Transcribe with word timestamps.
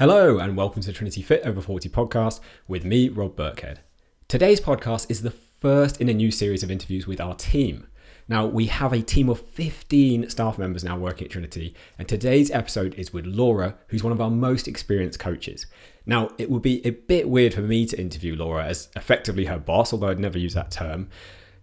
Hello, 0.00 0.38
and 0.38 0.56
welcome 0.56 0.80
to 0.80 0.94
Trinity 0.94 1.20
Fit 1.20 1.42
Over 1.44 1.60
40 1.60 1.90
podcast 1.90 2.40
with 2.66 2.86
me, 2.86 3.10
Rob 3.10 3.36
Burkhead. 3.36 3.80
Today's 4.28 4.58
podcast 4.58 5.10
is 5.10 5.20
the 5.20 5.30
first 5.30 6.00
in 6.00 6.08
a 6.08 6.14
new 6.14 6.30
series 6.30 6.62
of 6.62 6.70
interviews 6.70 7.06
with 7.06 7.20
our 7.20 7.34
team. 7.34 7.86
Now, 8.26 8.46
we 8.46 8.68
have 8.68 8.94
a 8.94 9.02
team 9.02 9.28
of 9.28 9.46
15 9.50 10.30
staff 10.30 10.56
members 10.56 10.82
now 10.82 10.96
working 10.96 11.26
at 11.26 11.32
Trinity, 11.32 11.74
and 11.98 12.08
today's 12.08 12.50
episode 12.50 12.94
is 12.94 13.12
with 13.12 13.26
Laura, 13.26 13.76
who's 13.88 14.02
one 14.02 14.14
of 14.14 14.22
our 14.22 14.30
most 14.30 14.66
experienced 14.66 15.18
coaches. 15.18 15.66
Now, 16.06 16.30
it 16.38 16.50
would 16.50 16.62
be 16.62 16.80
a 16.86 16.92
bit 16.92 17.28
weird 17.28 17.52
for 17.52 17.60
me 17.60 17.84
to 17.84 18.00
interview 18.00 18.34
Laura 18.34 18.64
as 18.64 18.88
effectively 18.96 19.44
her 19.44 19.58
boss, 19.58 19.92
although 19.92 20.08
I'd 20.08 20.18
never 20.18 20.38
use 20.38 20.54
that 20.54 20.70
term. 20.70 21.10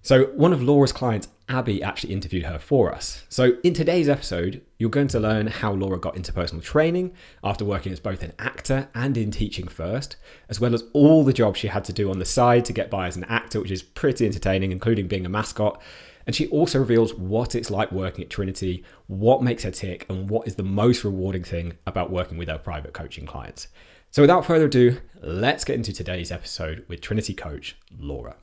So, 0.08 0.28
one 0.28 0.54
of 0.54 0.64
Laura's 0.64 0.94
clients, 0.94 1.28
Abby, 1.50 1.84
actually 1.84 2.14
interviewed 2.14 2.46
her 2.46 2.60
for 2.60 2.96
us. 2.96 3.26
So, 3.28 3.58
in 3.62 3.74
today's 3.74 4.08
episode, 4.08 4.62
you're 4.80 4.90
going 4.90 5.10
to 5.10 5.20
learn 5.20 5.48
how 5.48 5.74
Laura 5.74 6.00
got 6.00 6.16
into 6.16 6.32
personal 6.32 6.62
training 6.62 7.12
after 7.44 7.66
working 7.66 7.92
as 7.92 8.00
both 8.00 8.24
an 8.24 8.32
actor 8.40 8.88
and 8.96 9.18
in 9.18 9.32
teaching 9.32 9.68
first, 9.68 10.16
as 10.48 10.62
well 10.62 10.74
as 10.74 10.86
all 10.94 11.26
the 11.26 11.34
jobs 11.34 11.60
she 11.60 11.68
had 11.68 11.84
to 11.84 11.92
do 11.92 12.10
on 12.10 12.20
the 12.20 12.26
side 12.26 12.64
to 12.64 12.72
get 12.72 12.90
by 12.90 13.08
as 13.08 13.18
an 13.18 13.26
actor, 13.26 13.60
which 13.60 13.70
is 13.70 13.84
pretty 13.84 14.26
entertaining, 14.26 14.72
including 14.72 15.10
being 15.10 15.26
a 15.26 15.30
mascot. 15.30 15.82
And 16.26 16.34
she 16.34 16.48
also 16.48 16.80
reveals 16.80 17.14
what 17.14 17.54
it's 17.54 17.70
like 17.70 17.92
working 17.92 18.24
at 18.24 18.30
Trinity, 18.30 18.86
what 19.08 19.44
makes 19.44 19.64
her 19.64 19.72
tick, 19.72 20.06
and 20.08 20.30
what 20.30 20.48
is 20.48 20.56
the 20.56 20.64
most 20.64 21.04
rewarding 21.04 21.44
thing 21.44 21.74
about 21.86 22.12
working 22.12 22.38
with 22.38 22.48
her 22.48 22.58
private 22.58 22.94
coaching 22.94 23.26
clients. 23.26 23.68
So, 24.12 24.24
without 24.24 24.46
further 24.46 24.68
ado, 24.68 25.02
let's 25.22 25.66
get 25.66 25.76
into 25.76 25.92
today's 25.92 26.32
episode 26.32 26.86
with 26.88 27.02
Trinity 27.02 27.34
coach 27.34 27.76
Laura. 28.00 28.38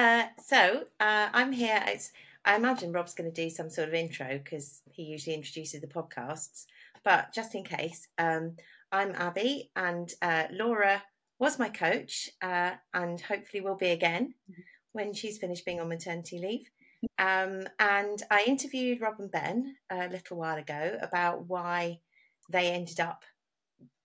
Uh, 0.00 0.24
so 0.42 0.84
uh, 0.98 1.28
I'm 1.34 1.52
here. 1.52 1.82
It's, 1.88 2.10
I 2.46 2.56
imagine 2.56 2.90
Rob's 2.90 3.12
going 3.12 3.30
to 3.30 3.42
do 3.42 3.50
some 3.50 3.68
sort 3.68 3.88
of 3.88 3.92
intro 3.92 4.40
because 4.42 4.80
he 4.90 5.02
usually 5.02 5.36
introduces 5.36 5.82
the 5.82 5.86
podcasts. 5.88 6.64
But 7.04 7.34
just 7.34 7.54
in 7.54 7.64
case, 7.64 8.08
um, 8.16 8.56
I'm 8.90 9.14
Abby, 9.14 9.70
and 9.76 10.10
uh, 10.22 10.44
Laura 10.52 11.02
was 11.38 11.58
my 11.58 11.68
coach, 11.68 12.30
uh, 12.40 12.70
and 12.94 13.20
hopefully 13.20 13.60
will 13.60 13.76
be 13.76 13.90
again 13.90 14.32
mm-hmm. 14.50 14.62
when 14.92 15.12
she's 15.12 15.36
finished 15.36 15.66
being 15.66 15.80
on 15.80 15.90
maternity 15.90 16.38
leave. 16.38 16.70
Um, 17.18 17.68
and 17.78 18.22
I 18.30 18.44
interviewed 18.46 19.02
Rob 19.02 19.16
and 19.18 19.30
Ben 19.30 19.76
a 19.90 20.08
little 20.08 20.38
while 20.38 20.56
ago 20.56 20.96
about 21.02 21.46
why 21.46 22.00
they 22.48 22.72
ended 22.72 23.00
up 23.00 23.24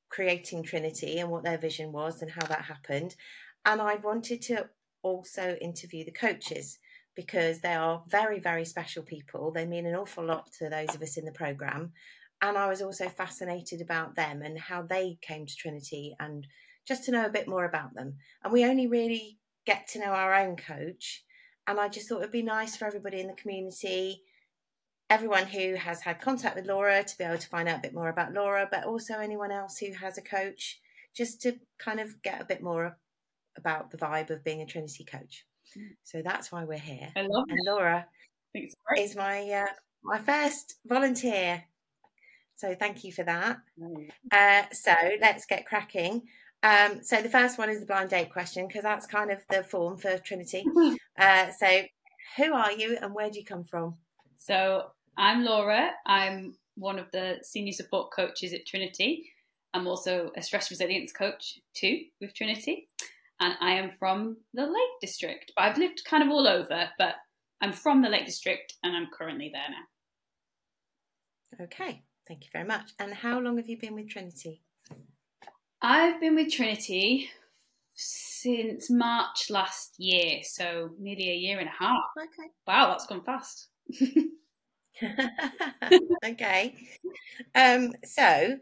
creating 0.10 0.64
Trinity 0.64 1.20
and 1.20 1.30
what 1.30 1.46
their 1.46 1.58
vision 1.58 1.94
was 1.94 2.22
and 2.22 2.32
how 2.32 2.46
that 2.48 2.64
happened. 2.64 3.16
And 3.66 3.82
I 3.82 3.96
wanted 3.96 4.42
to 4.44 4.70
also 5.06 5.56
interview 5.62 6.04
the 6.04 6.12
coaches 6.12 6.80
because 7.16 7.62
they 7.62 7.76
are 7.76 8.04
very, 8.08 8.40
very 8.40 8.66
special 8.66 9.04
people. 9.04 9.52
They 9.52 9.66
mean 9.68 9.86
an 9.86 9.96
awful 9.96 10.26
lot 10.26 10.52
to 10.58 10.68
those 10.68 10.96
of 10.96 11.02
us 11.02 11.16
in 11.16 11.26
the 11.26 11.32
programme. 11.32 11.94
And 12.42 12.58
I 12.58 12.68
was 12.68 12.82
also 12.82 13.08
fascinated 13.08 13.82
about 13.82 14.16
them 14.16 14.42
and 14.42 14.58
how 14.58 14.82
they 14.82 15.20
came 15.22 15.46
to 15.46 15.56
Trinity 15.56 16.16
and 16.20 16.48
just 16.88 17.06
to 17.06 17.12
know 17.12 17.26
a 17.26 17.30
bit 17.30 17.48
more 17.48 17.66
about 17.66 17.94
them. 17.94 18.16
And 18.44 18.52
we 18.52 18.66
only 18.66 18.88
really 18.88 19.38
get 19.66 19.88
to 19.90 20.00
know 20.00 20.12
our 20.12 20.34
own 20.34 20.58
coach. 20.58 21.24
And 21.68 21.80
I 21.80 21.88
just 21.88 22.10
thought 22.10 22.20
it'd 22.20 22.32
be 22.32 22.42
nice 22.42 22.76
for 22.76 22.86
everybody 22.86 23.20
in 23.22 23.28
the 23.28 23.34
community, 23.34 24.24
everyone 25.10 25.46
who 25.46 25.76
has 25.76 26.02
had 26.02 26.20
contact 26.20 26.56
with 26.56 26.66
Laura 26.66 27.04
to 27.04 27.18
be 27.18 27.24
able 27.24 27.38
to 27.38 27.48
find 27.48 27.70
out 27.70 27.80
a 27.80 27.84
bit 27.84 27.94
more 27.94 28.10
about 28.10 28.34
Laura, 28.34 28.68
but 28.70 28.86
also 28.86 29.20
anyone 29.20 29.52
else 29.52 29.78
who 29.78 29.94
has 29.94 30.18
a 30.18 30.22
coach, 30.22 30.80
just 31.16 31.42
to 31.42 31.60
kind 31.78 32.00
of 32.00 32.22
get 32.24 32.42
a 32.42 32.46
bit 32.46 32.62
more 32.62 32.98
about 33.58 33.92
the 33.92 33.98
vibe 33.98 34.30
of 34.30 34.44
being 34.44 34.62
a 34.62 34.66
Trinity 34.66 35.04
coach. 35.04 35.46
Mm. 35.78 35.90
So 36.04 36.22
that's 36.22 36.52
why 36.52 36.64
we're 36.64 36.78
here. 36.78 37.10
I 37.16 37.22
love 37.22 37.46
and 37.50 37.60
it. 37.60 37.66
Laura 37.66 38.06
is 38.98 39.16
my 39.16 39.50
uh, 39.50 39.74
my 40.04 40.20
first 40.20 40.76
volunteer. 40.86 41.64
So 42.56 42.74
thank 42.74 43.04
you 43.04 43.12
for 43.12 43.24
that. 43.24 43.58
Uh, 44.32 44.64
so 44.72 44.94
let's 45.20 45.46
get 45.46 45.66
cracking. 45.66 46.24
Um, 46.64 47.04
so 47.04 47.22
the 47.22 47.30
first 47.30 47.58
one 47.58 47.70
is 47.70 47.82
the 47.82 47.86
blind 47.86 48.10
date 48.10 48.32
question 48.32 48.68
because 48.68 48.84
that's 48.84 49.06
kind 49.06 49.30
of 49.30 49.40
the 49.50 49.64
form 49.64 49.98
for 49.98 50.18
Trinity. 50.20 50.66
Uh, 51.18 51.50
so 51.50 51.82
who 52.36 52.54
are 52.54 52.74
you 52.74 52.98
and 53.02 53.16
where 53.16 53.30
do 53.30 53.40
you 53.40 53.46
come 53.46 53.64
from? 53.64 53.96
So 54.38 54.88
I'm 55.18 55.46
Laura. 55.46 55.92
I'm 56.06 56.58
one 56.76 57.00
of 57.00 57.10
the 57.14 57.38
senior 57.42 57.72
support 57.72 58.12
coaches 58.12 58.52
at 58.52 58.66
Trinity. 58.66 59.32
I'm 59.74 59.88
also 59.88 60.30
a 60.36 60.42
stress 60.42 60.70
resilience 60.70 61.14
coach 61.14 61.58
too 61.74 62.02
with 62.20 62.34
Trinity 62.34 62.90
and 63.40 63.54
I 63.60 63.74
am 63.74 63.92
from 63.92 64.38
the 64.54 64.66
Lake 64.66 65.00
District. 65.02 65.52
But 65.56 65.64
I've 65.64 65.78
lived 65.78 66.04
kind 66.06 66.24
of 66.24 66.30
all 66.30 66.48
over, 66.48 66.90
but 66.98 67.16
I'm 67.62 67.74
from 67.74 68.02
the 68.02 68.10
Lake 68.10 68.26
District 68.26 68.74
and 68.84 68.96
I'm 68.96 69.08
currently 69.16 69.52
there 69.52 69.70
now. 69.70 71.66
Okay, 71.66 72.04
thank 72.28 72.44
you 72.44 72.50
very 72.52 72.66
much. 72.66 72.92
And 73.00 73.14
how 73.14 73.40
long 73.40 73.58
have 73.58 73.70
you 73.70 73.78
been 73.80 73.96
with 73.96 74.10
Trinity? 74.10 74.62
I've 75.82 76.20
been 76.20 76.36
with 76.36 76.52
Trinity 76.52 77.30
since 77.94 78.90
March 78.90 79.50
last 79.50 79.96
year, 79.98 80.40
so 80.44 80.92
nearly 81.00 81.30
a 81.30 81.36
year 81.36 81.60
and 81.60 81.70
a 81.70 81.84
half. 81.84 82.04
Okay. 82.18 82.50
Wow, 82.68 82.90
that's 82.90 83.06
gone 83.06 83.24
fast. 83.24 83.68
okay. 86.26 86.76
Um, 87.54 87.94
so 88.04 88.58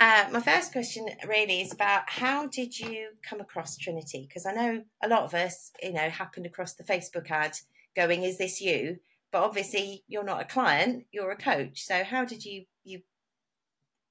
uh, 0.00 0.26
my 0.30 0.40
first 0.40 0.72
question 0.72 1.08
really 1.26 1.60
is 1.60 1.72
about 1.72 2.08
how 2.08 2.46
did 2.46 2.78
you 2.78 3.08
come 3.28 3.40
across 3.40 3.76
Trinity? 3.76 4.26
Because 4.28 4.46
I 4.46 4.52
know 4.52 4.82
a 5.02 5.08
lot 5.08 5.22
of 5.22 5.34
us, 5.34 5.72
you 5.82 5.92
know, 5.92 6.08
happened 6.08 6.46
across 6.46 6.74
the 6.74 6.84
Facebook 6.84 7.30
ad 7.30 7.56
going, 7.96 8.22
"Is 8.22 8.38
this 8.38 8.60
you?" 8.60 8.98
But 9.32 9.42
obviously, 9.42 10.04
you're 10.06 10.24
not 10.24 10.40
a 10.40 10.44
client; 10.44 11.06
you're 11.10 11.32
a 11.32 11.36
coach. 11.36 11.82
So 11.82 12.04
how 12.04 12.24
did 12.24 12.44
you 12.44 12.64
you 12.84 13.02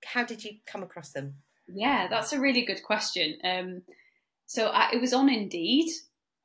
how 0.06 0.26
did 0.26 0.44
you 0.44 0.58
come 0.66 0.84
across 0.84 1.12
them? 1.12 1.36
Yeah, 1.68 2.08
that's 2.10 2.34
a 2.34 2.40
really 2.40 2.66
good 2.66 2.84
question. 2.84 3.38
Um, 3.44 3.82
so 4.46 4.68
I, 4.68 4.92
it 4.94 5.02
was 5.02 5.14
on 5.14 5.30
Indeed. 5.30 5.90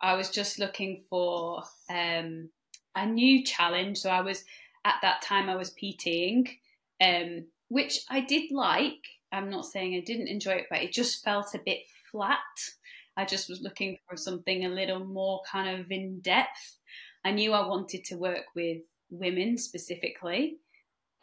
I 0.01 0.15
was 0.15 0.31
just 0.31 0.59
looking 0.59 1.03
for 1.09 1.63
um, 1.91 2.51
a 2.95 3.07
new 3.07 3.45
challenge. 3.45 3.99
So 3.99 4.11
I 4.11 4.21
was 4.21 4.45
at 4.85 4.97
that 5.03 5.23
time 5.23 5.49
I 5.49 5.57
was 5.57 5.75
PTing, 5.75 6.49
um, 7.01 7.47
which 7.69 8.01
I 8.09 8.21
did 8.21 8.51
like. 8.51 9.03
I'm 9.33 9.51
not 9.51 9.67
saying 9.67 9.95
I 9.95 10.01
didn't 10.01 10.29
enjoy 10.29 10.53
it, 10.53 10.67
but 10.71 10.83
it 10.83 10.93
just 10.93 11.25
felt 11.25 11.55
a 11.55 11.61
bit 11.65 11.81
flat. 12.11 12.39
I 13.17 13.25
just 13.25 13.49
was 13.49 13.61
looking 13.61 13.99
for 14.09 14.17
something 14.17 14.65
a 14.65 14.69
little 14.69 15.05
more 15.05 15.41
kind 15.51 15.81
of 15.81 15.91
in 15.91 16.21
depth. 16.21 16.79
I 17.25 17.33
knew 17.33 17.53
I 17.53 17.67
wanted 17.67 18.05
to 18.07 18.17
work 18.17 18.45
with 18.55 18.83
women 19.11 19.59
specifically. 19.59 20.59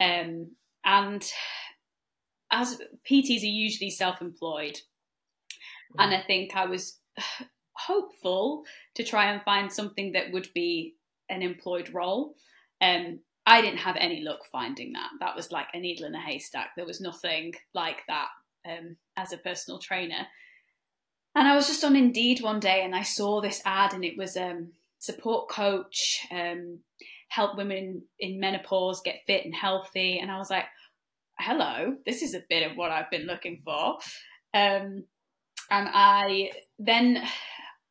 Um, 0.00 0.52
and 0.84 1.24
as 2.50 2.80
PTs 3.08 3.42
are 3.42 3.46
usually 3.46 3.90
self 3.90 4.20
employed, 4.20 4.80
mm. 5.96 5.98
and 5.98 6.14
I 6.14 6.22
think 6.22 6.56
I 6.56 6.66
was 6.66 6.98
hopeful 7.72 8.64
to 8.94 9.04
try 9.04 9.32
and 9.32 9.42
find 9.42 9.72
something 9.72 10.12
that 10.12 10.32
would 10.32 10.48
be 10.54 10.96
an 11.28 11.42
employed 11.42 11.92
role. 11.92 12.34
Um, 12.80 13.20
I 13.46 13.60
didn't 13.62 13.78
have 13.78 13.96
any 13.98 14.22
luck 14.22 14.40
finding 14.50 14.92
that. 14.92 15.10
That 15.20 15.36
was 15.36 15.50
like 15.50 15.68
a 15.72 15.80
needle 15.80 16.06
in 16.06 16.14
a 16.14 16.20
haystack. 16.20 16.70
There 16.76 16.86
was 16.86 17.00
nothing 17.00 17.54
like 17.74 18.02
that 18.06 18.28
um, 18.68 18.96
as 19.16 19.32
a 19.32 19.38
personal 19.38 19.78
trainer. 19.78 20.26
And 21.34 21.48
I 21.48 21.54
was 21.54 21.66
just 21.66 21.84
on 21.84 21.96
Indeed 21.96 22.42
one 22.42 22.60
day 22.60 22.82
and 22.84 22.94
I 22.94 23.02
saw 23.02 23.40
this 23.40 23.62
ad 23.64 23.92
and 23.94 24.04
it 24.04 24.18
was 24.18 24.36
um, 24.36 24.72
support 24.98 25.48
coach, 25.48 26.26
um, 26.30 26.80
help 27.28 27.56
women 27.56 28.02
in 28.18 28.40
menopause 28.40 29.00
get 29.04 29.22
fit 29.26 29.44
and 29.44 29.54
healthy. 29.54 30.18
And 30.18 30.30
I 30.30 30.38
was 30.38 30.50
like, 30.50 30.66
hello, 31.38 31.96
this 32.04 32.22
is 32.22 32.34
a 32.34 32.42
bit 32.48 32.68
of 32.68 32.76
what 32.76 32.90
I've 32.90 33.10
been 33.10 33.26
looking 33.26 33.60
for. 33.64 33.98
Um, 34.52 35.04
and 35.70 35.88
I 35.92 36.50
then 36.78 37.22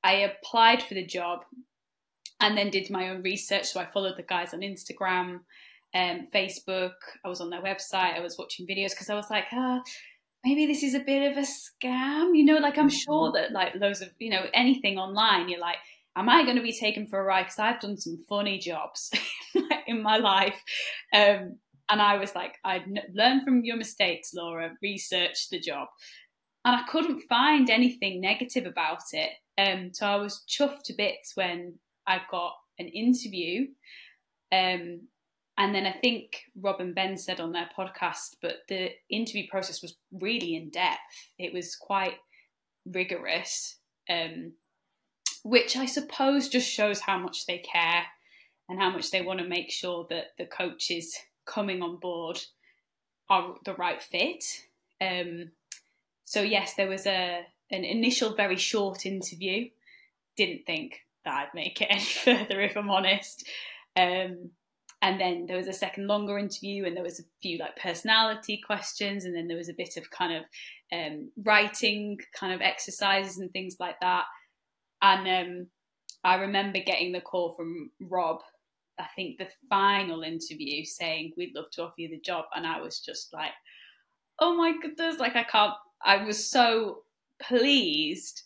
I 0.04 0.14
applied 0.14 0.84
for 0.84 0.94
the 0.94 1.06
job 1.06 1.40
and 2.42 2.58
then 2.58 2.70
did 2.70 2.90
my 2.90 3.10
own 3.10 3.22
research. 3.22 3.66
So 3.66 3.80
I 3.80 3.86
followed 3.86 4.18
the 4.18 4.24
guys 4.24 4.54
on 4.54 4.62
Instagram, 4.62 5.42
um, 5.94 6.28
Facebook. 6.34 6.94
I 7.24 7.30
was 7.30 7.42
on 7.42 7.50
their 7.50 7.62
website. 7.62 8.16
I 8.16 8.22
was 8.22 8.38
watching 8.38 8.68
videos 8.68 8.92
because 8.92 9.10
I 9.10 9.16
was 9.16 9.30
like, 9.30 9.46
ah, 9.52 9.82
maybe 10.44 10.66
this 10.66 10.84
is 10.84 10.96
a 10.96 11.00
bit 11.00 11.32
of 11.32 11.38
a 11.38 11.42
scam. 11.42 12.36
You 12.36 12.46
know, 12.46 12.58
like 12.58 12.78
I'm 12.78 12.90
sure 12.90 13.32
that 13.34 13.52
like 13.52 13.76
loads 13.76 14.02
of 14.02 14.10
you 14.20 14.30
know 14.30 14.46
anything 14.54 14.98
online, 14.98 15.50
you're 15.50 15.60
like, 15.60 15.78
am 16.16 16.30
I 16.30 16.44
going 16.44 16.56
to 16.56 16.62
be 16.62 16.78
taken 16.78 17.08
for 17.08 17.20
a 17.20 17.24
ride? 17.24 17.44
Because 17.44 17.60
I've 17.60 17.82
done 17.82 17.98
some 17.98 18.18
funny 18.28 18.58
jobs 18.58 19.12
in 19.88 20.02
my 20.02 20.18
life. 20.18 20.62
Um, 21.14 21.58
and 21.92 22.02
I 22.02 22.18
was 22.18 22.36
like, 22.36 22.56
I'd 22.64 22.86
learn 23.14 23.44
from 23.44 23.64
your 23.64 23.76
mistakes, 23.76 24.32
Laura. 24.34 24.72
Research 24.82 25.50
the 25.50 25.60
job, 25.60 25.88
and 26.64 26.76
I 26.76 26.84
couldn't 26.84 27.24
find 27.28 27.70
anything 27.70 28.22
negative 28.22 28.66
about 28.66 29.02
it. 29.12 29.32
Um, 29.58 29.92
so 29.94 30.06
I 30.08 30.16
was 30.16 30.46
chuffed 30.48 30.84
to 30.86 30.94
bits 30.94 31.34
when 31.36 31.80
I 32.08 32.22
got 32.30 32.54
an 32.78 32.88
interview. 32.88 33.68
Um, 34.52 35.08
and 35.58 35.76
then 35.76 35.86
I 35.86 35.92
think 35.92 36.44
Rob 36.60 36.80
and 36.80 36.96
Ben 36.96 37.18
said 37.18 37.40
on 37.40 37.52
their 37.52 37.70
podcast, 37.78 38.38
but 38.42 38.60
the 38.70 38.92
interview 39.10 39.44
process 39.50 39.82
was 39.82 39.96
really 40.12 40.56
in 40.56 40.70
depth. 40.70 41.00
It 41.38 41.54
was 41.54 41.76
quite 41.76 42.16
rigorous. 42.86 43.78
Um, 44.10 44.54
which 45.44 45.78
I 45.78 45.86
suppose 45.86 46.50
just 46.50 46.70
shows 46.70 47.02
how 47.02 47.18
much 47.18 47.46
they 47.46 47.60
care 47.60 48.06
and 48.68 48.80
how 48.80 48.90
much 48.90 49.12
they 49.12 49.22
want 49.22 49.40
to 49.40 49.48
make 49.48 49.72
sure 49.72 50.06
that 50.10 50.28
the 50.38 50.46
coaches 50.46 51.16
coming 51.46 51.82
on 51.82 51.98
board 51.98 52.40
are 53.30 53.56
the 53.66 53.74
right 53.74 54.02
fit. 54.02 54.44
Um, 55.02 55.52
so 56.26 56.42
yes, 56.42 56.76
there 56.76 56.90
was 56.90 57.06
a 57.06 57.46
an 57.72 57.84
initial 57.84 58.36
very 58.36 58.58
short 58.58 59.06
interview. 59.06 59.70
Didn't 60.36 60.66
think 60.66 61.02
that 61.26 61.34
I'd 61.34 61.56
make 61.56 61.82
it 61.82 61.88
any 61.90 62.02
further, 62.02 62.62
if 62.62 62.76
I'm 62.76 62.90
honest. 62.90 63.48
Um, 63.96 64.52
and 65.02 65.20
then 65.20 65.46
there 65.48 65.58
was 65.58 65.68
a 65.68 65.74
second 65.74 66.08
longer 66.08 66.38
interview, 66.38 66.86
and 66.86 66.96
there 66.96 67.04
was 67.04 67.20
a 67.20 67.24
few 67.42 67.58
like 67.58 67.78
personality 67.78 68.62
questions, 68.66 69.26
and 69.26 69.36
then 69.36 69.48
there 69.48 69.58
was 69.58 69.70
a 69.70 69.74
bit 69.74 69.96
of 69.96 70.10
kind 70.12 70.34
of 70.34 70.44
um, 70.92 71.32
writing 71.44 72.18
kind 72.38 72.54
of 72.54 72.62
exercises 72.62 73.38
and 73.38 73.52
things 73.52 73.78
like 73.80 74.00
that. 74.02 74.26
And 75.02 75.28
um, 75.28 75.68
I 76.24 76.36
remember 76.36 76.80
getting 76.80 77.14
the 77.14 77.22
call 77.22 77.54
from 77.56 77.92
Rob. 78.02 78.40
I 79.00 79.06
think 79.16 79.38
the 79.38 79.48
final 79.70 80.24
interview 80.24 80.84
saying 80.84 81.32
we'd 81.38 81.56
love 81.56 81.72
to 81.72 81.84
offer 81.84 81.96
you 81.98 82.10
the 82.10 82.20
job, 82.20 82.46
and 82.54 82.68
I 82.68 82.82
was 82.82 83.00
just 83.00 83.34
like, 83.34 83.52
"Oh 84.40 84.58
my 84.58 84.74
goodness!" 84.82 85.18
Like 85.18 85.38
I 85.38 85.44
can't. 85.44 85.74
I 86.04 86.26
was 86.26 86.46
so 86.46 87.04
pleased 87.42 88.44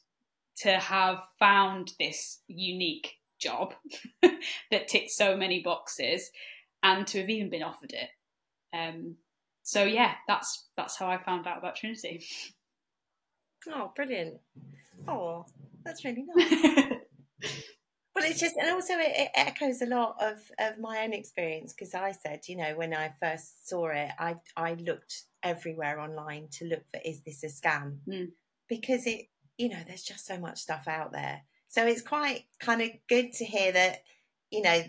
to 0.61 0.77
have 0.77 1.19
found 1.39 1.91
this 1.99 2.39
unique 2.47 3.13
job 3.39 3.73
that 4.71 4.87
ticked 4.87 5.11
so 5.11 5.35
many 5.35 5.61
boxes 5.61 6.29
and 6.81 7.07
to 7.07 7.21
have 7.21 7.29
even 7.29 7.49
been 7.49 7.63
offered 7.63 7.93
it. 7.93 8.09
Um, 8.75 9.15
so 9.63 9.83
yeah, 9.83 10.15
that's 10.27 10.67
that's 10.75 10.97
how 10.97 11.07
I 11.07 11.17
found 11.17 11.47
out 11.47 11.57
about 11.57 11.75
Trinity. 11.75 12.25
Oh, 13.69 13.91
brilliant! 13.95 14.39
Oh, 15.07 15.45
that's 15.85 16.03
really 16.03 16.25
nice. 16.35 16.51
well, 18.13 18.25
it's 18.25 18.39
just, 18.39 18.57
and 18.57 18.69
also 18.71 18.93
it, 18.95 19.13
it, 19.15 19.29
echoes 19.35 19.81
a 19.81 19.85
lot 19.85 20.17
of 20.21 20.39
of 20.59 20.79
my 20.79 21.03
own 21.03 21.13
experience 21.13 21.73
because 21.73 21.93
I 21.93 22.11
said, 22.11 22.41
you 22.47 22.57
know, 22.57 22.75
when 22.75 22.93
I 22.93 23.13
first 23.21 23.69
saw 23.69 23.87
it, 23.87 24.09
I 24.19 24.35
I 24.57 24.73
looked 24.73 25.23
everywhere 25.43 25.99
online 25.99 26.47
to 26.51 26.65
look 26.65 26.83
for 26.91 26.99
is 27.05 27.21
this 27.21 27.43
a 27.43 27.47
scam 27.47 27.97
mm. 28.07 28.27
because 28.67 29.05
it, 29.07 29.27
you 29.57 29.69
know, 29.69 29.79
there's 29.87 30.03
just 30.03 30.25
so 30.25 30.39
much 30.39 30.59
stuff 30.59 30.87
out 30.87 31.11
there. 31.11 31.41
So 31.67 31.85
it's 31.85 32.01
quite 32.01 32.45
kind 32.59 32.81
of 32.81 32.89
good 33.09 33.33
to 33.33 33.45
hear 33.45 33.71
that, 33.71 34.03
you 34.51 34.61
know, 34.61 34.83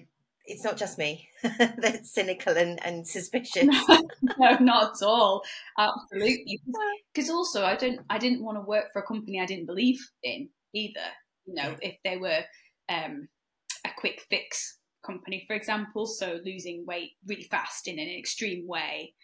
it's 0.47 0.65
not 0.65 0.77
just 0.77 0.99
me 0.99 1.29
that's 1.79 2.13
cynical 2.13 2.57
and, 2.57 2.85
and 2.85 3.07
suspicious. 3.07 3.65
no, 4.39 4.57
not 4.61 4.97
at 4.97 5.07
all. 5.07 5.43
Absolutely. 5.79 6.61
Because 7.15 7.31
also, 7.31 7.65
I 7.65 7.77
don't, 7.77 8.01
I 8.11 8.19
didn't 8.19 8.43
want 8.43 8.59
to 8.59 8.63
work 8.63 8.87
for 8.93 8.99
a 8.99 9.07
company 9.07 9.41
I 9.41 9.47
didn't 9.47 9.67
believe 9.67 10.01
in 10.25 10.49
either. 10.75 11.07
You 11.47 11.55
know, 11.55 11.77
if 11.81 11.97
they 12.03 12.17
were 12.17 12.41
um, 12.89 13.29
a 13.87 13.91
quick 13.97 14.21
fix 14.29 14.79
company, 15.07 15.45
for 15.47 15.55
example, 15.55 16.07
so 16.07 16.41
losing 16.45 16.85
weight 16.87 17.13
really 17.25 17.45
fast 17.45 17.87
in 17.87 18.01
an 18.01 18.09
extreme 18.09 18.67
way, 18.67 19.15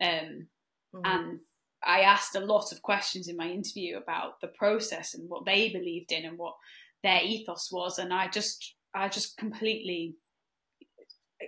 um, 0.00 0.46
mm-hmm. 0.94 1.00
and 1.04 1.40
I 1.86 2.00
asked 2.00 2.34
a 2.34 2.40
lot 2.40 2.72
of 2.72 2.82
questions 2.82 3.28
in 3.28 3.36
my 3.36 3.48
interview 3.48 3.96
about 3.96 4.40
the 4.40 4.48
process 4.48 5.14
and 5.14 5.28
what 5.28 5.44
they 5.44 5.70
believed 5.70 6.12
in 6.12 6.24
and 6.24 6.38
what 6.38 6.56
their 7.02 7.20
ethos 7.22 7.70
was, 7.70 7.98
and 7.98 8.12
I 8.12 8.28
just, 8.28 8.74
I 8.94 9.08
just 9.08 9.36
completely 9.36 10.16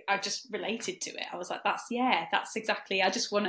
I 0.07 0.17
just 0.17 0.47
related 0.51 1.01
to 1.01 1.11
it. 1.11 1.25
I 1.31 1.37
was 1.37 1.49
like, 1.49 1.63
that's 1.63 1.85
yeah, 1.89 2.25
that's 2.31 2.55
exactly. 2.55 3.01
I 3.01 3.09
just 3.09 3.31
want 3.31 3.47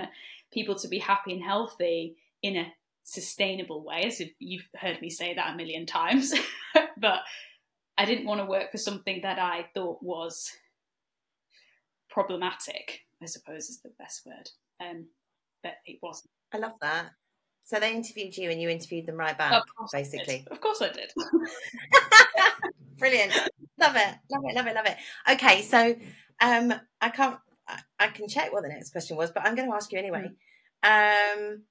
people 0.52 0.74
to 0.76 0.88
be 0.88 0.98
happy 0.98 1.32
and 1.32 1.42
healthy 1.42 2.16
in 2.42 2.56
a 2.56 2.72
sustainable 3.04 3.84
way. 3.84 4.04
As 4.04 4.22
you've 4.38 4.68
heard 4.76 5.00
me 5.00 5.10
say 5.10 5.34
that 5.34 5.52
a 5.52 5.56
million 5.56 5.86
times, 5.86 6.32
but 6.96 7.20
I 7.96 8.04
didn't 8.04 8.26
want 8.26 8.40
to 8.40 8.46
work 8.46 8.70
for 8.70 8.78
something 8.78 9.20
that 9.22 9.38
I 9.38 9.66
thought 9.74 10.02
was 10.02 10.52
problematic. 12.08 13.00
I 13.22 13.26
suppose 13.26 13.68
is 13.68 13.80
the 13.80 13.92
best 13.98 14.24
word. 14.24 14.50
Um, 14.80 15.06
but 15.68 15.76
it 15.86 15.98
wasn't. 16.02 16.30
I 16.52 16.58
love 16.58 16.72
that. 16.80 17.10
So 17.64 17.78
they 17.78 17.94
interviewed 17.94 18.36
you, 18.36 18.50
and 18.50 18.60
you 18.60 18.70
interviewed 18.70 19.06
them 19.06 19.16
right 19.16 19.36
back, 19.36 19.62
basically. 19.92 20.46
Of 20.50 20.60
course, 20.60 20.80
I 20.80 20.88
did. 20.88 21.12
Brilliant. 22.98 23.32
Love 23.78 23.94
it. 23.96 24.14
Love 24.30 24.42
it. 24.44 24.54
Love 24.54 24.66
it. 24.66 24.74
Love 24.74 24.86
it. 24.86 24.96
Okay, 25.30 25.62
so 25.62 25.94
um, 26.40 26.72
I 27.00 27.10
can't. 27.10 27.38
I 27.98 28.06
can 28.06 28.26
check 28.28 28.52
what 28.52 28.62
the 28.62 28.70
next 28.70 28.90
question 28.90 29.18
was, 29.18 29.30
but 29.30 29.46
I'm 29.46 29.54
going 29.54 29.68
to 29.68 29.74
ask 29.74 29.92
you 29.92 29.98
anyway. 29.98 30.30
Mm. 30.82 31.52
Um, 31.52 31.62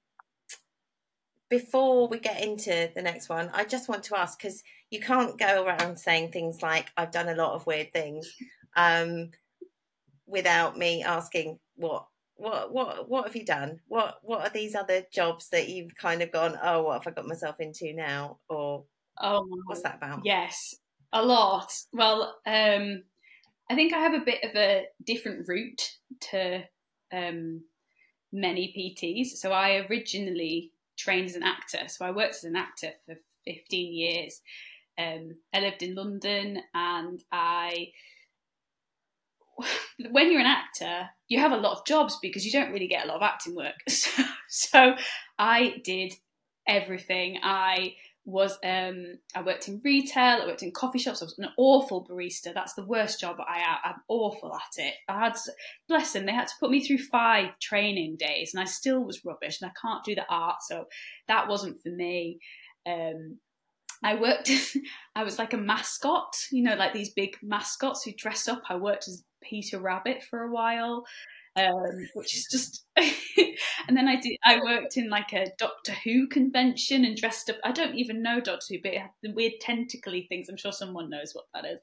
before 1.50 2.06
we 2.06 2.20
get 2.20 2.44
into 2.44 2.90
the 2.94 3.02
next 3.02 3.28
one, 3.28 3.50
I 3.52 3.64
just 3.64 3.88
want 3.88 4.04
to 4.04 4.18
ask 4.18 4.38
because 4.38 4.62
you 4.90 5.00
can't 5.00 5.36
go 5.36 5.64
around 5.64 5.98
saying 5.98 6.30
things 6.30 6.62
like 6.62 6.90
"I've 6.96 7.10
done 7.10 7.28
a 7.28 7.34
lot 7.34 7.54
of 7.54 7.66
weird 7.66 7.92
things" 7.92 8.32
um, 8.76 9.30
without 10.28 10.78
me 10.78 11.02
asking 11.02 11.58
what 11.74 12.06
what 12.38 12.72
what 12.72 13.08
what 13.08 13.26
have 13.26 13.36
you 13.36 13.44
done? 13.44 13.80
What 13.88 14.20
what 14.22 14.40
are 14.40 14.50
these 14.50 14.74
other 14.74 15.04
jobs 15.12 15.48
that 15.50 15.68
you've 15.68 15.94
kind 15.96 16.22
of 16.22 16.32
gone? 16.32 16.58
Oh, 16.62 16.84
what 16.84 16.94
have 16.94 17.12
I 17.12 17.14
got 17.14 17.26
myself 17.26 17.56
into 17.60 17.92
now? 17.92 18.38
Or 18.48 18.84
oh, 19.20 19.46
what's 19.66 19.82
that 19.82 19.96
about? 19.96 20.20
Yes, 20.24 20.76
a 21.12 21.24
lot. 21.24 21.72
Well, 21.92 22.36
um, 22.46 23.02
I 23.68 23.74
think 23.74 23.92
I 23.92 23.98
have 23.98 24.14
a 24.14 24.24
bit 24.24 24.44
of 24.44 24.54
a 24.54 24.86
different 25.04 25.48
route 25.48 25.96
to 26.30 26.62
um, 27.12 27.62
many 28.32 28.72
PTs. 29.02 29.38
So 29.38 29.50
I 29.50 29.86
originally 29.90 30.70
trained 30.96 31.26
as 31.26 31.34
an 31.34 31.42
actor. 31.42 31.88
So 31.88 32.04
I 32.04 32.12
worked 32.12 32.36
as 32.36 32.44
an 32.44 32.56
actor 32.56 32.92
for 33.04 33.16
15 33.46 33.92
years. 33.92 34.40
Um, 34.96 35.36
I 35.52 35.60
lived 35.60 35.82
in 35.82 35.94
London 35.94 36.62
and 36.72 37.22
I. 37.32 37.88
When 40.10 40.30
you're 40.30 40.40
an 40.40 40.46
actor, 40.46 41.10
you 41.26 41.40
have 41.40 41.52
a 41.52 41.56
lot 41.56 41.76
of 41.76 41.86
jobs 41.86 42.18
because 42.22 42.46
you 42.46 42.52
don't 42.52 42.72
really 42.72 42.86
get 42.86 43.04
a 43.04 43.08
lot 43.08 43.16
of 43.16 43.22
acting 43.22 43.54
work. 43.54 43.74
So, 43.88 44.22
so 44.48 44.94
I 45.38 45.80
did 45.84 46.14
everything. 46.66 47.38
I 47.42 47.94
was 48.28 48.58
um, 48.62 49.18
I 49.34 49.40
worked 49.42 49.68
in 49.68 49.80
retail, 49.82 50.42
I 50.42 50.46
worked 50.46 50.62
in 50.62 50.70
coffee 50.70 50.98
shops. 50.98 51.22
I 51.22 51.24
was 51.24 51.38
an 51.38 51.48
awful 51.56 52.06
barista. 52.06 52.52
That's 52.52 52.74
the 52.74 52.84
worst 52.84 53.20
job 53.20 53.36
I. 53.40 53.78
I'm 53.84 54.02
awful 54.06 54.54
at 54.54 54.84
it. 54.84 54.94
I 55.08 55.18
had, 55.18 55.36
bless 55.88 56.12
them, 56.12 56.26
they 56.26 56.32
had 56.32 56.48
to 56.48 56.54
put 56.60 56.70
me 56.70 56.86
through 56.86 56.98
five 56.98 57.58
training 57.58 58.16
days, 58.18 58.52
and 58.52 58.60
I 58.60 58.66
still 58.66 59.02
was 59.02 59.24
rubbish. 59.24 59.60
And 59.60 59.70
I 59.70 59.80
can't 59.80 60.04
do 60.04 60.14
the 60.14 60.26
art, 60.28 60.62
so 60.62 60.86
that 61.26 61.48
wasn't 61.48 61.82
for 61.82 61.88
me. 61.88 62.38
Um, 62.86 63.38
I 64.02 64.14
worked. 64.14 64.50
I 65.16 65.24
was 65.24 65.38
like 65.38 65.52
a 65.52 65.58
mascot, 65.58 66.34
you 66.52 66.62
know, 66.62 66.74
like 66.76 66.92
these 66.92 67.12
big 67.12 67.36
mascots 67.42 68.04
who 68.04 68.12
dress 68.16 68.48
up. 68.48 68.62
I 68.68 68.76
worked 68.76 69.08
as 69.08 69.24
Peter 69.42 69.78
Rabbit 69.78 70.22
for 70.22 70.42
a 70.42 70.52
while 70.52 71.04
um, 71.58 72.08
which 72.14 72.34
is 72.36 72.46
just. 72.50 72.84
and 72.96 73.96
then 73.96 74.08
I 74.08 74.16
did. 74.16 74.36
I 74.44 74.60
worked 74.62 74.96
in 74.96 75.08
like 75.10 75.32
a 75.32 75.46
Doctor 75.58 75.92
Who 76.04 76.28
convention 76.28 77.04
and 77.04 77.16
dressed 77.16 77.50
up. 77.50 77.56
I 77.64 77.72
don't 77.72 77.96
even 77.96 78.22
know 78.22 78.40
Doctor 78.40 78.74
Who, 78.74 78.78
but 78.82 78.92
it 78.92 79.00
had 79.00 79.10
the 79.22 79.32
weird 79.32 79.54
tentacly 79.60 80.26
things. 80.28 80.48
I'm 80.48 80.56
sure 80.56 80.72
someone 80.72 81.10
knows 81.10 81.32
what 81.32 81.46
that 81.54 81.64
is. 81.64 81.80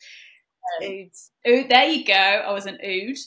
Um, 0.82 0.90
Oods. 0.90 1.30
Ood, 1.48 1.70
there 1.70 1.86
you 1.86 2.06
go. 2.06 2.14
I 2.14 2.52
was 2.54 2.66
an 2.66 2.78
Ood. 2.84 3.18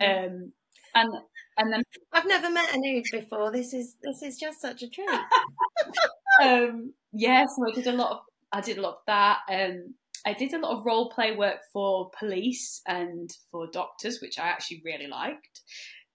Mm-hmm. 0.00 0.26
Um, 0.34 0.52
and 0.94 1.14
and 1.56 1.72
then 1.72 1.82
I've 2.12 2.26
never 2.26 2.50
met 2.50 2.74
an 2.74 2.82
Ood 2.84 3.04
before. 3.12 3.52
This 3.52 3.74
is 3.74 3.96
this 4.02 4.22
is 4.22 4.38
just 4.38 4.60
such 4.60 4.82
a 4.82 4.88
treat. 4.88 5.08
um, 6.42 6.92
yeah, 7.12 7.44
so 7.46 7.70
I 7.70 7.74
did 7.74 7.86
a 7.86 7.92
lot 7.92 8.12
of 8.12 8.18
I 8.52 8.60
did 8.60 8.78
a 8.78 8.82
lot 8.82 8.94
of 8.94 9.00
that. 9.06 9.38
Um, 9.50 9.94
I 10.26 10.34
did 10.34 10.52
a 10.52 10.58
lot 10.58 10.76
of 10.76 10.84
role 10.84 11.10
play 11.10 11.34
work 11.34 11.60
for 11.72 12.10
police 12.18 12.82
and 12.86 13.30
for 13.50 13.66
doctors, 13.72 14.20
which 14.20 14.38
I 14.38 14.48
actually 14.48 14.82
really 14.84 15.06
liked. 15.06 15.60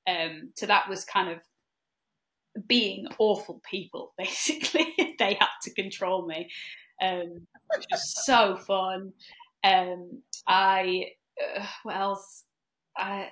Um, 0.07 0.51
so 0.55 0.65
that 0.67 0.87
was 0.87 1.05
kind 1.05 1.29
of 1.29 1.39
being 2.67 3.07
awful 3.17 3.61
people, 3.69 4.13
basically. 4.17 5.15
they 5.19 5.37
had 5.39 5.47
to 5.63 5.73
control 5.73 6.25
me, 6.25 6.49
um, 7.01 7.47
which 7.75 7.85
was 7.91 8.25
so 8.25 8.57
fun. 8.57 9.13
Um, 9.63 10.21
I, 10.47 11.07
uh, 11.41 11.65
what 11.83 11.95
else? 11.95 12.43
I, 12.95 13.29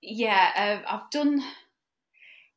yeah, 0.00 0.82
uh, 0.88 0.94
I've 0.94 1.10
done 1.10 1.42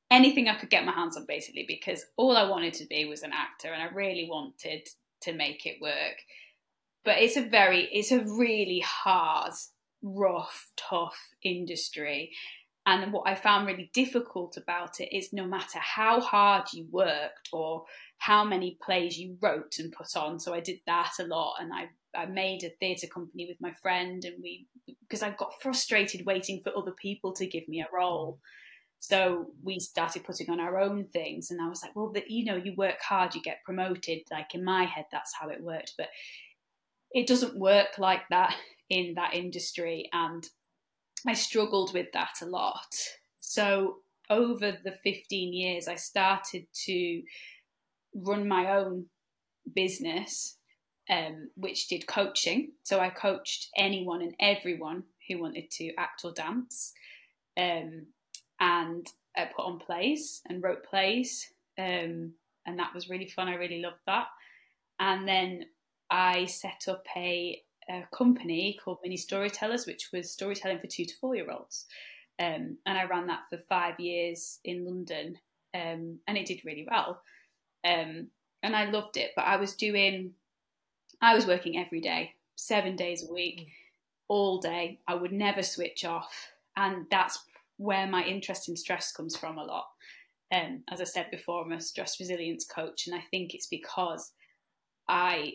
anything 0.09 0.47
I 0.47 0.55
could 0.55 0.69
get 0.69 0.85
my 0.85 0.93
hands 0.93 1.17
on, 1.17 1.25
basically, 1.27 1.65
because 1.67 2.05
all 2.15 2.37
I 2.37 2.49
wanted 2.49 2.73
to 2.75 2.85
be 2.85 3.05
was 3.05 3.23
an 3.23 3.31
actor 3.33 3.73
and 3.73 3.81
I 3.81 3.93
really 3.93 4.27
wanted 4.29 4.87
to 5.21 5.33
make 5.33 5.65
it 5.65 5.81
work 5.81 6.17
but 7.03 7.17
it's 7.17 7.37
a 7.37 7.47
very 7.47 7.89
it's 7.91 8.11
a 8.11 8.23
really 8.23 8.83
hard 8.85 9.53
rough 10.01 10.67
tough 10.77 11.17
industry 11.43 12.31
and 12.85 13.11
what 13.11 13.27
i 13.27 13.35
found 13.35 13.67
really 13.67 13.89
difficult 13.93 14.57
about 14.57 14.99
it 14.99 15.15
is 15.15 15.33
no 15.33 15.45
matter 15.45 15.79
how 15.79 16.19
hard 16.19 16.63
you 16.73 16.87
worked 16.91 17.49
or 17.51 17.83
how 18.17 18.43
many 18.43 18.77
plays 18.83 19.17
you 19.17 19.37
wrote 19.41 19.75
and 19.79 19.91
put 19.91 20.15
on 20.15 20.39
so 20.39 20.53
i 20.53 20.59
did 20.59 20.79
that 20.85 21.11
a 21.19 21.23
lot 21.23 21.55
and 21.59 21.71
i 21.73 21.89
I 22.15 22.25
made 22.25 22.63
a 22.63 22.69
theatre 22.79 23.07
company 23.07 23.45
with 23.47 23.57
my 23.61 23.71
friend, 23.81 24.23
and 24.25 24.41
we 24.41 24.67
because 25.01 25.21
I 25.21 25.31
got 25.31 25.61
frustrated 25.61 26.25
waiting 26.25 26.61
for 26.61 26.75
other 26.75 26.91
people 26.91 27.33
to 27.33 27.47
give 27.47 27.67
me 27.67 27.81
a 27.81 27.95
role. 27.95 28.39
So 28.99 29.47
we 29.63 29.79
started 29.79 30.23
putting 30.23 30.49
on 30.49 30.59
our 30.59 30.79
own 30.79 31.05
things, 31.05 31.51
and 31.51 31.61
I 31.61 31.69
was 31.69 31.81
like, 31.81 31.95
well, 31.95 32.11
the, 32.11 32.23
you 32.27 32.45
know, 32.45 32.55
you 32.55 32.73
work 32.75 33.01
hard, 33.01 33.33
you 33.33 33.41
get 33.41 33.63
promoted. 33.63 34.19
Like 34.31 34.53
in 34.53 34.63
my 34.63 34.83
head, 34.83 35.05
that's 35.11 35.33
how 35.39 35.49
it 35.49 35.63
worked. 35.63 35.93
But 35.97 36.09
it 37.11 37.27
doesn't 37.27 37.57
work 37.57 37.97
like 37.97 38.27
that 38.29 38.55
in 38.89 39.13
that 39.15 39.33
industry. 39.33 40.09
And 40.13 40.47
I 41.25 41.33
struggled 41.33 41.93
with 41.93 42.07
that 42.13 42.35
a 42.41 42.45
lot. 42.45 42.95
So 43.39 43.97
over 44.29 44.71
the 44.71 44.93
15 45.03 45.53
years, 45.53 45.87
I 45.87 45.95
started 45.95 46.67
to 46.85 47.23
run 48.13 48.47
my 48.47 48.75
own 48.77 49.05
business, 49.73 50.57
um, 51.09 51.49
which 51.55 51.87
did 51.87 52.07
coaching. 52.07 52.73
So 52.83 52.99
I 52.99 53.09
coached 53.09 53.69
anyone 53.75 54.21
and 54.21 54.35
everyone 54.39 55.03
who 55.27 55.41
wanted 55.41 55.71
to 55.71 55.93
act 55.95 56.21
or 56.23 56.31
dance. 56.31 56.93
Um, 57.57 58.07
and 58.59 59.07
I 59.35 59.45
put 59.45 59.65
on 59.65 59.79
plays 59.79 60.41
and 60.47 60.61
wrote 60.61 60.83
plays. 60.83 61.51
Um, 61.77 62.33
and 62.65 62.77
that 62.77 62.93
was 62.93 63.09
really 63.09 63.27
fun. 63.27 63.47
I 63.47 63.55
really 63.55 63.81
loved 63.81 64.01
that. 64.05 64.27
And 64.99 65.27
then 65.27 65.65
I 66.09 66.45
set 66.45 66.87
up 66.87 67.03
a, 67.15 67.61
a 67.89 68.03
company 68.13 68.77
called 68.83 68.99
Mini 69.03 69.17
Storytellers, 69.17 69.87
which 69.87 70.09
was 70.11 70.31
storytelling 70.31 70.79
for 70.79 70.87
two 70.87 71.05
to 71.05 71.15
four 71.19 71.35
year 71.35 71.49
olds. 71.49 71.85
Um, 72.39 72.77
and 72.85 72.97
I 72.97 73.05
ran 73.05 73.27
that 73.27 73.43
for 73.49 73.57
five 73.57 73.99
years 73.99 74.59
in 74.63 74.85
London, 74.85 75.37
um, 75.73 76.19
and 76.25 76.37
it 76.37 76.45
did 76.45 76.61
really 76.63 76.87
well. 76.89 77.21
Um, 77.85 78.27
and 78.63 78.75
I 78.75 78.89
loved 78.89 79.17
it, 79.17 79.31
but 79.35 79.43
I 79.43 79.57
was 79.57 79.75
doing, 79.75 80.31
I 81.21 81.35
was 81.35 81.45
working 81.45 81.77
every 81.77 81.99
day, 81.99 82.35
seven 82.55 82.95
days 82.95 83.27
a 83.27 83.33
week, 83.33 83.61
mm. 83.61 83.67
all 84.29 84.59
day. 84.59 84.99
I 85.05 85.15
would 85.15 85.33
never 85.33 85.63
switch 85.63 86.05
off, 86.05 86.53
and 86.77 87.07
that's 87.11 87.43
where 87.79 88.05
my 88.05 88.23
interest 88.25 88.67
in 88.67 88.75
stress 88.75 89.13
comes 89.13 89.37
from 89.37 89.57
a 89.57 89.63
lot. 89.63 89.87
Um, 90.51 90.83
as 90.91 90.99
I 90.99 91.05
said 91.05 91.31
before, 91.31 91.63
I'm 91.63 91.71
a 91.71 91.79
stress 91.79 92.19
resilience 92.19 92.65
coach, 92.65 93.07
and 93.07 93.15
I 93.15 93.23
think 93.31 93.53
it's 93.53 93.67
because 93.67 94.33
I 95.07 95.53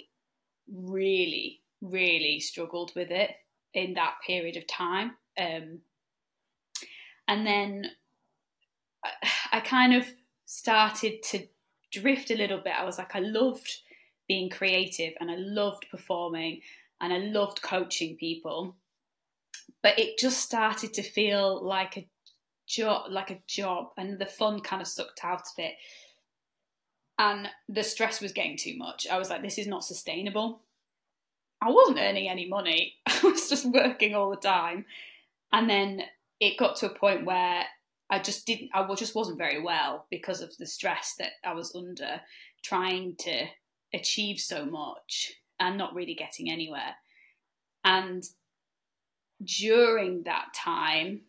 really, 0.73 1.61
really 1.83 2.41
struggled 2.41 2.93
with 2.97 3.11
it 3.11 3.31
in 3.75 3.95
that 3.95 4.15
period 4.27 4.57
of 4.57 4.67
time. 4.67 5.13
Um, 5.39 5.81
and 7.29 7.47
then 7.47 7.91
I, 9.05 9.11
I 9.53 9.61
kind 9.61 9.95
of 9.95 10.07
started 10.47 11.23
to 11.25 11.47
drift 11.93 12.31
a 12.31 12.37
little 12.37 12.59
bit. 12.59 12.73
I 12.79 12.85
was 12.85 12.97
like, 12.97 13.15
I 13.15 13.21
loved 13.21 13.71
being 14.29 14.49
creative 14.49 15.13
and 15.21 15.31
I 15.31 15.37
loved 15.37 15.87
performing 15.91 16.63
and 17.01 17.13
I 17.13 17.19
loved 17.19 17.61
coaching 17.61 18.17
people. 18.17 18.77
But 19.83 19.99
it 19.99 20.19
just 20.19 20.41
started 20.41 20.95
to 20.95 21.03
feel 21.03 21.63
like 21.63 21.97
a 21.99 22.09
job 22.67 23.11
like 23.11 23.31
a 23.31 23.41
job 23.47 23.91
and 23.97 24.19
the 24.19 24.27
fun 24.27 24.61
kind 24.61 24.83
of 24.83 24.89
sucked 24.89 25.25
out 25.25 25.41
of 25.41 25.59
it. 25.59 25.75
And 27.19 27.49
the 27.69 27.85
stress 27.85 28.21
was 28.21 28.33
getting 28.33 28.57
too 28.57 28.77
much. 28.77 29.07
I 29.09 29.19
was 29.19 29.31
like, 29.31 29.43
this 29.43 29.59
is 29.59 29.69
not 29.69 29.85
sustainable. 29.85 30.61
I 31.63 31.71
wasn't 31.71 32.01
earning 32.01 32.29
any 32.29 32.49
money. 32.49 32.95
I 33.07 33.21
was 33.23 33.49
just 33.49 33.67
working 33.67 34.15
all 34.15 34.31
the 34.31 34.37
time. 34.37 34.85
And 35.53 35.71
then 35.71 36.03
it 36.41 36.59
got 36.59 36.77
to 36.77 36.91
a 36.91 36.95
point 36.95 37.25
where 37.25 37.65
I 38.11 38.19
just 38.19 38.47
didn't, 38.47 38.71
I 38.75 38.93
just 38.95 39.15
wasn't 39.15 39.39
very 39.39 39.63
well 39.63 40.07
because 40.11 40.41
of 40.41 40.57
the 40.59 40.67
stress 40.67 41.15
that 41.19 41.33
I 41.45 41.55
was 41.55 41.75
under, 41.75 42.21
trying 42.63 43.15
to 43.21 43.47
achieve 43.95 44.41
so 44.41 44.67
much 44.67 45.33
and 45.61 45.79
not 45.79 45.95
really 45.95 46.15
getting 46.15 46.51
anywhere. 46.51 46.97
And 47.85 48.25
during 49.43 50.25
that 50.25 50.49
time, 50.55 51.21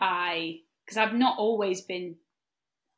I, 0.00 0.60
because 0.84 0.96
I've 0.96 1.14
not 1.14 1.38
always 1.38 1.82
been 1.82 2.16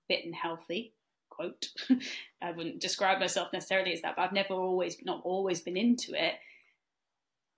fit 0.09 0.25
and 0.25 0.35
healthy, 0.35 0.95
quote, 1.29 1.69
I 2.43 2.53
wouldn't 2.53 2.81
describe 2.81 3.21
myself 3.21 3.53
necessarily 3.53 3.93
as 3.93 4.03
that, 4.03 4.17
but 4.17 4.23
I've 4.23 4.33
never 4.33 4.55
always, 4.55 4.99
not 5.05 5.23
always 5.25 5.61
been 5.61 5.77
into 5.77 6.13
it. 6.13 6.35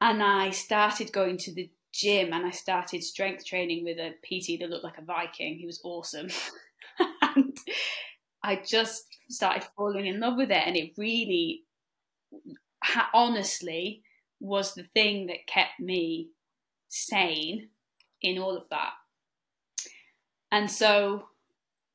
And 0.00 0.22
I 0.22 0.50
started 0.50 1.12
going 1.12 1.36
to 1.38 1.54
the 1.54 1.70
gym 1.92 2.32
and 2.32 2.46
I 2.46 2.50
started 2.50 3.02
strength 3.02 3.44
training 3.44 3.84
with 3.84 3.98
a 3.98 4.12
PT 4.24 4.60
that 4.60 4.70
looked 4.70 4.84
like 4.84 4.98
a 4.98 5.04
Viking. 5.04 5.56
He 5.56 5.66
was 5.66 5.80
awesome. 5.84 6.28
and 7.22 7.56
I 8.42 8.56
just 8.56 9.06
started 9.28 9.66
falling 9.76 10.06
in 10.06 10.20
love 10.20 10.36
with 10.36 10.50
it. 10.50 10.62
And 10.66 10.76
it 10.76 10.92
really, 10.96 11.64
honestly, 13.12 14.02
was 14.40 14.74
the 14.74 14.84
thing 14.84 15.26
that 15.26 15.46
kept 15.46 15.78
me 15.80 16.30
sane 16.88 17.68
in 18.22 18.38
all 18.38 18.56
of 18.56 18.68
that. 18.70 18.92
And 20.52 20.70
so 20.70 21.26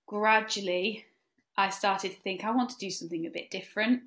gradually, 0.07 1.05
I 1.57 1.69
started 1.69 2.11
to 2.11 2.21
think 2.21 2.43
I 2.43 2.51
want 2.51 2.69
to 2.71 2.77
do 2.77 2.89
something 2.89 3.25
a 3.25 3.31
bit 3.31 3.51
different. 3.51 4.01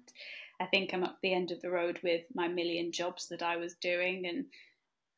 I 0.60 0.66
think 0.66 0.92
I'm 0.92 1.04
at 1.04 1.16
the 1.22 1.32
end 1.32 1.50
of 1.50 1.60
the 1.60 1.70
road 1.70 2.00
with 2.02 2.24
my 2.34 2.48
million 2.48 2.92
jobs 2.92 3.28
that 3.28 3.42
I 3.42 3.56
was 3.56 3.74
doing, 3.74 4.26
and 4.26 4.46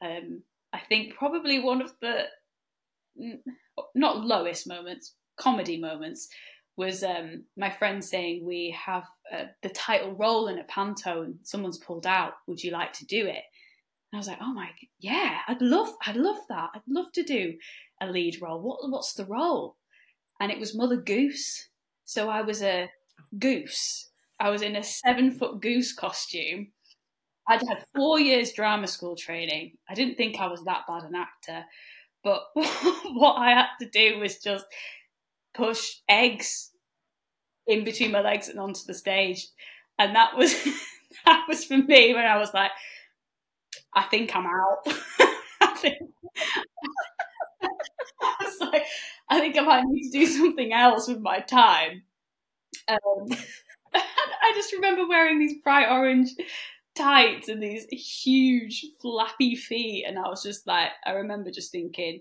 um, 0.03 0.43
I 0.73 0.81
think 0.81 1.15
probably 1.15 1.59
one 1.59 1.81
of 1.81 1.93
the 2.01 2.25
not 3.95 4.25
lowest 4.25 4.67
moments, 4.67 5.15
comedy 5.37 5.79
moments, 5.79 6.29
was 6.77 7.03
um, 7.03 7.45
my 7.57 7.71
friend 7.71 8.05
saying 8.05 8.45
we 8.45 8.77
have 8.79 9.05
uh, 9.33 9.45
the 9.63 9.69
title 9.71 10.13
role 10.13 10.49
in 10.49 10.59
a 10.59 10.65
panto 10.65 11.23
and 11.23 11.39
someone's 11.43 11.79
pulled 11.79 12.07
out. 12.07 12.35
Would 12.47 12.63
you 12.63 12.71
like 12.71 12.93
to 12.95 13.07
do 13.07 13.27
it? 13.27 13.43
And 14.13 14.19
I 14.19 14.19
was 14.19 14.29
like, 14.29 14.39
oh 14.41 14.53
my, 14.53 14.71
yeah, 14.99 15.39
I'd 15.49 15.63
love, 15.63 15.95
I'd 16.07 16.17
love 16.17 16.39
that. 16.49 16.71
I'd 16.75 16.83
love 16.89 17.13
to 17.13 17.23
do 17.23 17.55
a 18.01 18.07
lead 18.07 18.39
role. 18.43 18.61
What, 18.61 18.79
what's 18.91 19.15
the 19.15 19.27
role? 19.27 19.77
And 20.41 20.51
it 20.51 20.59
was 20.59 20.75
Mother 20.75 20.97
Goose. 20.97 21.69
So 22.05 22.29
I 22.29 22.43
was 22.43 22.63
a 22.63 22.91
goose. 23.39 24.09
I 24.41 24.51
was 24.51 24.63
in 24.63 24.77
a 24.77 24.83
seven 24.83 25.33
foot 25.33 25.61
goose 25.61 25.93
costume 25.93 26.69
I'd 27.51 27.67
had 27.67 27.85
four 27.97 28.21
years 28.21 28.53
drama 28.53 28.87
school 28.87 29.17
training. 29.17 29.73
I 29.89 29.95
didn't 29.95 30.17
think 30.17 30.39
I 30.39 30.47
was 30.47 30.63
that 30.65 30.83
bad 30.87 31.03
an 31.03 31.17
actor, 31.17 31.65
but 32.23 32.45
what 32.55 33.35
I 33.35 33.51
had 33.51 33.67
to 33.81 33.89
do 33.89 34.21
was 34.21 34.39
just 34.39 34.65
push 35.53 35.97
eggs 36.09 36.71
in 37.67 37.83
between 37.83 38.13
my 38.13 38.21
legs 38.21 38.49
and 38.49 38.61
onto 38.61 38.83
the 38.87 38.95
stage, 38.95 39.49
and 39.99 40.15
that 40.15 40.37
was 40.37 40.55
that 41.25 41.47
was 41.49 41.65
for 41.65 41.79
me 41.79 42.15
when 42.15 42.25
I 42.25 42.39
was 42.39 42.55
like, 42.55 42.71
I 43.95 44.03
think 44.05 44.35
I'm 44.35 44.47
out. 44.47 44.87
I 45.61 45.75
think 45.77 45.99
I 48.23 48.85
I 49.29 49.41
think 49.41 49.57
I 49.57 49.61
might 49.63 49.85
need 49.87 50.11
to 50.11 50.19
do 50.19 50.27
something 50.27 50.73
else 50.73 51.09
with 51.09 51.21
my 51.21 51.41
time. 51.41 52.03
Um, 52.89 53.29
I 53.95 54.53
just 54.55 54.73
remember 54.73 55.07
wearing 55.09 55.39
these 55.39 55.63
bright 55.63 55.91
orange 55.91 56.31
tights 56.97 57.49
and 57.49 57.63
these 57.63 57.87
huge 57.91 58.85
flappy 59.01 59.55
feet 59.55 60.05
and 60.07 60.19
i 60.19 60.29
was 60.29 60.43
just 60.43 60.67
like 60.67 60.91
i 61.07 61.13
remember 61.13 61.51
just 61.51 61.71
thinking 61.71 62.21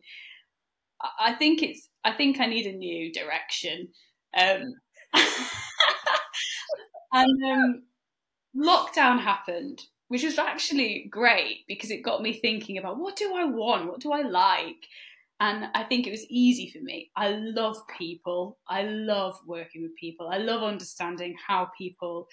i 1.20 1.34
think 1.34 1.62
it's 1.64 1.90
i 2.04 2.12
think 2.12 2.40
i 2.40 2.46
need 2.46 2.66
a 2.66 2.72
new 2.76 3.12
direction 3.12 3.88
um, 4.38 4.74
and 7.14 7.44
um, 7.52 7.84
lockdown 8.56 9.20
happened 9.20 9.82
which 10.10 10.24
was 10.24 10.38
actually 10.38 11.08
great 11.10 11.66
because 11.68 11.92
it 11.92 12.04
got 12.04 12.22
me 12.22 12.34
thinking 12.34 12.78
about 12.78 13.00
what 13.00 13.16
do 13.16 13.36
i 13.36 13.46
want 13.46 13.88
what 13.88 14.02
do 14.02 14.12
i 14.12 14.22
like 14.22 14.88
and 15.40 15.66
i 15.76 15.84
think 15.84 16.06
it 16.08 16.12
was 16.12 16.26
easy 16.30 16.70
for 16.70 16.80
me 16.84 17.12
i 17.16 17.30
love 17.30 17.78
people 17.98 18.60
i 18.68 18.84
love 18.84 19.40
working 19.48 19.84
with 19.84 19.96
people 19.96 20.28
i 20.30 20.38
love 20.38 20.64
understanding 20.64 21.36
how 21.48 21.70
people 21.78 22.28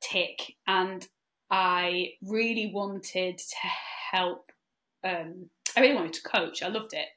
tick 0.00 0.56
and 0.66 1.08
I 1.50 2.14
really 2.22 2.70
wanted 2.72 3.38
to 3.38 3.68
help. 4.10 4.50
Um, 5.04 5.50
I 5.76 5.80
really 5.80 5.94
wanted 5.94 6.14
to 6.14 6.22
coach. 6.22 6.62
I 6.62 6.68
loved 6.68 6.94
it. 6.94 7.08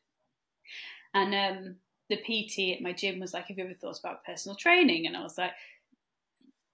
And 1.13 1.33
um, 1.33 1.75
the 2.09 2.17
PT 2.17 2.73
at 2.73 2.81
my 2.81 2.93
gym 2.93 3.19
was 3.19 3.33
like, 3.33 3.45
"Have 3.47 3.57
you 3.57 3.63
ever 3.63 3.73
thought 3.73 3.99
about 3.99 4.23
personal 4.25 4.55
training?" 4.55 5.07
And 5.07 5.15
I 5.15 5.21
was 5.21 5.37
like, 5.37 5.51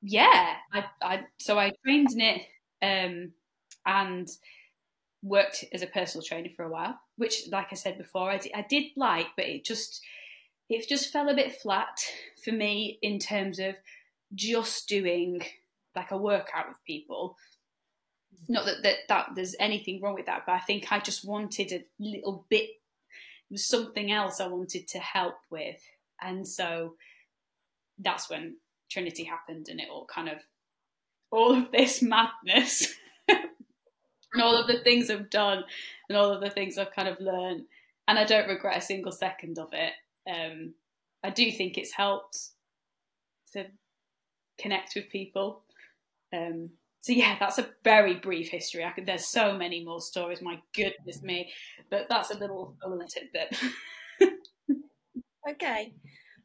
"Yeah." 0.01 0.57
I, 0.73 0.85
I 1.01 1.25
so 1.39 1.57
I 1.59 1.71
trained 1.83 2.11
in 2.11 2.21
it 2.21 2.41
um, 2.81 3.31
and 3.85 4.29
worked 5.23 5.65
as 5.71 5.81
a 5.81 5.87
personal 5.87 6.25
trainer 6.25 6.49
for 6.55 6.63
a 6.63 6.69
while, 6.69 6.99
which, 7.17 7.47
like 7.51 7.67
I 7.71 7.75
said 7.75 7.97
before, 7.97 8.29
I 8.31 8.37
did, 8.37 8.51
I 8.55 8.65
did 8.67 8.85
like, 8.95 9.27
but 9.35 9.45
it 9.45 9.65
just 9.65 10.01
it 10.69 10.87
just 10.87 11.11
fell 11.11 11.29
a 11.29 11.35
bit 11.35 11.55
flat 11.55 11.99
for 12.43 12.51
me 12.51 12.97
in 13.01 13.19
terms 13.19 13.59
of 13.59 13.75
just 14.33 14.87
doing 14.87 15.41
like 15.95 16.11
a 16.11 16.17
workout 16.17 16.69
with 16.69 16.77
people 16.87 17.35
not 18.47 18.65
that, 18.65 18.83
that 18.83 18.95
that 19.09 19.29
there's 19.35 19.55
anything 19.59 20.01
wrong 20.01 20.15
with 20.15 20.25
that, 20.25 20.43
but 20.45 20.53
I 20.53 20.59
think 20.59 20.91
I 20.91 20.99
just 20.99 21.25
wanted 21.25 21.71
a 21.71 21.83
little 21.99 22.45
bit. 22.49 22.69
Something 23.53 24.11
else 24.11 24.39
I 24.39 24.47
wanted 24.47 24.87
to 24.89 24.99
help 24.99 25.35
with, 25.49 25.79
and 26.21 26.47
so 26.47 26.95
that's 27.99 28.29
when 28.29 28.57
Trinity 28.89 29.25
happened, 29.25 29.67
and 29.69 29.79
it 29.79 29.89
all 29.91 30.05
kind 30.05 30.29
of 30.29 30.37
all 31.31 31.55
of 31.57 31.71
this 31.71 32.01
madness 32.01 32.93
and 33.27 34.41
all 34.41 34.55
of 34.55 34.67
the 34.67 34.79
things 34.79 35.09
I've 35.09 35.29
done 35.29 35.63
and 36.09 36.17
all 36.17 36.31
of 36.31 36.41
the 36.41 36.49
things 36.49 36.77
I've 36.77 36.93
kind 36.93 37.07
of 37.07 37.19
learned, 37.19 37.63
and 38.07 38.19
I 38.19 38.25
don't 38.25 38.49
regret 38.49 38.77
a 38.77 38.81
single 38.81 39.11
second 39.11 39.57
of 39.57 39.69
it. 39.71 39.93
Um, 40.29 40.73
I 41.23 41.29
do 41.29 41.51
think 41.51 41.77
it's 41.77 41.93
helped 41.93 42.37
to 43.53 43.65
connect 44.59 44.93
with 44.95 45.09
people. 45.09 45.63
Um, 46.33 46.71
so 47.01 47.13
yeah, 47.13 47.35
that's 47.39 47.57
a 47.57 47.69
very 47.83 48.15
brief 48.15 48.49
history. 48.49 48.85
Could, 48.93 49.05
there's 49.05 49.27
so 49.27 49.57
many 49.57 49.83
more 49.83 50.01
stories. 50.01 50.41
My 50.41 50.59
goodness 50.75 51.23
me, 51.23 51.51
but 51.89 52.07
that's 52.09 52.31
a 52.31 52.37
little 52.37 52.75
a 52.83 52.89
little 52.89 53.07
tidbit. 53.07 53.57
okay, 55.49 55.93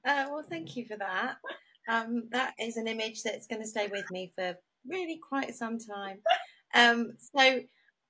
uh, 0.06 0.26
well, 0.30 0.44
thank 0.48 0.76
you 0.76 0.86
for 0.86 0.96
that. 0.96 1.36
Um, 1.88 2.28
that 2.32 2.54
is 2.58 2.76
an 2.76 2.88
image 2.88 3.22
that's 3.22 3.46
going 3.46 3.62
to 3.62 3.68
stay 3.68 3.88
with 3.88 4.10
me 4.10 4.32
for 4.34 4.56
really 4.88 5.18
quite 5.18 5.54
some 5.54 5.78
time. 5.78 6.18
Um, 6.74 7.14
so 7.18 7.60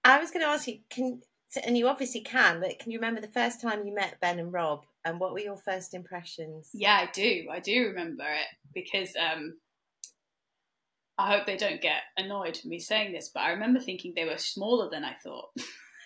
I 0.05 0.19
was 0.19 0.31
going 0.31 0.45
to 0.45 0.51
ask 0.51 0.67
you, 0.67 0.79
can 0.91 1.23
and 1.65 1.79
you 1.79 1.89
obviously 1.89 2.21
can, 2.21 2.61
but 2.61 2.79
can 2.79 2.93
you 2.93 2.99
remember 2.99 3.21
the 3.21 3.29
first 3.29 3.61
time 3.61 3.87
you 3.87 3.95
met 3.95 4.21
Ben 4.21 4.39
and 4.39 4.53
Rob, 4.53 4.85
and 5.05 5.19
what 5.21 5.33
were 5.33 5.41
your 5.41 5.57
first 5.57 5.95
impressions? 5.95 6.71
Yeah, 6.75 6.99
I 7.03 7.11
do. 7.13 7.47
I 7.51 7.61
do 7.61 7.87
remember 7.87 8.25
it 8.25 8.47
because 8.75 9.15
um, 9.17 9.57
I 11.17 11.35
hope 11.35 11.47
they 11.47 11.57
don't 11.57 11.81
get 11.81 12.03
annoyed 12.17 12.57
for 12.57 12.69
me 12.69 12.79
saying 12.79 13.13
this, 13.13 13.31
but 13.33 13.41
I 13.41 13.51
remember 13.51 13.81
thinking 13.81 14.13
they 14.15 14.27
were 14.27 14.39
smaller 14.39 14.91
than 14.91 15.05
I 15.05 15.15
thought. 15.15 15.51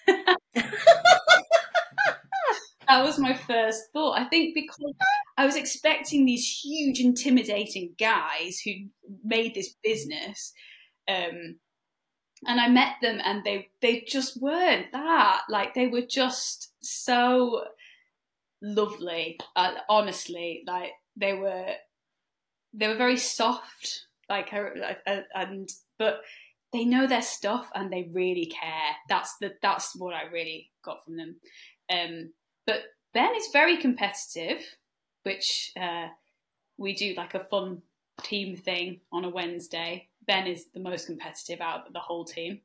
that 2.90 3.04
was 3.04 3.18
my 3.18 3.34
first 3.34 3.84
thought. 3.92 4.18
I 4.18 4.24
think 4.24 4.54
because 4.54 4.92
I 5.36 5.46
was 5.46 5.56
expecting 5.56 6.24
these 6.24 6.60
huge, 6.62 7.00
intimidating 7.00 7.94
guys 7.98 8.60
who 8.64 8.72
made 9.24 9.54
this 9.54 9.74
business. 9.82 10.52
Um, 11.08 11.56
and 12.46 12.58
I 12.58 12.68
met 12.68 12.94
them, 13.02 13.20
and 13.24 13.44
they 13.44 13.68
they 13.80 14.04
just 14.08 14.40
weren't 14.40 14.92
that. 14.92 15.42
Like 15.48 15.74
they 15.74 15.86
were 15.86 16.06
just 16.08 16.72
so 16.80 17.64
lovely. 18.62 19.38
Uh, 19.54 19.74
honestly, 19.88 20.62
like 20.66 20.92
they 21.16 21.34
were 21.34 21.74
they 22.72 22.88
were 22.88 22.94
very 22.94 23.16
soft 23.16 24.06
like 24.28 24.52
and 24.52 25.68
but 25.98 26.20
they 26.72 26.84
know 26.84 27.06
their 27.06 27.22
stuff 27.22 27.68
and 27.74 27.92
they 27.92 28.08
really 28.12 28.46
care. 28.46 28.96
That's 29.08 29.36
the 29.40 29.52
that's 29.60 29.94
what 29.96 30.14
I 30.14 30.24
really 30.32 30.70
got 30.84 31.04
from 31.04 31.16
them. 31.16 31.36
Um, 31.92 32.32
but 32.70 32.82
Ben 33.12 33.34
is 33.34 33.48
very 33.52 33.76
competitive, 33.76 34.64
which 35.24 35.72
uh, 35.76 36.06
we 36.78 36.94
do 36.94 37.14
like 37.16 37.34
a 37.34 37.42
fun 37.42 37.82
team 38.22 38.56
thing 38.56 39.00
on 39.12 39.24
a 39.24 39.28
Wednesday. 39.28 40.06
Ben 40.28 40.46
is 40.46 40.66
the 40.72 40.78
most 40.78 41.06
competitive 41.06 41.60
out 41.60 41.88
of 41.88 41.92
the 41.92 41.98
whole 41.98 42.24
team, 42.24 42.60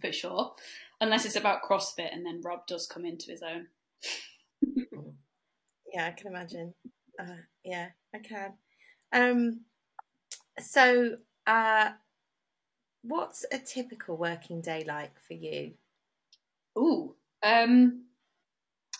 for 0.00 0.10
sure. 0.10 0.54
Unless 1.00 1.24
it's 1.24 1.36
about 1.36 1.62
CrossFit, 1.62 2.12
and 2.12 2.26
then 2.26 2.40
Rob 2.42 2.66
does 2.66 2.88
come 2.88 3.04
into 3.04 3.30
his 3.30 3.42
own. 3.42 3.68
yeah, 5.94 6.06
I 6.06 6.10
can 6.10 6.26
imagine. 6.26 6.74
Uh, 7.16 7.42
yeah, 7.64 7.90
I 8.12 8.18
can. 8.18 8.54
Um, 9.12 9.60
so, 10.58 11.18
uh, 11.46 11.90
what's 13.02 13.46
a 13.52 13.58
typical 13.58 14.16
working 14.16 14.60
day 14.60 14.82
like 14.84 15.12
for 15.28 15.34
you? 15.34 15.74
Ooh, 16.76 17.14
um, 17.44 18.06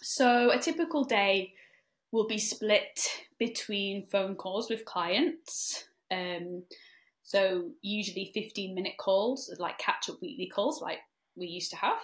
so 0.02 0.50
a 0.50 0.58
typical 0.58 1.04
day 1.04 1.54
will 2.10 2.26
be 2.26 2.38
split 2.38 3.00
between 3.38 4.06
phone 4.06 4.36
calls 4.36 4.68
with 4.68 4.84
clients. 4.84 5.84
Um, 6.10 6.64
so 7.22 7.70
usually 7.80 8.30
15 8.34 8.74
minute 8.74 8.98
calls, 8.98 9.54
like 9.58 9.78
catch 9.78 10.10
up 10.10 10.16
weekly 10.20 10.50
calls, 10.52 10.82
like 10.82 10.98
we 11.36 11.46
used 11.46 11.70
to 11.70 11.76
have. 11.76 11.98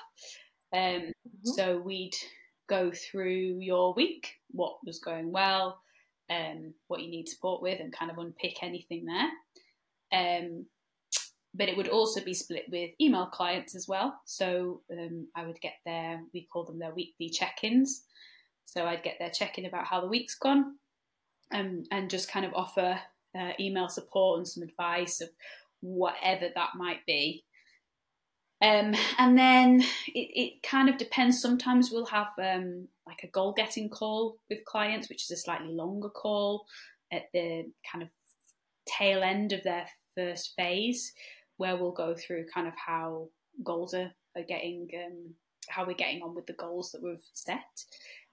Um, 0.72 0.80
mm-hmm. 0.80 1.50
So 1.56 1.78
we'd 1.78 2.14
go 2.68 2.90
through 2.92 3.58
your 3.60 3.94
week, 3.94 4.34
what 4.50 4.78
was 4.84 4.98
going 4.98 5.32
well, 5.32 5.80
um, 6.30 6.74
what 6.86 7.02
you 7.02 7.10
need 7.10 7.28
support 7.28 7.62
with 7.62 7.80
and 7.80 7.92
kind 7.92 8.10
of 8.10 8.18
unpick 8.18 8.62
anything 8.62 9.06
there. 9.06 9.30
Um, 10.10 10.66
but 11.58 11.68
it 11.68 11.76
would 11.76 11.88
also 11.88 12.22
be 12.22 12.32
split 12.32 12.66
with 12.70 12.90
email 13.00 13.26
clients 13.26 13.74
as 13.74 13.88
well. 13.88 14.20
So 14.24 14.80
um, 14.92 15.26
I 15.34 15.44
would 15.44 15.60
get 15.60 15.74
their, 15.84 16.22
we 16.32 16.46
call 16.50 16.64
them 16.64 16.78
their 16.78 16.94
weekly 16.94 17.28
check 17.28 17.58
ins. 17.62 18.04
So 18.64 18.86
I'd 18.86 19.02
get 19.02 19.16
their 19.18 19.30
check 19.30 19.58
in 19.58 19.66
about 19.66 19.86
how 19.86 20.00
the 20.00 20.06
week's 20.06 20.36
gone 20.36 20.76
and, 21.50 21.86
and 21.90 22.08
just 22.08 22.30
kind 22.30 22.46
of 22.46 22.54
offer 22.54 23.00
uh, 23.38 23.50
email 23.58 23.88
support 23.88 24.38
and 24.38 24.46
some 24.46 24.62
advice 24.62 25.20
of 25.20 25.30
whatever 25.80 26.46
that 26.54 26.70
might 26.76 27.04
be. 27.06 27.44
Um, 28.62 28.94
and 29.18 29.36
then 29.36 29.82
it, 30.14 30.28
it 30.34 30.62
kind 30.62 30.88
of 30.88 30.96
depends. 30.96 31.40
Sometimes 31.40 31.90
we'll 31.90 32.06
have 32.06 32.28
um, 32.40 32.88
like 33.06 33.22
a 33.24 33.28
goal 33.28 33.52
getting 33.52 33.88
call 33.88 34.38
with 34.48 34.64
clients, 34.64 35.08
which 35.08 35.24
is 35.24 35.30
a 35.32 35.36
slightly 35.36 35.72
longer 35.72 36.08
call 36.08 36.66
at 37.12 37.24
the 37.32 37.70
kind 37.90 38.02
of 38.02 38.08
tail 38.86 39.22
end 39.22 39.52
of 39.52 39.62
their 39.64 39.86
first 40.14 40.54
phase, 40.56 41.12
where 41.58 41.76
we'll 41.76 41.92
go 41.92 42.14
through 42.14 42.46
kind 42.52 42.66
of 42.66 42.74
how 42.74 43.28
goals 43.62 43.92
are, 43.92 44.10
are 44.34 44.42
getting, 44.42 44.88
um, 44.94 45.34
how 45.68 45.84
we're 45.86 45.92
getting 45.92 46.22
on 46.22 46.34
with 46.34 46.46
the 46.46 46.52
goals 46.54 46.92
that 46.92 47.02
we've 47.02 47.18
set, 47.34 47.84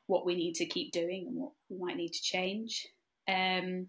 what 0.08 0.26
we 0.26 0.36
need 0.36 0.54
to 0.56 0.66
keep 0.66 0.92
doing, 0.92 1.26
and 1.28 1.36
what 1.36 1.52
we 1.70 1.78
might 1.78 1.98
need 1.98 2.14
to 2.14 2.22
change. 2.22 2.88
Um, 3.28 3.88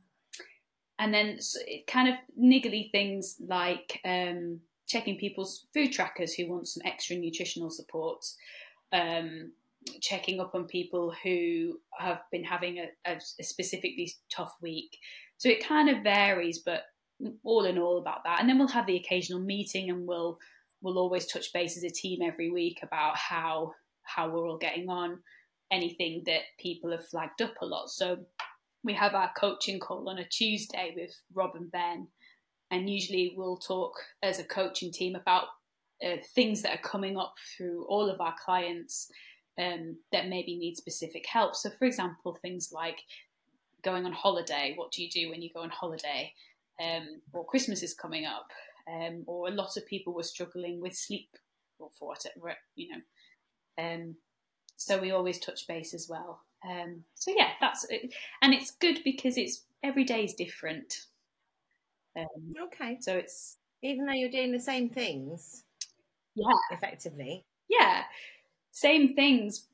and 0.98 1.12
then 1.12 1.38
kind 1.86 2.08
of 2.08 2.14
niggly 2.40 2.90
things 2.90 3.36
like 3.46 4.00
um, 4.04 4.60
checking 4.86 5.18
people's 5.18 5.66
food 5.74 5.92
trackers 5.92 6.34
who 6.34 6.48
want 6.48 6.68
some 6.68 6.82
extra 6.86 7.16
nutritional 7.16 7.70
support, 7.70 8.24
um, 8.92 9.52
checking 10.00 10.40
up 10.40 10.54
on 10.54 10.64
people 10.64 11.14
who 11.22 11.78
have 11.98 12.20
been 12.32 12.44
having 12.44 12.78
a, 12.78 12.88
a, 13.10 13.20
specifically 13.20 14.10
tough 14.30 14.56
week. 14.62 14.96
So 15.36 15.48
it 15.50 15.66
kind 15.66 15.90
of 15.90 16.02
varies, 16.02 16.60
but 16.60 16.84
all 17.42 17.64
in 17.64 17.78
all 17.78 17.98
about 17.98 18.24
that. 18.24 18.40
And 18.40 18.48
then 18.48 18.58
we'll 18.58 18.68
have 18.68 18.86
the 18.86 18.96
occasional 18.96 19.40
meeting, 19.40 19.90
and 19.90 20.06
we'll 20.06 20.38
we'll 20.82 20.98
always 20.98 21.26
touch 21.26 21.52
base 21.52 21.76
as 21.76 21.84
a 21.84 21.90
team 21.90 22.20
every 22.22 22.50
week 22.50 22.80
about 22.82 23.16
how 23.16 23.72
how 24.02 24.28
we're 24.28 24.48
all 24.48 24.58
getting 24.58 24.88
on, 24.88 25.18
anything 25.70 26.22
that 26.26 26.42
people 26.58 26.90
have 26.90 27.06
flagged 27.08 27.42
up 27.42 27.54
a 27.60 27.66
lot. 27.66 27.90
So 27.90 28.18
we 28.84 28.92
have 28.94 29.14
our 29.14 29.30
coaching 29.36 29.80
call 29.80 30.08
on 30.08 30.18
a 30.18 30.28
Tuesday 30.28 30.94
with 30.96 31.10
Rob 31.34 31.56
and 31.56 31.70
Ben 31.72 32.06
and 32.70 32.90
usually 32.90 33.34
we'll 33.36 33.56
talk 33.56 33.94
as 34.22 34.38
a 34.38 34.44
coaching 34.44 34.92
team 34.92 35.14
about 35.14 35.44
uh, 36.04 36.16
things 36.34 36.62
that 36.62 36.74
are 36.74 36.82
coming 36.82 37.16
up 37.16 37.34
through 37.56 37.84
all 37.88 38.10
of 38.10 38.20
our 38.20 38.34
clients 38.44 39.10
um, 39.58 39.96
that 40.12 40.28
maybe 40.28 40.58
need 40.58 40.76
specific 40.76 41.24
help. 41.26 41.54
So, 41.54 41.70
for 41.70 41.86
example, 41.86 42.36
things 42.42 42.70
like 42.72 42.98
going 43.82 44.04
on 44.04 44.12
holiday. 44.12 44.74
What 44.76 44.92
do 44.92 45.02
you 45.02 45.10
do 45.10 45.30
when 45.30 45.42
you 45.42 45.50
go 45.54 45.60
on 45.60 45.70
holiday? 45.70 46.32
Um, 46.82 47.20
or 47.32 47.44
Christmas 47.44 47.82
is 47.82 47.94
coming 47.94 48.26
up, 48.26 48.50
um, 48.90 49.24
or 49.26 49.48
a 49.48 49.52
lot 49.52 49.76
of 49.76 49.86
people 49.86 50.12
were 50.12 50.22
struggling 50.22 50.80
with 50.80 50.94
sleep, 50.94 51.30
or 51.78 51.90
for 51.98 52.08
whatever 52.08 52.56
you 52.74 52.88
know. 52.90 53.82
Um, 53.82 54.16
so 54.76 54.98
we 54.98 55.10
always 55.10 55.38
touch 55.38 55.66
base 55.66 55.94
as 55.94 56.08
well. 56.08 56.40
Um, 56.68 57.04
so 57.14 57.32
yeah, 57.36 57.50
that's 57.60 57.84
it. 57.88 58.12
and 58.42 58.52
it's 58.52 58.72
good 58.72 59.00
because 59.04 59.38
it's 59.38 59.62
every 59.82 60.04
day 60.04 60.24
is 60.24 60.34
different. 60.34 61.06
Um, 62.16 62.54
okay. 62.64 62.98
So 63.00 63.16
it's 63.16 63.58
even 63.82 64.06
though 64.06 64.12
you're 64.12 64.30
doing 64.30 64.52
the 64.52 64.60
same 64.60 64.88
things. 64.88 65.64
Yeah. 66.34 66.52
Effectively. 66.70 67.44
Yeah. 67.68 68.02
Same 68.72 69.14
things, 69.14 69.66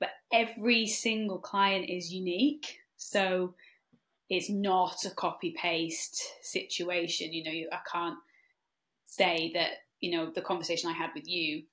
but 0.00 0.10
every 0.32 0.86
single 0.86 1.38
client 1.38 1.88
is 1.88 2.12
unique. 2.12 2.80
So 2.96 3.54
it's 4.30 4.50
not 4.50 5.04
a 5.04 5.10
copy 5.10 5.54
paste 5.60 6.22
situation. 6.42 7.32
You 7.32 7.44
know, 7.44 7.50
you, 7.50 7.68
I 7.72 7.78
can't 7.90 8.18
say 9.06 9.50
that, 9.54 9.70
you 10.00 10.16
know, 10.16 10.30
the 10.34 10.42
conversation 10.42 10.90
I 10.90 10.94
had 10.94 11.10
with 11.14 11.26
you 11.26 11.64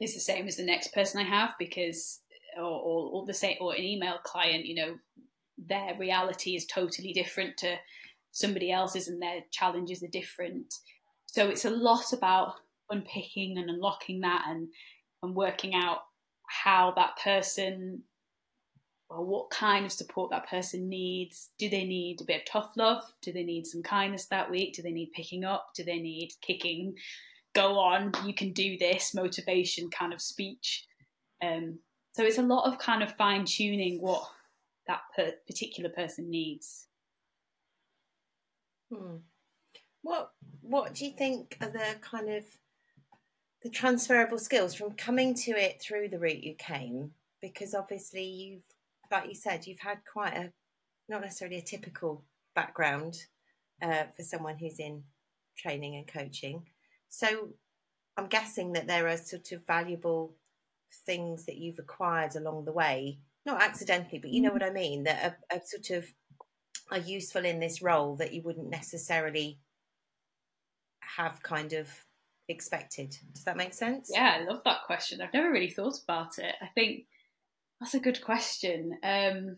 is 0.00 0.14
the 0.14 0.20
same 0.20 0.46
as 0.46 0.56
the 0.56 0.64
next 0.64 0.94
person 0.94 1.20
I 1.20 1.24
have 1.24 1.50
because, 1.58 2.20
or, 2.56 2.64
or, 2.64 3.10
or 3.12 3.26
the 3.26 3.34
same, 3.34 3.56
or 3.60 3.74
an 3.74 3.82
email 3.82 4.18
client, 4.24 4.64
you 4.64 4.74
know, 4.74 4.96
their 5.58 5.96
reality 5.98 6.56
is 6.56 6.66
totally 6.66 7.12
different 7.12 7.56
to 7.58 7.76
somebody 8.32 8.72
else's 8.72 9.08
and 9.08 9.20
their 9.20 9.40
challenges 9.50 10.02
are 10.02 10.08
different. 10.08 10.74
So 11.26 11.48
it's 11.48 11.64
a 11.64 11.70
lot 11.70 12.12
about 12.12 12.54
unpicking 12.90 13.58
and 13.58 13.70
unlocking 13.70 14.20
that 14.20 14.44
and 14.48 14.68
and 15.22 15.34
working 15.36 15.74
out 15.74 15.98
how 16.48 16.92
that 16.96 17.16
person 17.22 18.02
or 19.16 19.24
what 19.24 19.50
kind 19.50 19.84
of 19.84 19.92
support 19.92 20.30
that 20.30 20.48
person 20.48 20.88
needs. 20.88 21.50
Do 21.58 21.68
they 21.68 21.84
need 21.84 22.20
a 22.20 22.24
bit 22.24 22.42
of 22.42 22.46
tough 22.46 22.72
love? 22.76 23.02
Do 23.20 23.32
they 23.32 23.44
need 23.44 23.66
some 23.66 23.82
kindness 23.82 24.26
that 24.26 24.50
week? 24.50 24.74
Do 24.74 24.82
they 24.82 24.92
need 24.92 25.12
picking 25.12 25.44
up? 25.44 25.70
Do 25.74 25.84
they 25.84 25.98
need 25.98 26.32
kicking? 26.40 26.94
Go 27.54 27.78
on, 27.78 28.12
you 28.24 28.34
can 28.34 28.52
do 28.52 28.78
this, 28.78 29.14
motivation 29.14 29.90
kind 29.90 30.14
of 30.14 30.22
speech. 30.22 30.86
Um, 31.42 31.80
so 32.12 32.24
it's 32.24 32.38
a 32.38 32.42
lot 32.42 32.66
of 32.66 32.78
kind 32.78 33.02
of 33.02 33.14
fine 33.16 33.44
tuning 33.44 34.00
what 34.00 34.22
that 34.86 35.00
per- 35.14 35.34
particular 35.46 35.90
person 35.90 36.30
needs. 36.30 36.86
Hmm. 38.90 39.16
What 40.02 40.32
What 40.62 40.94
do 40.94 41.04
you 41.04 41.12
think 41.12 41.56
are 41.60 41.70
the 41.70 41.96
kind 42.00 42.30
of 42.30 42.44
the 43.62 43.70
transferable 43.70 44.38
skills 44.38 44.74
from 44.74 44.92
coming 44.92 45.34
to 45.34 45.52
it 45.52 45.80
through 45.80 46.08
the 46.08 46.18
route 46.18 46.42
you 46.42 46.54
came? 46.54 47.12
Because 47.40 47.74
obviously 47.74 48.24
you've, 48.24 48.62
like 49.12 49.28
you 49.28 49.34
said, 49.34 49.66
you've 49.66 49.80
had 49.80 49.98
quite 50.10 50.34
a 50.34 50.52
not 51.08 51.20
necessarily 51.20 51.58
a 51.58 51.62
typical 51.62 52.24
background 52.54 53.14
uh, 53.82 54.04
for 54.16 54.22
someone 54.22 54.56
who's 54.58 54.78
in 54.78 55.02
training 55.58 55.96
and 55.96 56.06
coaching. 56.06 56.64
So 57.08 57.50
I'm 58.16 58.26
guessing 58.26 58.72
that 58.72 58.86
there 58.86 59.08
are 59.08 59.16
sort 59.16 59.52
of 59.52 59.66
valuable 59.66 60.34
things 61.06 61.46
that 61.46 61.56
you've 61.56 61.78
acquired 61.78 62.36
along 62.36 62.64
the 62.64 62.72
way, 62.72 63.18
not 63.44 63.62
accidentally, 63.62 64.18
but 64.18 64.30
you 64.30 64.40
know 64.40 64.50
mm. 64.50 64.54
what 64.54 64.62
I 64.62 64.70
mean, 64.70 65.04
that 65.04 65.24
are, 65.24 65.56
are 65.56 65.62
sort 65.64 65.90
of 65.90 66.06
are 66.90 66.98
useful 66.98 67.44
in 67.44 67.60
this 67.60 67.82
role 67.82 68.16
that 68.16 68.32
you 68.32 68.42
wouldn't 68.42 68.70
necessarily 68.70 69.58
have 71.00 71.42
kind 71.42 71.72
of 71.72 71.88
expected. 72.48 73.16
Does 73.34 73.44
that 73.44 73.56
make 73.56 73.74
sense? 73.74 74.10
Yeah, 74.12 74.38
I 74.40 74.44
love 74.44 74.62
that 74.64 74.84
question. 74.86 75.20
I've 75.20 75.32
never 75.32 75.50
really 75.50 75.70
thought 75.70 75.98
about 76.02 76.38
it. 76.38 76.54
I 76.60 76.66
think 76.74 77.04
that's 77.82 77.94
a 77.94 78.00
good 78.00 78.22
question. 78.22 78.96
Um, 79.02 79.56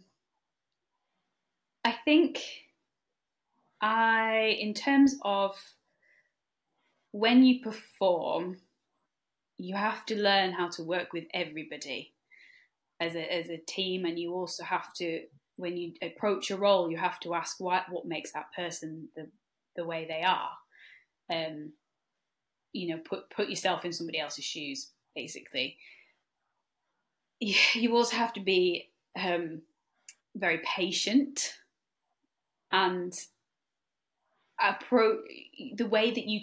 I 1.85 1.95
think 2.07 2.41
I, 3.83 4.57
in 4.59 4.73
terms 4.73 5.17
of 5.21 5.55
when 7.13 7.45
you 7.45 7.61
perform, 7.61 8.57
you 9.59 9.77
have 9.77 10.07
to 10.07 10.17
learn 10.17 10.53
how 10.53 10.71
to 10.71 10.83
work 10.83 11.13
with 11.13 11.25
everybody 11.35 12.15
as 12.99 13.15
a, 13.15 13.31
as 13.31 13.51
a 13.51 13.59
team, 13.59 14.07
and 14.07 14.19
you 14.19 14.33
also 14.33 14.65
have 14.65 14.95
to, 14.95 15.25
when 15.57 15.77
you 15.77 15.93
approach 16.01 16.51
a 16.51 16.57
role, 16.57 16.91
you 16.91 16.97
have 16.97 17.21
to 17.21 17.35
ask 17.35 17.61
what 17.61 17.85
what 17.91 18.07
makes 18.07 18.33
that 18.33 18.47
person 18.57 19.09
the 19.15 19.29
the 19.77 19.85
way 19.85 20.07
they 20.09 20.23
are. 20.23 20.51
Um, 21.31 21.75
you 22.73 22.89
know, 22.89 23.03
put 23.05 23.29
put 23.29 23.51
yourself 23.51 23.85
in 23.85 23.93
somebody 23.93 24.19
else's 24.19 24.47
shoes, 24.47 24.93
basically. 25.15 25.77
You 27.75 27.97
also 27.97 28.17
have 28.17 28.33
to 28.35 28.41
be 28.41 28.91
um, 29.17 29.63
very 30.35 30.61
patient 30.65 31.55
and 32.73 33.13
approach 34.61 35.19
the 35.75 35.87
way 35.87 36.11
that 36.11 36.27
you 36.27 36.41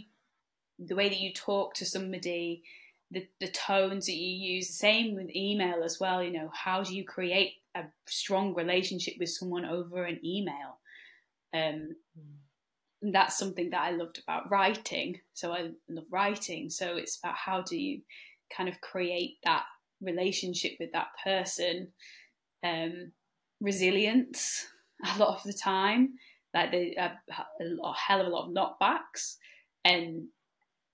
the 0.77 0.95
way 0.95 1.09
that 1.09 1.19
you 1.19 1.33
talk 1.33 1.73
to 1.75 1.85
somebody 1.85 2.63
the, 3.09 3.27
the 3.39 3.47
tones 3.47 4.05
that 4.05 4.15
you 4.15 4.55
use 4.55 4.69
same 4.69 5.15
with 5.15 5.33
email 5.35 5.83
as 5.83 5.97
well 5.99 6.21
you 6.21 6.31
know 6.31 6.49
how 6.53 6.83
do 6.83 6.93
you 6.93 7.05
create 7.05 7.53
a 7.75 7.83
strong 8.07 8.53
relationship 8.53 9.15
with 9.19 9.29
someone 9.29 9.65
over 9.65 10.03
an 10.03 10.19
email? 10.23 10.79
Um, 11.53 11.95
mm. 12.17 13.11
that's 13.11 13.37
something 13.37 13.69
that 13.71 13.81
i 13.81 13.91
loved 13.91 14.19
about 14.19 14.49
writing. 14.49 15.19
So 15.33 15.51
i 15.51 15.71
love 15.89 16.05
writing. 16.09 16.69
So 16.69 16.95
it's 16.95 17.17
about 17.17 17.35
how 17.35 17.61
do 17.61 17.77
you 17.77 18.01
kind 18.55 18.69
of 18.69 18.79
create 18.81 19.37
that 19.43 19.63
relationship 20.01 20.73
with 20.79 20.91
that 20.93 21.07
person 21.23 21.89
um, 22.63 23.11
resilience 23.59 24.67
a 25.15 25.17
lot 25.17 25.35
of 25.37 25.43
the 25.43 25.53
time. 25.53 26.13
Like 26.53 26.71
they 26.71 26.95
have 26.97 27.15
a 27.29 27.93
hell 27.93 28.21
of 28.21 28.27
a 28.27 28.29
lot 28.29 28.47
of 28.47 28.53
knockbacks 28.53 29.37
and 29.85 30.27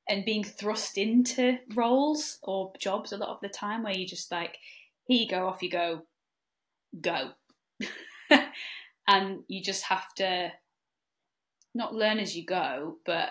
and 0.09 0.23
being 0.23 0.43
thrust 0.43 0.97
into 0.97 1.57
roles 1.75 2.39
or 2.43 2.71
jobs 2.79 3.11
a 3.11 3.17
lot 3.17 3.29
of 3.29 3.39
the 3.41 3.49
time 3.49 3.83
where 3.83 3.97
you 3.97 4.07
just 4.07 4.31
like 4.31 4.57
here 5.07 5.21
you 5.21 5.27
go 5.27 5.47
off 5.47 5.63
you 5.63 5.69
go 5.69 6.03
go. 7.01 7.31
And 9.09 9.43
you 9.47 9.63
just 9.63 9.83
have 9.83 10.13
to 10.15 10.51
not 11.73 11.95
learn 11.95 12.19
as 12.19 12.35
you 12.35 12.45
go 12.45 12.97
but 13.05 13.29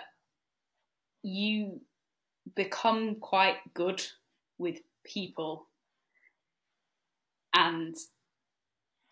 you 1.21 1.81
become 2.55 3.15
quite 3.21 3.57
good 3.75 4.03
with 4.57 4.79
people 5.07 5.67
and 7.53 7.95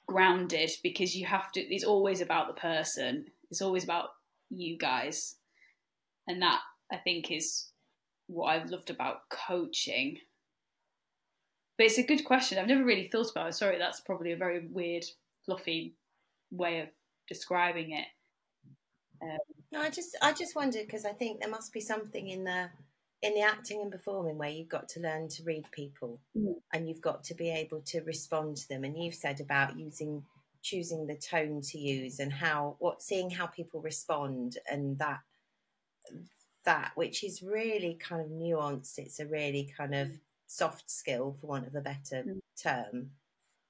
grounded 0.07 0.69
because 0.83 1.15
you 1.15 1.25
have 1.25 1.51
to 1.51 1.61
it's 1.61 1.83
always 1.83 2.21
about 2.21 2.47
the 2.47 2.59
person. 2.59 3.25
It's 3.49 3.61
always 3.61 3.83
about 3.83 4.09
you 4.49 4.77
guys. 4.77 5.35
And 6.27 6.41
that 6.41 6.59
i 6.91 6.97
think 6.97 7.31
is 7.31 7.71
what 8.27 8.47
i've 8.47 8.69
loved 8.69 8.89
about 8.89 9.29
coaching. 9.29 10.17
But 11.77 11.87
it's 11.87 11.97
a 11.97 12.03
good 12.03 12.23
question. 12.23 12.57
I've 12.57 12.67
never 12.67 12.85
really 12.85 13.09
thought 13.11 13.31
about 13.31 13.49
it. 13.49 13.53
Sorry 13.53 13.77
that's 13.77 14.01
probably 14.01 14.31
a 14.31 14.37
very 14.37 14.67
weird 14.67 15.05
fluffy 15.45 15.95
way 16.51 16.79
of 16.81 16.87
describing 17.27 17.91
it. 17.91 18.07
Um, 19.21 19.37
no 19.71 19.81
i 19.81 19.89
just 19.89 20.17
i 20.21 20.31
just 20.31 20.55
wondered 20.55 20.85
because 20.85 21.05
i 21.05 21.11
think 21.11 21.39
there 21.39 21.49
must 21.49 21.73
be 21.73 21.79
something 21.79 22.29
in 22.29 22.43
the 22.43 22.69
in 23.25 23.33
the 23.33 23.41
acting 23.41 23.81
and 23.81 23.91
performing 23.91 24.37
where 24.37 24.49
you've 24.49 24.69
got 24.69 24.87
to 24.87 24.99
learn 24.99 25.27
to 25.27 25.43
read 25.43 25.65
people 25.71 26.19
mm. 26.37 26.53
and 26.73 26.87
you've 26.87 27.01
got 27.01 27.23
to 27.23 27.33
be 27.33 27.49
able 27.49 27.81
to 27.81 28.01
respond 28.01 28.55
to 28.55 28.69
them. 28.69 28.83
And 28.83 28.95
you've 28.95 29.15
said 29.15 29.41
about 29.41 29.79
using 29.79 30.23
choosing 30.61 31.05
the 31.05 31.15
tone 31.15 31.61
to 31.61 31.77
use 31.77 32.19
and 32.19 32.31
how 32.31 32.75
what 32.79 33.01
seeing 33.01 33.29
how 33.29 33.45
people 33.47 33.81
respond 33.81 34.57
and 34.71 34.97
that 34.97 35.19
that 36.65 36.91
which 36.95 37.23
is 37.23 37.41
really 37.41 37.97
kind 37.99 38.21
of 38.21 38.27
nuanced. 38.27 38.99
It's 38.99 39.19
a 39.19 39.25
really 39.25 39.73
kind 39.75 39.95
of 39.95 40.11
soft 40.45 40.89
skill 40.89 41.35
for 41.39 41.47
want 41.47 41.67
of 41.67 41.73
a 41.73 41.81
better 41.81 42.23
mm. 42.27 42.39
term. 42.61 43.09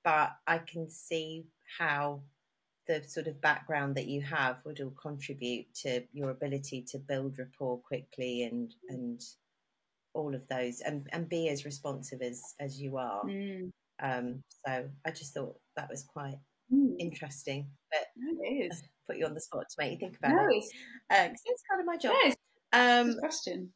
But 0.04 0.32
i 0.46 0.58
can 0.58 0.89
see 0.89 1.46
how 1.80 2.22
the 2.88 3.02
sort 3.04 3.28
of 3.28 3.41
background 3.41 3.96
that 3.96 4.06
you 4.08 4.22
have 4.22 4.63
would 4.65 4.80
all 4.82 4.94
contribute 5.02 5.74
to 5.74 6.04
your 6.13 6.30
ability 6.30 6.84
to 6.91 7.00
build 7.00 7.39
rapport 7.39 7.80
quickly 7.80 8.44
and 8.44 8.76
and 8.89 9.22
all 10.15 10.34
of 10.34 10.47
those 10.47 10.80
and, 10.82 11.08
and 11.12 11.30
be 11.30 11.49
as 11.49 11.65
responsive 11.65 12.21
as 12.21 12.41
as 12.60 12.82
you 12.82 12.97
are. 12.97 13.23
Mm. 13.25 13.71
Um, 14.01 14.43
so 14.65 14.89
I 15.06 15.12
just 15.12 15.34
thought 15.34 15.56
that 15.75 15.89
was 15.89 16.04
quite 16.04 16.38
mm. 16.73 16.95
interesting. 16.99 17.67
But 17.91 18.08
it 18.41 18.71
is. 18.71 18.84
put 19.08 19.17
you 19.17 19.25
on 19.25 19.36
the 19.36 19.41
spot 19.41 19.65
to 19.69 19.75
make 19.78 19.91
you 19.91 19.97
think 19.99 20.17
about 20.17 20.32
no, 20.32 20.47
it. 20.49 20.63
Uh, 21.12 21.30
it's 21.32 21.63
kind 21.69 21.82
of 21.82 21.86
my 21.86 21.97
job. 21.97 22.15
um, 22.73 23.19
question. 23.19 23.71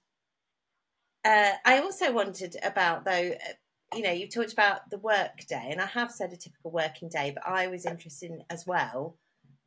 Uh, 1.25 1.51
I 1.65 1.79
also 1.79 2.11
wanted 2.11 2.55
about 2.63 3.05
though. 3.05 3.31
Uh, 3.33 3.53
you 3.95 4.03
know, 4.03 4.11
you 4.11 4.27
talked 4.27 4.53
about 4.53 4.87
the 4.91 4.99
work 4.99 5.45
day, 5.47 5.69
and 5.71 5.81
I 5.81 5.87
have 5.87 6.11
said 6.11 6.31
a 6.31 6.37
typical 6.37 6.69
working 6.69 7.09
day, 7.09 7.33
but 7.33 7.43
I 7.47 7.67
was 7.67 7.87
interested 7.87 8.29
in 8.29 8.43
as 8.51 8.65
well 8.67 9.17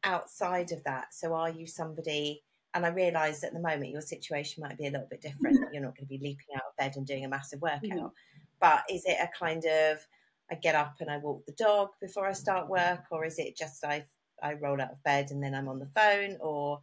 outside 0.04 0.70
of 0.70 0.84
that. 0.84 1.06
So, 1.12 1.34
are 1.34 1.50
you 1.50 1.66
somebody 1.66 2.42
and 2.74 2.86
I 2.86 2.88
realised 2.88 3.44
at 3.44 3.52
the 3.52 3.60
moment 3.60 3.90
your 3.90 4.00
situation 4.00 4.62
might 4.62 4.78
be 4.78 4.86
a 4.86 4.90
little 4.90 5.06
bit 5.10 5.20
different. 5.20 5.58
You're 5.72 5.82
not 5.82 5.96
going 5.96 6.06
to 6.06 6.18
be 6.18 6.18
leaping 6.18 6.56
bed 6.82 6.96
and 6.96 7.06
doing 7.06 7.24
a 7.24 7.28
massive 7.28 7.60
workout. 7.60 7.82
Mm. 7.82 8.10
But 8.60 8.82
is 8.90 9.04
it 9.04 9.16
a 9.20 9.28
kind 9.38 9.64
of 9.64 9.98
I 10.50 10.54
get 10.56 10.74
up 10.74 10.96
and 11.00 11.10
I 11.10 11.16
walk 11.18 11.46
the 11.46 11.52
dog 11.52 11.88
before 12.00 12.26
I 12.26 12.32
start 12.32 12.68
work, 12.68 13.04
or 13.10 13.24
is 13.24 13.38
it 13.38 13.56
just 13.56 13.84
I 13.84 14.04
I 14.42 14.54
roll 14.54 14.80
out 14.80 14.92
of 14.92 15.02
bed 15.02 15.30
and 15.30 15.42
then 15.42 15.54
I'm 15.54 15.68
on 15.68 15.78
the 15.78 15.90
phone, 15.94 16.36
or 16.40 16.80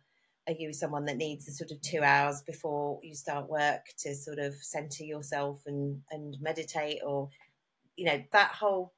are 0.47 0.53
you 0.53 0.73
someone 0.73 1.05
that 1.05 1.17
needs 1.17 1.47
a 1.47 1.51
sort 1.51 1.71
of 1.71 1.81
two 1.81 2.01
hours 2.01 2.41
before 2.41 2.99
you 3.03 3.13
start 3.13 3.49
work 3.49 3.85
to 3.99 4.15
sort 4.15 4.39
of 4.39 4.55
center 4.55 5.03
yourself 5.03 5.61
and 5.65 6.01
and 6.11 6.37
meditate, 6.41 7.01
or 7.05 7.29
you 7.95 8.05
know 8.05 8.21
that 8.31 8.51
whole 8.51 8.93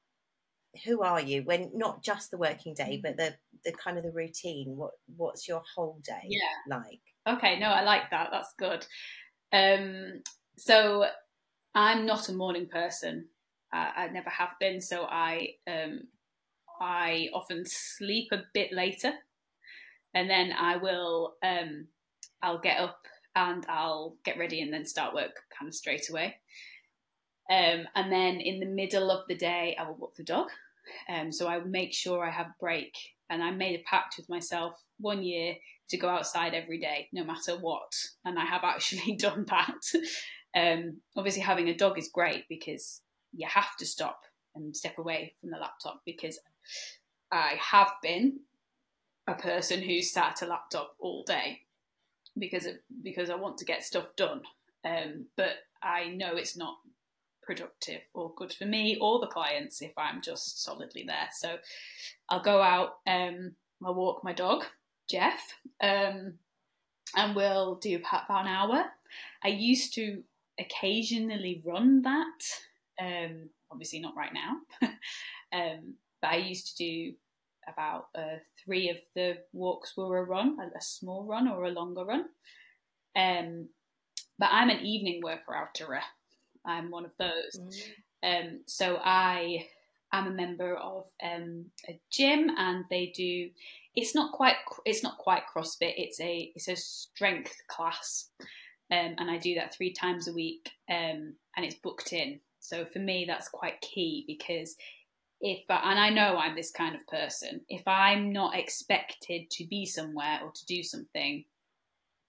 who 0.84 1.02
are 1.02 1.20
you? 1.20 1.42
When 1.42 1.70
not 1.74 2.02
just 2.02 2.30
the 2.30 2.38
working 2.38 2.74
day 2.74 2.98
but 3.02 3.16
the 3.16 3.34
the 3.64 3.72
kind 3.72 3.98
of 3.98 4.04
the 4.04 4.12
routine. 4.12 4.76
What 4.76 4.92
what's 5.16 5.46
your 5.46 5.62
whole 5.74 6.00
day 6.02 6.28
yeah. 6.28 6.76
like? 6.76 7.00
Okay 7.28 7.58
no 7.58 7.66
i 7.66 7.82
like 7.82 8.10
that. 8.10 8.30
That's 8.32 8.54
good. 8.58 8.86
Um 9.52 10.22
so 10.56 11.06
i'm 11.74 12.06
not 12.06 12.28
a 12.28 12.32
morning 12.32 12.66
person 12.66 13.26
i 13.72 14.08
never 14.12 14.28
have 14.28 14.50
been 14.60 14.80
so 14.80 15.04
i 15.04 15.48
um 15.66 16.00
i 16.80 17.28
often 17.32 17.64
sleep 17.64 18.28
a 18.32 18.42
bit 18.52 18.72
later 18.72 19.12
and 20.14 20.28
then 20.28 20.52
i 20.52 20.76
will 20.76 21.34
um 21.42 21.86
i'll 22.42 22.60
get 22.60 22.78
up 22.78 23.00
and 23.34 23.64
i'll 23.68 24.16
get 24.24 24.38
ready 24.38 24.60
and 24.60 24.72
then 24.72 24.84
start 24.84 25.14
work 25.14 25.40
kind 25.58 25.68
of 25.68 25.74
straight 25.74 26.10
away 26.10 26.36
um, 27.50 27.86
and 27.94 28.10
then 28.10 28.40
in 28.40 28.60
the 28.60 28.66
middle 28.66 29.10
of 29.10 29.26
the 29.28 29.34
day, 29.34 29.76
I 29.78 29.86
will 29.86 29.96
walk 29.96 30.14
the 30.14 30.24
dog. 30.24 30.48
Um, 31.08 31.32
so 31.32 31.48
I 31.48 31.58
make 31.60 31.92
sure 31.92 32.24
I 32.24 32.30
have 32.30 32.46
a 32.46 32.54
break. 32.60 32.96
And 33.28 33.42
I 33.42 33.50
made 33.50 33.78
a 33.78 33.82
pact 33.84 34.16
with 34.16 34.28
myself 34.28 34.74
one 34.98 35.22
year 35.22 35.54
to 35.88 35.96
go 35.96 36.08
outside 36.08 36.54
every 36.54 36.78
day, 36.78 37.08
no 37.12 37.24
matter 37.24 37.56
what. 37.58 37.92
And 38.24 38.38
I 38.38 38.44
have 38.44 38.64
actually 38.64 39.16
done 39.18 39.44
that. 39.48 40.00
Um, 40.54 40.98
obviously, 41.16 41.42
having 41.42 41.68
a 41.68 41.76
dog 41.76 41.98
is 41.98 42.08
great 42.08 42.48
because 42.48 43.00
you 43.32 43.46
have 43.48 43.76
to 43.78 43.86
stop 43.86 44.22
and 44.54 44.76
step 44.76 44.98
away 44.98 45.32
from 45.40 45.50
the 45.50 45.56
laptop 45.56 46.02
because 46.04 46.38
I 47.30 47.58
have 47.60 47.88
been 48.02 48.40
a 49.26 49.34
person 49.34 49.80
who's 49.82 50.12
sat 50.12 50.42
at 50.42 50.42
a 50.42 50.50
laptop 50.50 50.94
all 50.98 51.24
day 51.24 51.60
because 52.38 52.66
of, 52.66 52.74
because 53.02 53.30
I 53.30 53.34
want 53.36 53.58
to 53.58 53.64
get 53.64 53.84
stuff 53.84 54.06
done. 54.16 54.42
Um, 54.84 55.26
but 55.36 55.54
I 55.82 56.08
know 56.08 56.36
it's 56.36 56.56
not 56.56 56.76
productive 57.42 58.00
or 58.14 58.32
good 58.36 58.52
for 58.52 58.66
me 58.66 58.98
or 59.00 59.20
the 59.20 59.26
clients 59.26 59.82
if 59.82 59.92
I'm 59.96 60.22
just 60.22 60.62
solidly 60.62 61.04
there. 61.06 61.28
So 61.32 61.56
I'll 62.28 62.42
go 62.42 62.60
out, 62.60 62.98
um, 63.06 63.52
I'll 63.84 63.94
walk 63.94 64.22
my 64.22 64.32
dog, 64.32 64.64
Jeff, 65.08 65.58
um, 65.80 66.34
and 67.16 67.36
we'll 67.36 67.76
do 67.76 67.96
about 67.98 68.24
an 68.28 68.46
hour. 68.46 68.84
I 69.44 69.48
used 69.48 69.94
to 69.94 70.22
occasionally 70.64 71.62
run 71.64 72.02
that, 72.02 72.42
um, 73.00 73.48
obviously 73.70 74.00
not 74.00 74.16
right 74.16 74.32
now, 74.32 74.88
um, 75.52 75.94
but 76.20 76.30
I 76.30 76.36
used 76.36 76.76
to 76.76 76.84
do 76.84 77.14
about 77.68 78.08
uh, 78.16 78.38
three 78.64 78.90
of 78.90 78.96
the 79.14 79.38
walks 79.52 79.96
were 79.96 80.18
a 80.18 80.24
run, 80.24 80.58
a, 80.60 80.80
small 80.80 81.24
run 81.24 81.48
or 81.48 81.64
a 81.64 81.70
longer 81.70 82.04
run. 82.04 82.24
Um, 83.14 83.68
but 84.38 84.48
I'm 84.50 84.70
an 84.70 84.80
evening 84.80 85.20
worker 85.22 85.52
outerer. 85.52 86.00
I'm 86.64 86.90
one 86.90 87.04
of 87.04 87.12
those. 87.18 87.60
Mm. 88.24 88.40
Um, 88.40 88.60
so 88.66 88.98
I 89.02 89.66
am 90.12 90.26
a 90.26 90.30
member 90.30 90.76
of 90.76 91.06
um, 91.22 91.66
a 91.88 91.98
gym, 92.10 92.50
and 92.56 92.84
they 92.90 93.12
do. 93.14 93.50
It's 93.94 94.14
not 94.14 94.32
quite. 94.32 94.56
It's 94.84 95.02
not 95.02 95.18
quite 95.18 95.42
CrossFit. 95.54 95.94
It's 95.96 96.20
a. 96.20 96.52
It's 96.54 96.68
a 96.68 96.76
strength 96.76 97.54
class, 97.68 98.28
um, 98.92 99.14
and 99.16 99.30
I 99.30 99.38
do 99.38 99.54
that 99.54 99.74
three 99.74 99.92
times 99.92 100.28
a 100.28 100.34
week, 100.34 100.70
um, 100.90 101.34
and 101.56 101.64
it's 101.64 101.76
booked 101.76 102.12
in. 102.12 102.40
So 102.60 102.84
for 102.84 102.98
me, 102.98 103.24
that's 103.26 103.48
quite 103.48 103.80
key 103.80 104.24
because 104.26 104.76
if 105.40 105.64
and 105.68 105.98
I 105.98 106.10
know 106.10 106.36
I'm 106.36 106.54
this 106.54 106.70
kind 106.70 106.94
of 106.94 107.06
person, 107.08 107.62
if 107.68 107.88
I'm 107.88 108.32
not 108.32 108.56
expected 108.56 109.50
to 109.50 109.66
be 109.66 109.86
somewhere 109.86 110.40
or 110.44 110.52
to 110.52 110.66
do 110.66 110.82
something, 110.82 111.44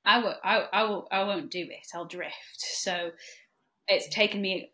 I 0.05 0.19
will 0.19 0.35
I, 0.43 0.65
I 0.71 0.83
will 0.83 1.07
I 1.11 1.23
won't 1.23 1.51
do 1.51 1.61
it. 1.61 1.87
I'll 1.93 2.05
drift. 2.05 2.33
So 2.57 3.11
it's 3.87 4.07
taken 4.09 4.41
me 4.41 4.71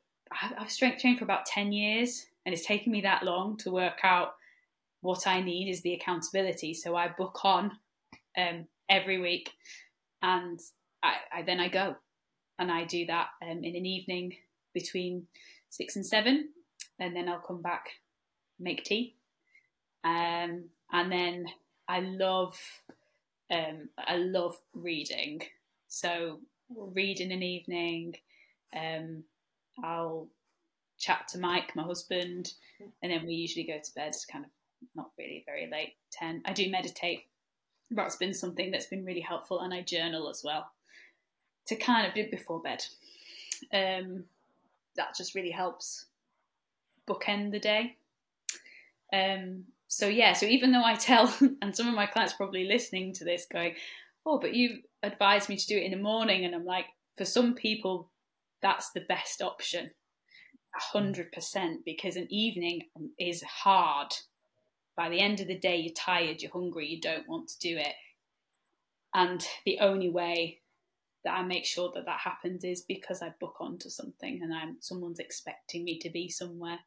I've 0.57 0.71
strength 0.71 1.01
trained 1.01 1.17
for 1.17 1.25
about 1.25 1.47
10 1.47 1.71
years 1.71 2.25
and 2.45 2.53
it's 2.53 2.65
taken 2.65 2.91
me 2.91 3.01
that 3.01 3.23
long 3.23 3.57
to 3.57 3.71
work 3.71 3.99
out 4.03 4.35
what 5.01 5.25
I 5.25 5.41
need 5.41 5.69
is 5.69 5.81
the 5.81 5.93
accountability. 5.93 6.73
So 6.75 6.95
I 6.95 7.07
book 7.07 7.39
on 7.43 7.71
um, 8.37 8.67
every 8.89 9.19
week 9.19 9.51
and 10.21 10.59
I, 11.03 11.39
I, 11.39 11.41
then 11.43 11.59
I 11.59 11.69
go 11.69 11.95
and 12.57 12.71
I 12.71 12.85
do 12.85 13.05
that 13.05 13.27
um, 13.41 13.63
in 13.63 13.75
an 13.75 13.85
evening 13.85 14.35
between 14.73 15.27
six 15.69 15.95
and 15.95 16.05
seven 16.05 16.49
and 16.99 17.15
then 17.15 17.29
I'll 17.29 17.39
come 17.39 17.61
back 17.61 17.89
make 18.59 18.83
tea. 18.83 19.15
Um, 20.03 20.65
and 20.91 21.11
then 21.11 21.45
I 21.87 22.01
love, 22.01 22.59
um, 23.51 23.89
I 23.97 24.17
love 24.17 24.57
reading. 24.73 25.41
So 25.87 26.39
read 26.75 27.19
in 27.19 27.31
an 27.31 27.43
evening. 27.43 28.15
Um, 28.75 29.23
I'll 29.83 30.27
chat 30.97 31.29
to 31.29 31.39
Mike, 31.39 31.75
my 31.75 31.83
husband, 31.83 32.53
and 33.01 33.11
then 33.11 33.25
we 33.25 33.33
usually 33.33 33.65
go 33.65 33.79
to 33.81 33.93
bed 33.95 34.13
kind 34.31 34.45
of 34.45 34.51
not 34.95 35.11
really 35.17 35.43
very 35.45 35.69
late, 35.71 35.93
10. 36.11 36.43
I 36.45 36.53
do 36.53 36.69
meditate. 36.69 37.23
That's 37.91 38.17
been 38.17 38.33
something 38.33 38.71
that's 38.71 38.87
been 38.87 39.05
really 39.05 39.21
helpful, 39.21 39.61
and 39.61 39.73
I 39.73 39.81
journal 39.81 40.29
as 40.29 40.41
well 40.43 40.69
to 41.69 41.75
kind 41.75 42.07
of 42.07 42.13
do 42.13 42.29
before 42.29 42.59
bed. 42.59 42.83
Um, 43.71 44.25
that 44.95 45.15
just 45.15 45.35
really 45.35 45.51
helps 45.51 46.05
bookend 47.07 47.51
the 47.51 47.59
day. 47.59 47.95
Um, 49.13 49.65
so 49.87 50.07
yeah, 50.07 50.33
so 50.33 50.45
even 50.45 50.71
though 50.71 50.83
I 50.83 50.95
tell, 50.95 51.33
and 51.61 51.75
some 51.75 51.87
of 51.87 51.95
my 51.95 52.07
clients 52.07 52.33
probably 52.33 52.65
listening 52.65 53.13
to 53.13 53.23
this 53.23 53.45
going, 53.51 53.75
oh, 54.25 54.39
but 54.39 54.53
you 54.53 54.79
advised 55.03 55.47
me 55.47 55.57
to 55.57 55.67
do 55.67 55.77
it 55.77 55.83
in 55.83 55.91
the 55.91 55.97
morning, 55.97 56.43
and 56.43 56.53
I'm 56.53 56.65
like, 56.65 56.85
for 57.17 57.25
some 57.25 57.53
people, 57.53 58.09
that's 58.61 58.91
the 58.91 59.05
best 59.07 59.41
option, 59.41 59.91
hundred 60.73 61.31
percent, 61.31 61.85
because 61.85 62.15
an 62.15 62.27
evening 62.29 62.81
is 63.17 63.41
hard. 63.43 64.13
By 64.97 65.09
the 65.09 65.19
end 65.19 65.39
of 65.39 65.47
the 65.47 65.57
day, 65.57 65.77
you're 65.77 65.93
tired, 65.93 66.41
you're 66.41 66.51
hungry, 66.51 66.87
you 66.87 66.99
don't 66.99 67.27
want 67.27 67.47
to 67.49 67.59
do 67.59 67.77
it, 67.77 67.93
and 69.13 69.45
the 69.65 69.79
only 69.79 70.09
way 70.09 70.59
that 71.29 71.37
I 71.37 71.43
make 71.43 71.65
sure 71.65 71.91
that 71.93 72.05
that 72.05 72.19
happens 72.19 72.63
is 72.63 72.81
because 72.81 73.21
I 73.21 73.31
book 73.39 73.57
onto 73.59 73.87
something 73.87 74.39
and 74.41 74.51
I'm 74.51 74.77
someone's 74.79 75.19
expecting 75.19 75.83
me 75.83 75.99
to 75.99 76.09
be 76.09 76.27
somewhere. 76.27 76.79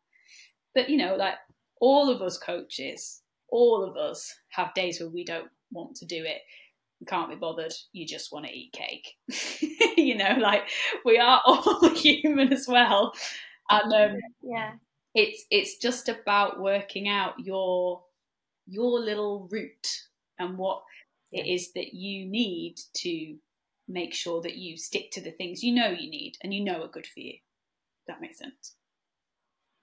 But 0.75 0.91
you 0.91 0.97
know, 0.97 1.15
like 1.15 1.37
all 1.81 2.11
of 2.11 2.21
us 2.21 2.39
coaches, 2.39 3.23
all 3.49 3.85
of 3.85 3.97
us 3.97 4.35
have 4.49 4.75
days 4.75 4.99
where 4.99 5.09
we 5.09 5.25
don't 5.25 5.49
want 5.71 5.95
to 5.97 6.07
do 6.07 6.25
it. 6.25 6.41
can't 7.07 7.31
be 7.31 7.37
bothered. 7.37 7.73
You 7.93 8.05
just 8.05 8.33
want 8.33 8.47
to 8.47 8.53
eat 8.53 8.73
cake. 8.73 9.15
you 9.97 10.17
know, 10.17 10.37
like 10.41 10.69
we 11.05 11.19
are 11.19 11.41
all 11.47 11.89
human 11.91 12.53
as 12.53 12.67
well. 12.67 13.13
And 13.71 13.93
um, 13.93 14.21
yeah, 14.43 14.73
it's 15.15 15.47
it's 15.53 15.79
just 15.79 16.09
about 16.09 16.61
working 16.61 17.09
out 17.09 17.35
your 17.39 18.03
your 18.67 18.99
little 18.99 19.47
route 19.53 20.01
and 20.41 20.59
what 20.59 20.83
it 21.31 21.47
is 21.47 21.73
that 21.75 21.95
you 21.95 22.27
need 22.27 22.81
to 22.95 23.37
make 23.93 24.15
sure 24.15 24.41
that 24.43 24.57
you 24.57 24.77
stick 24.77 25.11
to 25.13 25.21
the 25.21 25.31
things 25.31 25.63
you 25.63 25.75
know 25.75 25.89
you 25.89 26.11
need 26.11 26.37
and 26.43 26.53
you 26.53 26.65
know 26.65 26.83
are 26.83 26.89
good 26.89 27.07
for 27.07 27.21
you. 27.21 27.35
That 28.09 28.21
makes 28.21 28.39
sense. 28.39 28.75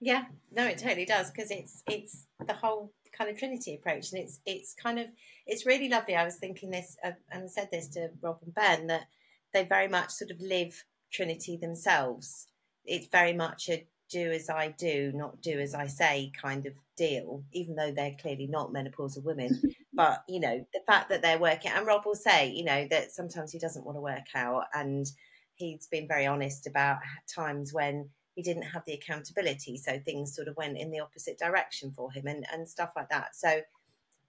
Yeah, 0.00 0.24
no, 0.50 0.66
it 0.66 0.78
totally 0.78 1.04
does 1.04 1.30
because 1.30 1.50
it's 1.50 1.82
it's 1.86 2.26
the 2.46 2.54
whole 2.54 2.92
kind 3.16 3.30
of 3.30 3.38
Trinity 3.38 3.74
approach, 3.74 4.12
and 4.12 4.22
it's 4.22 4.40
it's 4.46 4.74
kind 4.74 4.98
of 4.98 5.06
it's 5.46 5.66
really 5.66 5.88
lovely. 5.88 6.16
I 6.16 6.24
was 6.24 6.36
thinking 6.36 6.70
this, 6.70 6.96
uh, 7.04 7.12
and 7.30 7.44
I 7.44 7.46
said 7.46 7.68
this 7.70 7.88
to 7.88 8.08
Rob 8.22 8.38
and 8.42 8.54
Ben 8.54 8.86
that 8.86 9.06
they 9.52 9.64
very 9.64 9.88
much 9.88 10.10
sort 10.10 10.30
of 10.30 10.40
live 10.40 10.84
Trinity 11.12 11.56
themselves. 11.56 12.46
It's 12.84 13.08
very 13.08 13.34
much 13.34 13.68
a 13.68 13.86
do 14.10 14.30
as 14.30 14.50
I 14.50 14.68
do, 14.68 15.12
not 15.14 15.40
do 15.40 15.60
as 15.60 15.74
I 15.74 15.86
say 15.86 16.32
kind 16.40 16.66
of 16.66 16.74
deal, 16.96 17.44
even 17.52 17.76
though 17.76 17.92
they're 17.92 18.16
clearly 18.20 18.46
not 18.46 18.72
menopausal 18.72 19.22
women. 19.22 19.62
but, 19.92 20.24
you 20.28 20.40
know, 20.40 20.64
the 20.72 20.80
fact 20.86 21.08
that 21.08 21.22
they're 21.22 21.38
working, 21.38 21.72
and 21.74 21.86
Rob 21.86 22.06
will 22.06 22.14
say, 22.14 22.50
you 22.50 22.64
know, 22.64 22.86
that 22.90 23.12
sometimes 23.12 23.52
he 23.52 23.58
doesn't 23.58 23.84
want 23.84 23.96
to 23.96 24.02
work 24.02 24.26
out. 24.34 24.64
And 24.72 25.10
he's 25.54 25.88
been 25.88 26.08
very 26.08 26.26
honest 26.26 26.66
about 26.66 26.98
times 27.32 27.72
when 27.72 28.08
he 28.34 28.42
didn't 28.42 28.62
have 28.62 28.84
the 28.86 28.94
accountability. 28.94 29.76
So 29.76 29.98
things 29.98 30.34
sort 30.34 30.48
of 30.48 30.56
went 30.56 30.78
in 30.78 30.90
the 30.90 31.00
opposite 31.00 31.38
direction 31.38 31.90
for 31.90 32.10
him 32.10 32.26
and, 32.26 32.46
and 32.52 32.68
stuff 32.68 32.92
like 32.94 33.08
that. 33.10 33.34
So 33.34 33.60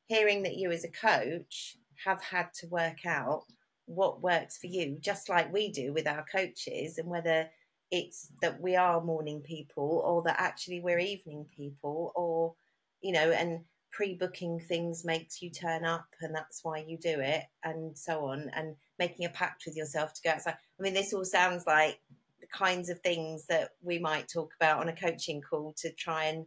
hearing 0.08 0.44
that 0.44 0.58
you 0.58 0.72
as 0.72 0.84
a 0.84 0.90
coach 0.90 1.78
have 2.04 2.22
had 2.22 2.54
to 2.56 2.68
work 2.68 3.06
out 3.06 3.44
what 3.86 4.22
works 4.22 4.58
for 4.58 4.68
you, 4.68 4.98
just 5.00 5.30
like 5.30 5.54
we 5.54 5.72
do 5.72 5.94
with 5.94 6.08
our 6.08 6.26
coaches, 6.30 6.98
and 6.98 7.08
whether 7.08 7.50
it's 7.92 8.30
that 8.42 8.60
we 8.60 8.76
are 8.76 9.02
morning 9.02 9.42
people 9.42 10.02
or 10.06 10.24
that 10.24 10.40
actually 10.40 10.82
we're 10.82 11.00
evening 11.00 11.46
people, 11.56 12.12
or, 12.16 12.56
you 13.02 13.12
know, 13.12 13.32
and 13.32 13.62
pre 13.92 14.16
booking 14.16 14.60
things 14.60 15.04
makes 15.06 15.42
you 15.42 15.50
turn 15.50 15.86
up 15.86 16.06
and 16.22 16.34
that's 16.34 16.64
why 16.64 16.80
you 16.88 16.98
do 16.98 17.20
it, 17.20 17.44
and 17.64 17.98
so 17.98 18.26
on, 18.26 18.50
and 18.56 18.76
making 18.98 19.26
a 19.26 19.30
pact 19.30 19.64
with 19.66 19.76
yourself 19.76 20.14
to 20.14 20.22
go 20.24 20.32
outside. 20.32 20.56
I 20.80 20.84
mean, 20.84 20.94
this 20.94 21.14
all 21.14 21.26
sounds 21.26 21.66
like 21.68 22.00
the 22.40 22.48
kinds 22.48 22.90
of 22.90 23.00
things 23.00 23.46
that 23.48 23.72
we 23.82 24.00
might 24.00 24.28
talk 24.28 24.54
about 24.60 24.80
on 24.80 24.90
a 24.90 24.96
coaching 24.96 25.42
call 25.42 25.74
to 25.78 25.92
try 25.92 26.26
and 26.26 26.46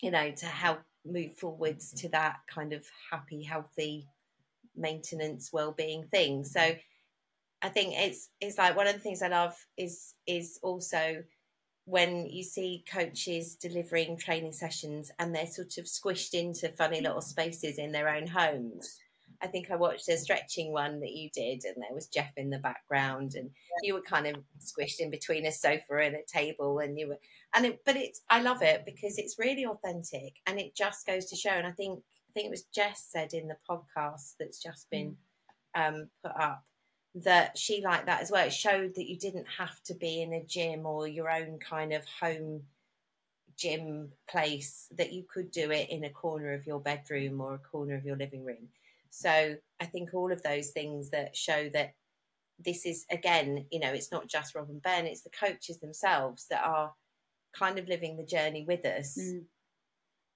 you 0.00 0.10
know 0.10 0.30
to 0.30 0.46
help 0.46 0.80
move 1.04 1.34
forwards 1.34 1.92
to 1.92 2.08
that 2.10 2.36
kind 2.46 2.72
of 2.72 2.84
happy 3.10 3.42
healthy 3.42 4.08
maintenance 4.76 5.50
well-being 5.52 6.04
thing 6.08 6.44
so 6.44 6.60
i 7.62 7.68
think 7.68 7.94
it's 7.96 8.30
it's 8.40 8.58
like 8.58 8.76
one 8.76 8.86
of 8.86 8.92
the 8.92 9.00
things 9.00 9.22
i 9.22 9.28
love 9.28 9.54
is 9.76 10.14
is 10.26 10.58
also 10.62 11.22
when 11.88 12.26
you 12.26 12.42
see 12.42 12.84
coaches 12.90 13.54
delivering 13.54 14.16
training 14.16 14.52
sessions 14.52 15.10
and 15.18 15.34
they're 15.34 15.46
sort 15.46 15.78
of 15.78 15.86
squished 15.86 16.34
into 16.34 16.68
funny 16.68 17.00
little 17.00 17.22
spaces 17.22 17.78
in 17.78 17.92
their 17.92 18.08
own 18.08 18.26
homes 18.26 18.98
I 19.40 19.46
think 19.46 19.70
I 19.70 19.76
watched 19.76 20.08
a 20.08 20.16
stretching 20.16 20.72
one 20.72 21.00
that 21.00 21.12
you 21.12 21.30
did, 21.32 21.64
and 21.64 21.76
there 21.76 21.94
was 21.94 22.08
Jeff 22.08 22.32
in 22.36 22.50
the 22.50 22.58
background, 22.58 23.34
and 23.34 23.46
yeah. 23.46 23.86
you 23.86 23.94
were 23.94 24.02
kind 24.02 24.26
of 24.26 24.36
squished 24.60 24.98
in 24.98 25.10
between 25.10 25.46
a 25.46 25.52
sofa 25.52 25.98
and 26.02 26.16
a 26.16 26.24
table, 26.26 26.80
and 26.80 26.98
you 26.98 27.08
were, 27.08 27.18
and 27.54 27.66
it, 27.66 27.80
but 27.84 27.96
it's, 27.96 28.22
I 28.28 28.40
love 28.40 28.62
it 28.62 28.82
because 28.84 29.18
it's 29.18 29.38
really 29.38 29.64
authentic, 29.64 30.34
and 30.46 30.58
it 30.58 30.74
just 30.74 31.06
goes 31.06 31.26
to 31.26 31.36
show. 31.36 31.50
And 31.50 31.66
I 31.66 31.72
think, 31.72 32.00
I 32.00 32.30
think 32.34 32.46
it 32.46 32.50
was 32.50 32.64
Jess 32.74 33.06
said 33.08 33.32
in 33.32 33.48
the 33.48 33.56
podcast 33.68 34.34
that's 34.40 34.60
just 34.60 34.90
been 34.90 35.16
mm. 35.76 35.88
um, 35.88 36.08
put 36.22 36.32
up 36.40 36.64
that 37.24 37.56
she 37.56 37.82
liked 37.82 38.06
that 38.06 38.22
as 38.22 38.30
well. 38.30 38.46
It 38.46 38.52
showed 38.52 38.94
that 38.94 39.08
you 39.08 39.16
didn't 39.16 39.46
have 39.58 39.82
to 39.84 39.94
be 39.94 40.22
in 40.22 40.32
a 40.32 40.44
gym 40.44 40.86
or 40.86 41.06
your 41.06 41.30
own 41.30 41.58
kind 41.58 41.92
of 41.92 42.04
home 42.20 42.62
gym 43.56 44.12
place, 44.30 44.86
that 44.96 45.12
you 45.12 45.24
could 45.32 45.50
do 45.50 45.70
it 45.70 45.90
in 45.90 46.04
a 46.04 46.10
corner 46.10 46.52
of 46.52 46.66
your 46.66 46.80
bedroom 46.80 47.40
or 47.40 47.54
a 47.54 47.58
corner 47.58 47.96
of 47.96 48.04
your 48.04 48.16
living 48.16 48.44
room. 48.44 48.68
So 49.10 49.56
I 49.80 49.84
think 49.84 50.14
all 50.14 50.30
of 50.32 50.42
those 50.42 50.70
things 50.70 51.10
that 51.10 51.36
show 51.36 51.68
that 51.70 51.94
this 52.58 52.86
is 52.86 53.04
again, 53.10 53.66
you 53.70 53.80
know, 53.80 53.92
it's 53.92 54.12
not 54.12 54.28
just 54.28 54.54
Rob 54.54 54.68
and 54.70 54.82
Ben, 54.82 55.06
it's 55.06 55.22
the 55.22 55.30
coaches 55.30 55.78
themselves 55.78 56.46
that 56.50 56.64
are 56.64 56.92
kind 57.54 57.78
of 57.78 57.88
living 57.88 58.16
the 58.16 58.24
journey 58.24 58.64
with 58.66 58.84
us 58.84 59.18
mm. 59.18 59.42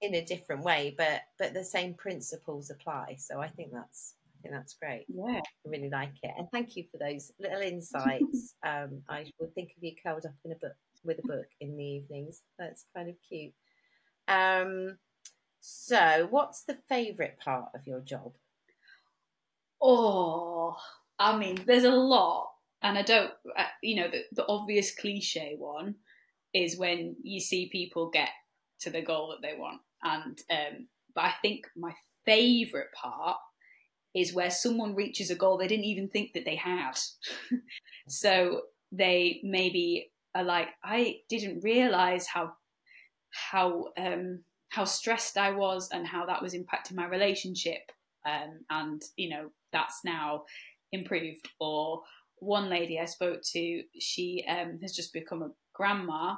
in 0.01 0.15
a 0.15 0.25
different 0.25 0.63
way, 0.63 0.93
but 0.97 1.21
but 1.37 1.53
the 1.53 1.63
same 1.63 1.93
principles 1.93 2.69
apply. 2.69 3.17
So 3.19 3.39
I 3.39 3.47
think 3.47 3.71
that's 3.71 4.15
think 4.43 4.53
that's 4.53 4.75
great. 4.75 5.05
Yeah, 5.07 5.39
I 5.39 5.69
really 5.69 5.89
like 5.89 6.13
it, 6.21 6.31
and 6.37 6.47
thank 6.51 6.75
you 6.75 6.83
for 6.91 6.97
those 6.97 7.31
little 7.39 7.61
insights. 7.61 8.55
um, 8.65 9.01
I 9.09 9.25
will 9.39 9.51
think 9.55 9.71
of 9.75 9.83
you 9.83 9.93
curled 10.05 10.25
up 10.25 10.35
in 10.45 10.51
a 10.51 10.55
book 10.55 10.75
with 11.03 11.19
a 11.19 11.27
book 11.27 11.47
in 11.59 11.75
the 11.75 11.83
evenings. 11.83 12.41
That's 12.59 12.85
kind 12.95 13.09
of 13.09 13.15
cute. 13.27 13.53
Um, 14.27 14.97
so, 15.61 16.27
what's 16.29 16.63
the 16.63 16.77
favourite 16.89 17.39
part 17.39 17.69
of 17.73 17.87
your 17.87 18.01
job? 18.01 18.33
Oh, 19.81 20.75
I 21.17 21.37
mean, 21.37 21.63
there's 21.65 21.83
a 21.83 21.91
lot, 21.91 22.49
and 22.81 22.97
I 22.97 23.01
don't, 23.01 23.31
uh, 23.57 23.65
you 23.81 23.95
know, 23.95 24.09
the, 24.09 24.23
the 24.33 24.47
obvious 24.47 24.95
cliche 24.95 25.55
one 25.57 25.95
is 26.53 26.77
when 26.77 27.15
you 27.23 27.39
see 27.39 27.69
people 27.71 28.09
get 28.09 28.29
to 28.81 28.89
the 28.89 29.01
goal 29.01 29.29
that 29.29 29.47
they 29.47 29.57
want, 29.57 29.81
and 30.03 30.37
um, 30.51 30.87
but 31.15 31.23
I 31.23 31.33
think 31.41 31.65
my 31.75 31.93
favourite 32.25 32.91
part 32.93 33.37
is 34.15 34.33
where 34.33 34.51
someone 34.51 34.95
reaches 34.95 35.29
a 35.29 35.35
goal 35.35 35.57
they 35.57 35.67
didn't 35.67 35.85
even 35.85 36.07
think 36.09 36.33
that 36.33 36.45
they 36.45 36.55
had. 36.55 36.97
so 38.07 38.61
they 38.91 39.41
maybe 39.43 40.11
are 40.35 40.43
like, 40.43 40.67
I 40.83 41.17
didn't 41.29 41.63
realize 41.63 42.27
how 42.27 42.53
how 43.31 43.87
um, 43.97 44.43
how 44.69 44.83
stressed 44.85 45.37
I 45.37 45.51
was 45.51 45.89
and 45.91 46.07
how 46.07 46.25
that 46.27 46.41
was 46.41 46.53
impacting 46.53 46.95
my 46.95 47.07
relationship. 47.07 47.91
Um, 48.25 48.59
and 48.69 49.01
you 49.17 49.29
know 49.29 49.49
that's 49.71 50.01
now 50.05 50.43
improved. 50.91 51.49
Or 51.59 52.01
one 52.37 52.69
lady 52.69 52.99
I 52.99 53.05
spoke 53.05 53.41
to, 53.53 53.83
she 53.99 54.45
um, 54.47 54.79
has 54.81 54.93
just 54.93 55.13
become 55.13 55.41
a 55.41 55.51
grandma, 55.73 56.35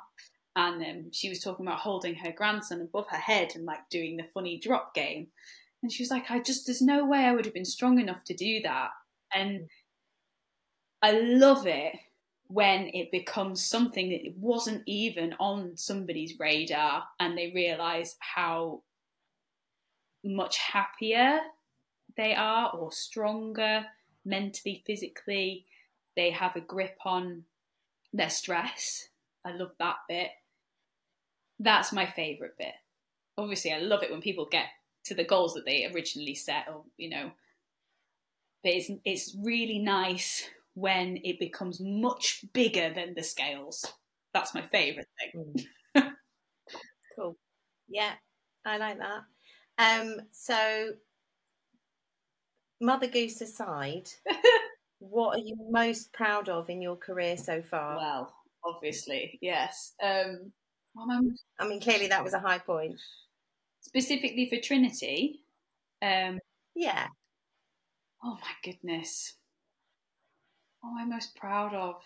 and 0.56 0.82
um, 0.82 1.12
she 1.12 1.30
was 1.30 1.42
talking 1.42 1.66
about 1.66 1.80
holding 1.80 2.16
her 2.16 2.32
grandson 2.32 2.82
above 2.82 3.08
her 3.10 3.18
head 3.18 3.52
and 3.56 3.66
like 3.66 3.90
doing 3.90 4.18
the 4.18 4.28
funny 4.34 4.60
drop 4.60 4.94
game. 4.96 5.28
And 5.86 5.92
she 5.92 6.02
was 6.02 6.10
like, 6.10 6.32
I 6.32 6.40
just, 6.40 6.66
there's 6.66 6.82
no 6.82 7.06
way 7.06 7.20
I 7.20 7.32
would 7.32 7.46
have 7.46 7.54
been 7.54 7.64
strong 7.64 8.00
enough 8.00 8.24
to 8.24 8.34
do 8.34 8.60
that. 8.64 8.90
And 9.32 9.70
I 11.04 11.12
love 11.12 11.68
it 11.68 11.94
when 12.48 12.88
it 12.88 13.12
becomes 13.12 13.64
something 13.64 14.10
that 14.10 14.34
wasn't 14.36 14.82
even 14.88 15.36
on 15.40 15.78
somebody's 15.78 16.40
radar 16.40 17.04
and 17.20 17.38
they 17.38 17.52
realize 17.54 18.16
how 18.18 18.82
much 20.24 20.58
happier 20.58 21.42
they 22.18 22.34
are 22.34 22.72
or 22.72 22.92
stronger 22.92 23.86
mentally, 24.26 24.82
physically. 24.88 25.68
They 26.16 26.32
have 26.32 26.56
a 26.56 26.62
grip 26.62 26.98
on 27.06 27.44
their 28.12 28.32
stress. 28.32 29.10
I 29.46 29.52
love 29.52 29.74
that 29.78 29.98
bit. 30.10 30.32
That's 31.60 31.94
my 31.94 32.08
favourite 32.08 32.58
bit. 32.58 32.74
Obviously, 33.38 33.72
I 33.72 33.78
love 33.78 34.02
it 34.02 34.10
when 34.10 34.22
people 34.22 34.48
get 34.50 34.66
to 35.06 35.16
the 35.16 35.24
goals 35.24 35.54
that 35.54 35.66
they 35.66 35.86
originally 35.94 36.36
set, 36.36 36.66
or 36.68 36.84
you 36.98 37.10
know. 37.10 37.32
But 38.64 38.74
it's 38.74 38.92
it's 39.04 39.38
really 39.42 39.80
nice 39.80 40.50
when 40.74 41.18
it 41.24 41.40
becomes 41.40 41.80
much 41.80 42.46
bigger 42.54 42.94
than 42.94 43.14
the 43.16 43.24
scales. 43.24 43.86
That's 44.34 44.54
my 44.54 44.62
favourite 44.62 45.08
thing. 45.20 45.68
Mm. 45.96 46.12
cool. 47.16 47.38
Yeah, 47.88 48.12
I 48.66 48.78
like 48.78 48.98
that. 49.00 49.22
Um, 49.78 50.22
so, 50.32 50.92
Mother 52.82 53.08
Goose 53.08 53.42
aside, 53.42 54.10
what 55.00 55.38
are 55.38 55.44
you 55.44 55.56
most 55.70 56.12
proud 56.14 56.50
of 56.50 56.70
in 56.70 56.82
your 56.82 56.96
career 56.96 57.38
so 57.38 57.62
far? 57.62 57.98
Well, 57.98 58.34
obviously, 58.64 59.40
yes. 59.42 59.94
Um, 60.04 60.52
I 61.60 61.68
mean, 61.68 61.82
clearly 61.82 62.08
that 62.08 62.24
was 62.24 62.34
a 62.34 62.40
high 62.40 62.60
point. 62.60 63.00
Specifically 63.86 64.50
for 64.50 64.60
Trinity. 64.60 65.42
Um, 66.02 66.40
yeah. 66.76 67.08
Oh 68.24 68.34
my 68.42 68.52
goodness. 68.64 69.34
What 70.82 70.90
am 70.90 70.98
I 70.98 71.16
most 71.16 71.36
proud 71.36 71.76
of? 71.76 72.02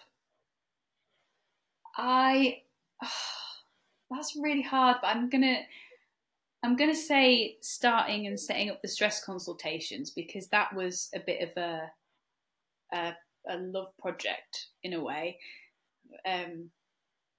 I. 1.96 2.62
Oh, 3.02 3.08
that's 4.12 4.36
really 4.36 4.62
hard, 4.62 4.98
but 5.02 5.16
I'm 5.16 5.30
gonna. 5.30 5.60
I'm 6.64 6.76
gonna 6.76 6.96
say 6.96 7.56
starting 7.62 8.28
and 8.28 8.38
setting 8.38 8.70
up 8.70 8.82
the 8.82 8.90
stress 8.90 9.24
consultations 9.24 10.12
because 10.12 10.48
that 10.48 10.76
was 10.76 11.10
a 11.16 11.20
bit 11.20 11.42
of 11.42 11.56
a 11.56 11.92
a, 12.94 13.14
a 13.50 13.58
love 13.58 13.96
project 13.98 14.68
in 14.84 14.94
a 14.94 15.02
way. 15.02 15.40
Um, 16.26 16.72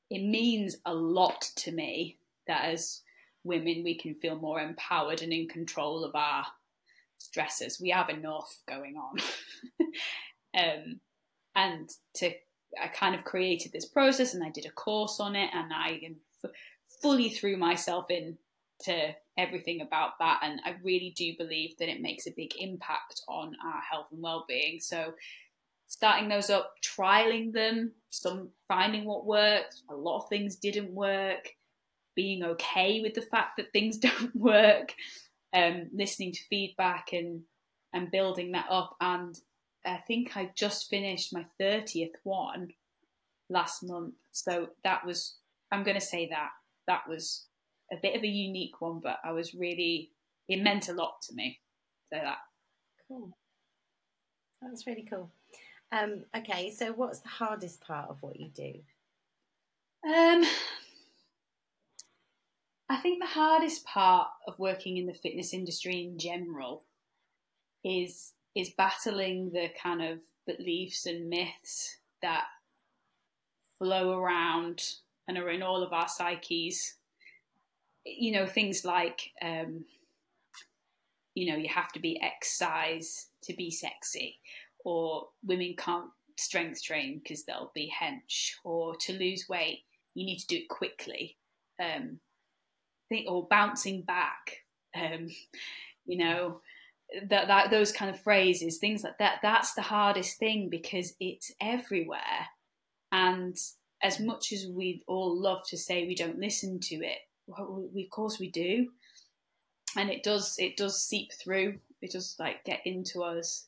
it 0.08 0.22
means 0.22 0.78
a 0.86 0.94
lot 0.94 1.42
to 1.56 1.72
me 1.72 2.16
that 2.46 2.64
as 2.64 3.02
women 3.44 3.82
we 3.84 3.98
can 3.98 4.14
feel 4.16 4.36
more 4.36 4.60
empowered 4.60 5.22
and 5.22 5.32
in 5.32 5.48
control 5.48 6.04
of 6.04 6.14
our 6.14 6.44
stresses. 7.18 7.80
We 7.80 7.90
have 7.90 8.08
enough 8.08 8.58
going 8.68 8.96
on. 8.96 9.16
um, 10.56 11.00
and 11.54 11.88
to 12.16 12.32
I 12.80 12.86
kind 12.86 13.14
of 13.14 13.24
created 13.24 13.72
this 13.72 13.86
process 13.86 14.34
and 14.34 14.44
I 14.44 14.50
did 14.50 14.66
a 14.66 14.70
course 14.70 15.18
on 15.18 15.34
it 15.34 15.50
and 15.52 15.72
I 15.72 16.00
f- 16.44 16.50
fully 17.02 17.28
threw 17.28 17.56
myself 17.56 18.06
into 18.10 19.14
everything 19.36 19.80
about 19.80 20.12
that 20.20 20.40
and 20.42 20.60
I 20.64 20.76
really 20.84 21.12
do 21.16 21.32
believe 21.36 21.76
that 21.78 21.88
it 21.88 22.00
makes 22.00 22.26
a 22.26 22.34
big 22.36 22.52
impact 22.58 23.22
on 23.26 23.56
our 23.64 23.80
health 23.80 24.06
and 24.12 24.22
well-being. 24.22 24.78
So 24.80 25.14
starting 25.88 26.28
those 26.28 26.48
up, 26.48 26.74
trialing 26.80 27.52
them, 27.52 27.92
some 28.10 28.50
finding 28.68 29.04
what 29.04 29.26
works. 29.26 29.82
A 29.90 29.94
lot 29.94 30.18
of 30.18 30.28
things 30.28 30.56
didn't 30.56 30.92
work. 30.92 31.50
Being 32.16 32.42
okay 32.42 33.00
with 33.00 33.14
the 33.14 33.22
fact 33.22 33.56
that 33.56 33.72
things 33.72 33.98
don't 33.98 34.34
work, 34.34 34.94
um, 35.52 35.88
listening 35.92 36.32
to 36.32 36.44
feedback 36.48 37.12
and 37.12 37.42
and 37.92 38.10
building 38.10 38.52
that 38.52 38.66
up. 38.70 38.96
And 39.00 39.38
I 39.84 39.98
think 40.06 40.36
I 40.36 40.50
just 40.54 40.90
finished 40.90 41.32
my 41.32 41.44
thirtieth 41.58 42.14
one 42.22 42.68
last 43.48 43.82
month, 43.82 44.14
so 44.32 44.68
that 44.84 45.04
was. 45.04 45.36
I'm 45.72 45.84
going 45.84 45.98
to 45.98 46.04
say 46.04 46.28
that 46.30 46.48
that 46.88 47.08
was 47.08 47.46
a 47.92 47.96
bit 48.02 48.16
of 48.16 48.24
a 48.24 48.28
unique 48.28 48.80
one, 48.80 49.00
but 49.00 49.18
I 49.24 49.32
was 49.32 49.54
really. 49.54 50.10
It 50.48 50.62
meant 50.62 50.88
a 50.88 50.92
lot 50.92 51.22
to 51.28 51.34
me. 51.34 51.60
So 52.12 52.18
that. 52.20 52.38
Cool. 53.06 53.36
That's 54.60 54.86
really 54.86 55.06
cool. 55.08 55.30
Um, 55.92 56.24
okay, 56.36 56.70
so 56.70 56.92
what's 56.92 57.20
the 57.20 57.28
hardest 57.28 57.80
part 57.80 58.10
of 58.10 58.22
what 58.22 58.38
you 58.38 58.48
do? 58.48 58.74
Um, 60.08 60.44
think 63.00 63.20
the 63.20 63.26
hardest 63.26 63.84
part 63.84 64.28
of 64.46 64.58
working 64.58 64.96
in 64.96 65.06
the 65.06 65.14
fitness 65.14 65.52
industry 65.52 66.02
in 66.02 66.18
general 66.18 66.84
is 67.84 68.32
is 68.54 68.70
battling 68.76 69.50
the 69.52 69.68
kind 69.80 70.02
of 70.02 70.18
beliefs 70.46 71.06
and 71.06 71.28
myths 71.28 71.98
that 72.20 72.44
flow 73.78 74.18
around 74.18 74.82
and 75.28 75.38
are 75.38 75.50
in 75.50 75.62
all 75.62 75.82
of 75.82 75.92
our 75.92 76.08
psyches. 76.08 76.94
You 78.04 78.32
know, 78.32 78.46
things 78.46 78.84
like, 78.84 79.30
um, 79.40 79.84
you 81.34 81.50
know, 81.50 81.56
you 81.56 81.68
have 81.68 81.92
to 81.92 82.00
be 82.00 82.20
X 82.20 82.58
size 82.58 83.28
to 83.44 83.54
be 83.54 83.70
sexy, 83.70 84.38
or 84.84 85.28
women 85.44 85.74
can't 85.76 86.10
strength 86.36 86.82
train 86.82 87.20
because 87.22 87.44
they'll 87.44 87.70
be 87.74 87.92
hench, 88.02 88.52
or 88.64 88.96
to 88.96 89.12
lose 89.12 89.48
weight, 89.48 89.80
you 90.14 90.24
need 90.24 90.38
to 90.38 90.46
do 90.46 90.56
it 90.56 90.68
quickly, 90.68 91.36
um, 91.80 92.18
think, 93.10 93.30
or 93.30 93.46
bouncing 93.50 94.02
back, 94.02 94.64
um, 94.96 95.28
you 96.06 96.16
know, 96.16 96.62
that, 97.28 97.48
that 97.48 97.70
those 97.70 97.92
kind 97.92 98.10
of 98.10 98.18
phrases, 98.20 98.78
things 98.78 99.04
like 99.04 99.18
that. 99.18 99.40
That's 99.42 99.74
the 99.74 99.82
hardest 99.82 100.38
thing 100.38 100.70
because 100.70 101.14
it's 101.20 101.52
everywhere, 101.60 102.48
and 103.12 103.56
as 104.02 104.18
much 104.18 104.52
as 104.52 104.66
we 104.66 105.02
all 105.06 105.38
love 105.38 105.60
to 105.68 105.76
say 105.76 106.06
we 106.06 106.14
don't 106.14 106.38
listen 106.38 106.80
to 106.80 106.94
it, 106.96 107.18
we, 107.92 108.04
of 108.04 108.10
course 108.10 108.38
we 108.38 108.50
do, 108.50 108.88
and 109.96 110.08
it 110.08 110.22
does 110.22 110.56
it 110.58 110.78
does 110.78 111.02
seep 111.02 111.30
through. 111.42 111.78
It 112.00 112.12
does 112.12 112.34
like 112.38 112.64
get 112.64 112.80
into 112.86 113.22
us 113.22 113.66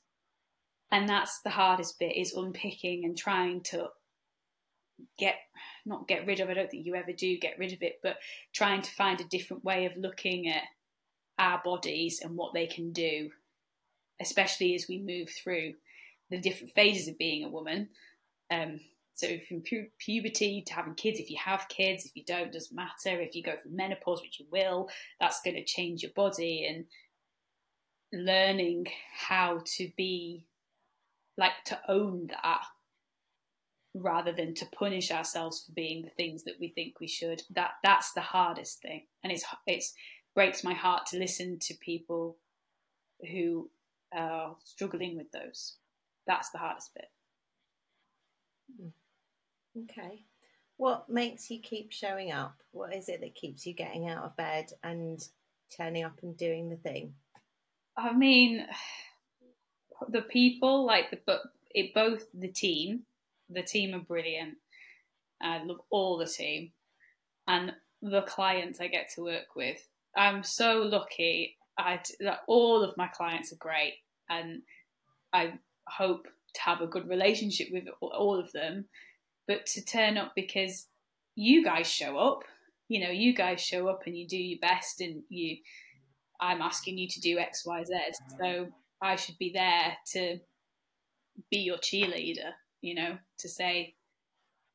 and 0.93 1.09
that's 1.09 1.41
the 1.41 1.51
hardest 1.51 1.99
bit 1.99 2.17
is 2.17 2.35
unpicking 2.35 3.05
and 3.05 3.17
trying 3.17 3.63
to 3.63 3.89
get 5.19 5.37
not 5.85 6.09
get 6.09 6.27
rid 6.27 6.40
of 6.40 6.49
i 6.49 6.55
don't 6.55 6.71
think 6.71 6.87
you 6.87 6.95
ever 6.95 7.12
do 7.12 7.38
get 7.38 7.59
rid 7.59 7.73
of 7.73 7.83
it 7.83 7.99
but 8.03 8.16
trying 8.53 8.83
to 8.83 8.90
find 8.92 9.21
a 9.21 9.25
different 9.25 9.64
way 9.64 9.85
of 9.87 9.97
looking 9.97 10.49
at 10.49 10.62
our 11.38 11.61
bodies 11.64 12.21
and 12.23 12.37
what 12.37 12.55
they 12.55 12.66
can 12.66 12.92
do 12.92 13.31
especially 14.21 14.75
as 14.75 14.87
we 14.88 14.99
move 14.99 15.29
through 15.29 15.75
the 16.31 16.40
different 16.40 16.73
phases 16.73 17.09
of 17.09 17.18
being 17.18 17.45
a 17.45 17.49
woman. 17.49 17.88
Um, 18.51 18.81
so 19.14 19.29
from 19.47 19.61
pu- 19.61 19.90
puberty 19.99 20.62
to 20.66 20.73
having 20.73 20.95
kids 20.95 21.21
if 21.21 21.31
you 21.31 21.37
have 21.45 21.68
kids 21.68 22.07
if 22.07 22.12
you 22.16 22.25
don't 22.25 22.53
doesn't 22.53 22.75
matter. 22.75 23.21
If 23.21 23.37
you 23.37 23.42
go 23.42 23.57
from 23.62 23.77
menopause 23.77 24.23
which 24.23 24.40
you 24.40 24.47
will 24.51 24.88
that's 25.21 25.42
going 25.42 25.57
to 25.57 25.64
change 25.64 26.03
your 26.03 26.12
body 26.16 26.66
and 26.66 26.87
learning 28.25 28.87
how 29.14 29.62
to 29.77 29.90
be 29.97 30.47
like 31.37 31.52
to 31.67 31.79
own 31.88 32.29
that 32.29 32.63
rather 33.95 34.33
than 34.33 34.55
to 34.55 34.67
punish 34.67 35.11
ourselves 35.11 35.65
for 35.65 35.73
being 35.73 36.03
the 36.03 36.11
things 36.11 36.45
that 36.45 36.59
we 36.59 36.69
think 36.69 37.01
we 37.01 37.09
should. 37.09 37.43
That 37.51 37.73
that's 37.83 38.13
the 38.13 38.21
hardest 38.21 38.81
thing. 38.81 39.03
And 39.23 39.33
it's 39.33 39.45
it's 39.67 39.95
breaks 40.35 40.65
my 40.65 40.75
heart 40.75 41.07
to 41.07 41.19
listen 41.19 41.59
to 41.61 41.75
people 41.75 42.37
who 43.31 43.71
are 44.13 44.57
struggling 44.65 45.17
with 45.17 45.31
those. 45.33 45.77
That's 46.27 46.51
the 46.51 46.59
hardest 46.59 46.95
bit. 46.95 47.11
Okay. 49.85 50.25
What 50.77 51.09
makes 51.09 51.51
you 51.51 51.61
keep 51.61 51.93
showing 51.93 52.33
up? 52.33 52.55
What 52.73 52.95
is 52.95 53.09
it 53.09 53.21
that 53.21 53.35
keeps 53.35 53.67
you 53.67 53.75
getting 53.75 54.09
out 54.09 54.25
of 54.25 54.37
bed 54.37 54.73
and 54.83 55.21
turning 55.77 56.05
up 56.05 56.19
and 56.23 56.37
doing 56.37 56.69
the 56.71 56.77
thing? 56.77 57.15
I 57.97 58.13
mean 58.13 58.67
the 60.09 60.23
people, 60.23 60.87
like 60.87 61.11
the 61.11 61.19
but 61.25 61.43
it 61.71 61.95
both 61.95 62.27
the 62.35 62.49
team, 62.49 63.03
the 63.53 63.63
team 63.63 63.94
are 63.94 64.00
brilliant. 64.00 64.55
I 65.42 65.63
love 65.65 65.81
all 65.90 66.19
the 66.19 66.27
team, 66.27 66.73
and 67.46 67.73
the 68.00 68.23
clients 68.23 68.81
I 68.81 68.88
get 68.88 69.11
to 69.15 69.23
work 69.23 69.55
with. 69.57 69.87
I'm 70.17 70.42
so 70.42 70.83
lucky. 70.83 71.57
I 71.79 72.00
that 72.21 72.40
all 72.46 72.83
of 72.83 72.96
my 72.96 73.09
clients 73.09 73.53
are 73.53 73.57
great. 73.57 73.94
and 74.29 74.63
I 75.33 75.55
hope 75.88 76.27
to 76.55 76.61
have 76.63 76.81
a 76.81 76.87
good 76.87 77.09
relationship 77.09 77.69
with 77.73 77.85
all 78.00 78.38
of 78.38 78.53
them. 78.53 78.87
But 79.48 79.67
to 79.67 79.85
turn 79.85 80.17
up 80.19 80.33
because 80.37 80.87
you 81.35 81.65
guys 81.65 81.87
show 81.87 82.19
up, 82.19 82.40
you 82.88 83.00
know, 83.00 83.11
you 83.11 83.35
guys 83.35 83.61
show 83.61 83.88
up 83.88 84.03
and 84.07 84.17
you 84.17 84.27
do 84.27 84.37
your 84.37 84.59
best, 84.61 85.00
and 85.00 85.23
you, 85.29 85.57
I'm 86.40 86.61
asking 86.63 86.98
you 86.98 87.09
to 87.09 87.21
do 87.21 87.38
X, 87.38 87.65
Y, 87.67 87.85
Z. 87.85 87.94
So 88.38 88.69
I 89.00 89.17
should 89.17 89.38
be 89.38 89.50
there 89.53 89.96
to 90.13 90.38
be 91.50 91.59
your 91.59 91.79
cheerleader, 91.79 92.53
you 92.83 92.95
know, 92.95 93.17
to 93.39 93.49
say 93.49 93.95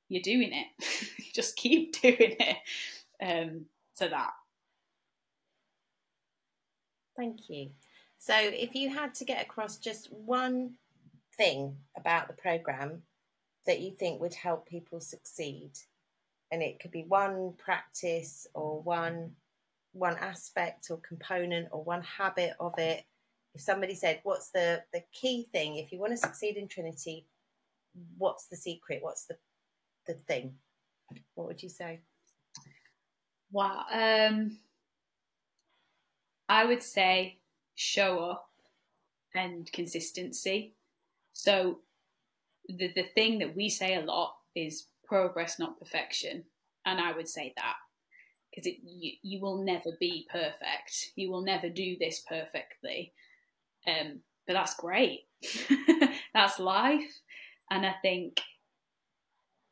you're 0.09 0.21
doing 0.21 0.51
it, 0.53 0.67
just 1.35 1.55
keep 1.55 2.01
doing 2.01 2.15
it. 2.39 2.57
Um, 3.21 3.65
so 3.93 4.07
that. 4.07 4.31
Thank 7.15 7.49
you. 7.49 7.69
So, 8.19 8.33
if 8.37 8.75
you 8.75 8.89
had 8.89 9.13
to 9.15 9.25
get 9.25 9.43
across 9.43 9.77
just 9.77 10.11
one 10.11 10.73
thing 11.35 11.75
about 11.95 12.27
the 12.27 12.33
program 12.33 13.03
that 13.65 13.79
you 13.79 13.91
think 13.91 14.21
would 14.21 14.33
help 14.33 14.67
people 14.67 14.99
succeed, 14.99 15.71
and 16.51 16.61
it 16.61 16.79
could 16.79 16.91
be 16.91 17.03
one 17.03 17.53
practice 17.57 18.47
or 18.53 18.81
one 18.81 19.31
one 19.93 20.15
aspect 20.17 20.91
or 20.91 20.97
component 20.97 21.67
or 21.71 21.83
one 21.83 22.03
habit 22.03 22.53
of 22.59 22.77
it. 22.77 23.03
If 23.55 23.61
somebody 23.61 23.95
said, 23.95 24.19
"What's 24.23 24.49
the 24.51 24.83
the 24.93 25.03
key 25.11 25.47
thing 25.51 25.77
if 25.77 25.91
you 25.91 25.99
want 25.99 26.13
to 26.13 26.17
succeed 26.17 26.57
in 26.57 26.67
Trinity? 26.67 27.25
What's 28.17 28.47
the 28.47 28.57
secret? 28.57 28.99
What's 29.01 29.25
the 29.25 29.37
the 30.07 30.13
thing?" 30.15 30.55
What 31.35 31.47
would 31.47 31.63
you 31.63 31.69
say? 31.69 32.01
Wow. 33.51 33.85
Um, 33.91 34.57
I 36.49 36.65
would 36.65 36.83
say 36.83 37.39
show 37.75 38.19
up 38.19 38.49
and 39.35 39.71
consistency. 39.71 40.75
So 41.33 41.79
the 42.67 42.91
the 42.93 43.03
thing 43.15 43.39
that 43.39 43.55
we 43.55 43.69
say 43.69 43.95
a 43.95 44.01
lot 44.01 44.35
is 44.55 44.87
progress, 45.05 45.59
not 45.59 45.79
perfection, 45.79 46.45
and 46.85 46.99
I 46.99 47.13
would 47.13 47.27
say 47.27 47.53
that 47.57 47.75
because 48.51 48.71
you 48.83 49.13
you 49.21 49.41
will 49.41 49.63
never 49.63 49.91
be 49.99 50.27
perfect. 50.31 51.11
You 51.15 51.31
will 51.31 51.41
never 51.43 51.69
do 51.69 51.97
this 51.99 52.21
perfectly, 52.27 53.13
um, 53.87 54.21
but 54.47 54.53
that's 54.53 54.75
great. 54.75 55.27
that's 56.33 56.59
life, 56.59 57.21
and 57.69 57.85
I 57.85 57.95
think 58.01 58.39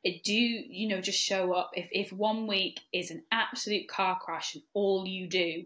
it 0.03 0.23
do 0.23 0.33
you 0.33 0.87
know 0.87 1.01
just 1.01 1.19
show 1.19 1.53
up. 1.53 1.71
If 1.73 1.89
if 1.91 2.11
one 2.11 2.47
week 2.47 2.79
is 2.93 3.11
an 3.11 3.23
absolute 3.31 3.87
car 3.87 4.19
crash 4.19 4.55
and 4.55 4.63
all 4.73 5.05
you 5.05 5.27
do 5.27 5.63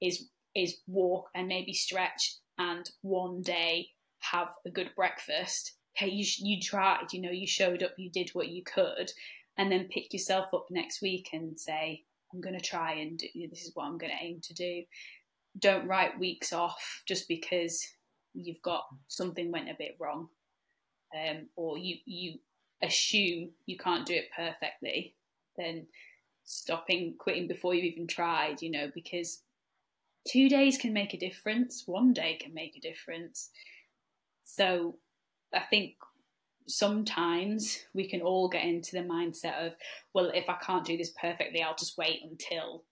is 0.00 0.28
is 0.54 0.78
walk 0.86 1.28
and 1.34 1.48
maybe 1.48 1.72
stretch 1.72 2.36
and 2.58 2.90
one 3.02 3.42
day 3.42 3.88
have 4.20 4.48
a 4.66 4.70
good 4.70 4.90
breakfast 4.94 5.72
hey 5.94 6.08
you 6.08 6.24
you 6.38 6.60
tried 6.60 7.12
you 7.12 7.20
know 7.20 7.30
you 7.30 7.46
showed 7.46 7.82
up 7.82 7.92
you 7.96 8.10
did 8.10 8.30
what 8.32 8.48
you 8.48 8.62
could 8.62 9.10
and 9.58 9.70
then 9.70 9.88
pick 9.90 10.12
yourself 10.12 10.46
up 10.54 10.66
next 10.70 11.02
week 11.02 11.28
and 11.32 11.58
say 11.58 12.02
i'm 12.32 12.40
going 12.40 12.58
to 12.58 12.64
try 12.64 12.94
and 12.94 13.18
do 13.18 13.48
this 13.50 13.62
is 13.62 13.72
what 13.74 13.84
i'm 13.84 13.98
going 13.98 14.12
to 14.12 14.24
aim 14.24 14.40
to 14.42 14.54
do. 14.54 14.82
Don't 15.58 15.86
write 15.86 16.18
weeks 16.18 16.52
off 16.52 17.02
just 17.06 17.28
because 17.28 17.86
you've 18.32 18.62
got 18.62 18.84
something 19.08 19.52
went 19.52 19.68
a 19.68 19.76
bit 19.78 19.96
wrong 20.00 20.28
um, 21.14 21.48
or 21.56 21.78
you 21.78 21.96
you 22.04 22.38
assume 22.82 23.50
you 23.66 23.78
can't 23.78 24.06
do 24.06 24.14
it 24.14 24.30
perfectly, 24.34 25.14
then 25.56 25.86
stopping, 26.44 27.14
quitting 27.18 27.46
before 27.46 27.74
you've 27.74 27.92
even 27.92 28.06
tried, 28.06 28.60
you 28.62 28.70
know, 28.70 28.90
because 28.92 29.40
two 30.26 30.48
days 30.48 30.78
can 30.78 30.92
make 30.92 31.14
a 31.14 31.18
difference, 31.18 31.84
one 31.86 32.12
day 32.12 32.36
can 32.40 32.52
make 32.54 32.76
a 32.76 32.80
difference. 32.80 33.50
So 34.44 34.96
I 35.54 35.60
think 35.60 35.94
sometimes 36.66 37.84
we 37.94 38.08
can 38.08 38.20
all 38.20 38.48
get 38.48 38.64
into 38.64 38.92
the 38.92 39.02
mindset 39.02 39.66
of, 39.66 39.74
well, 40.14 40.30
if 40.34 40.48
I 40.48 40.54
can't 40.54 40.84
do 40.84 40.96
this 40.96 41.12
perfectly, 41.20 41.62
I'll 41.62 41.76
just 41.76 41.98
wait 41.98 42.20
until 42.22 42.84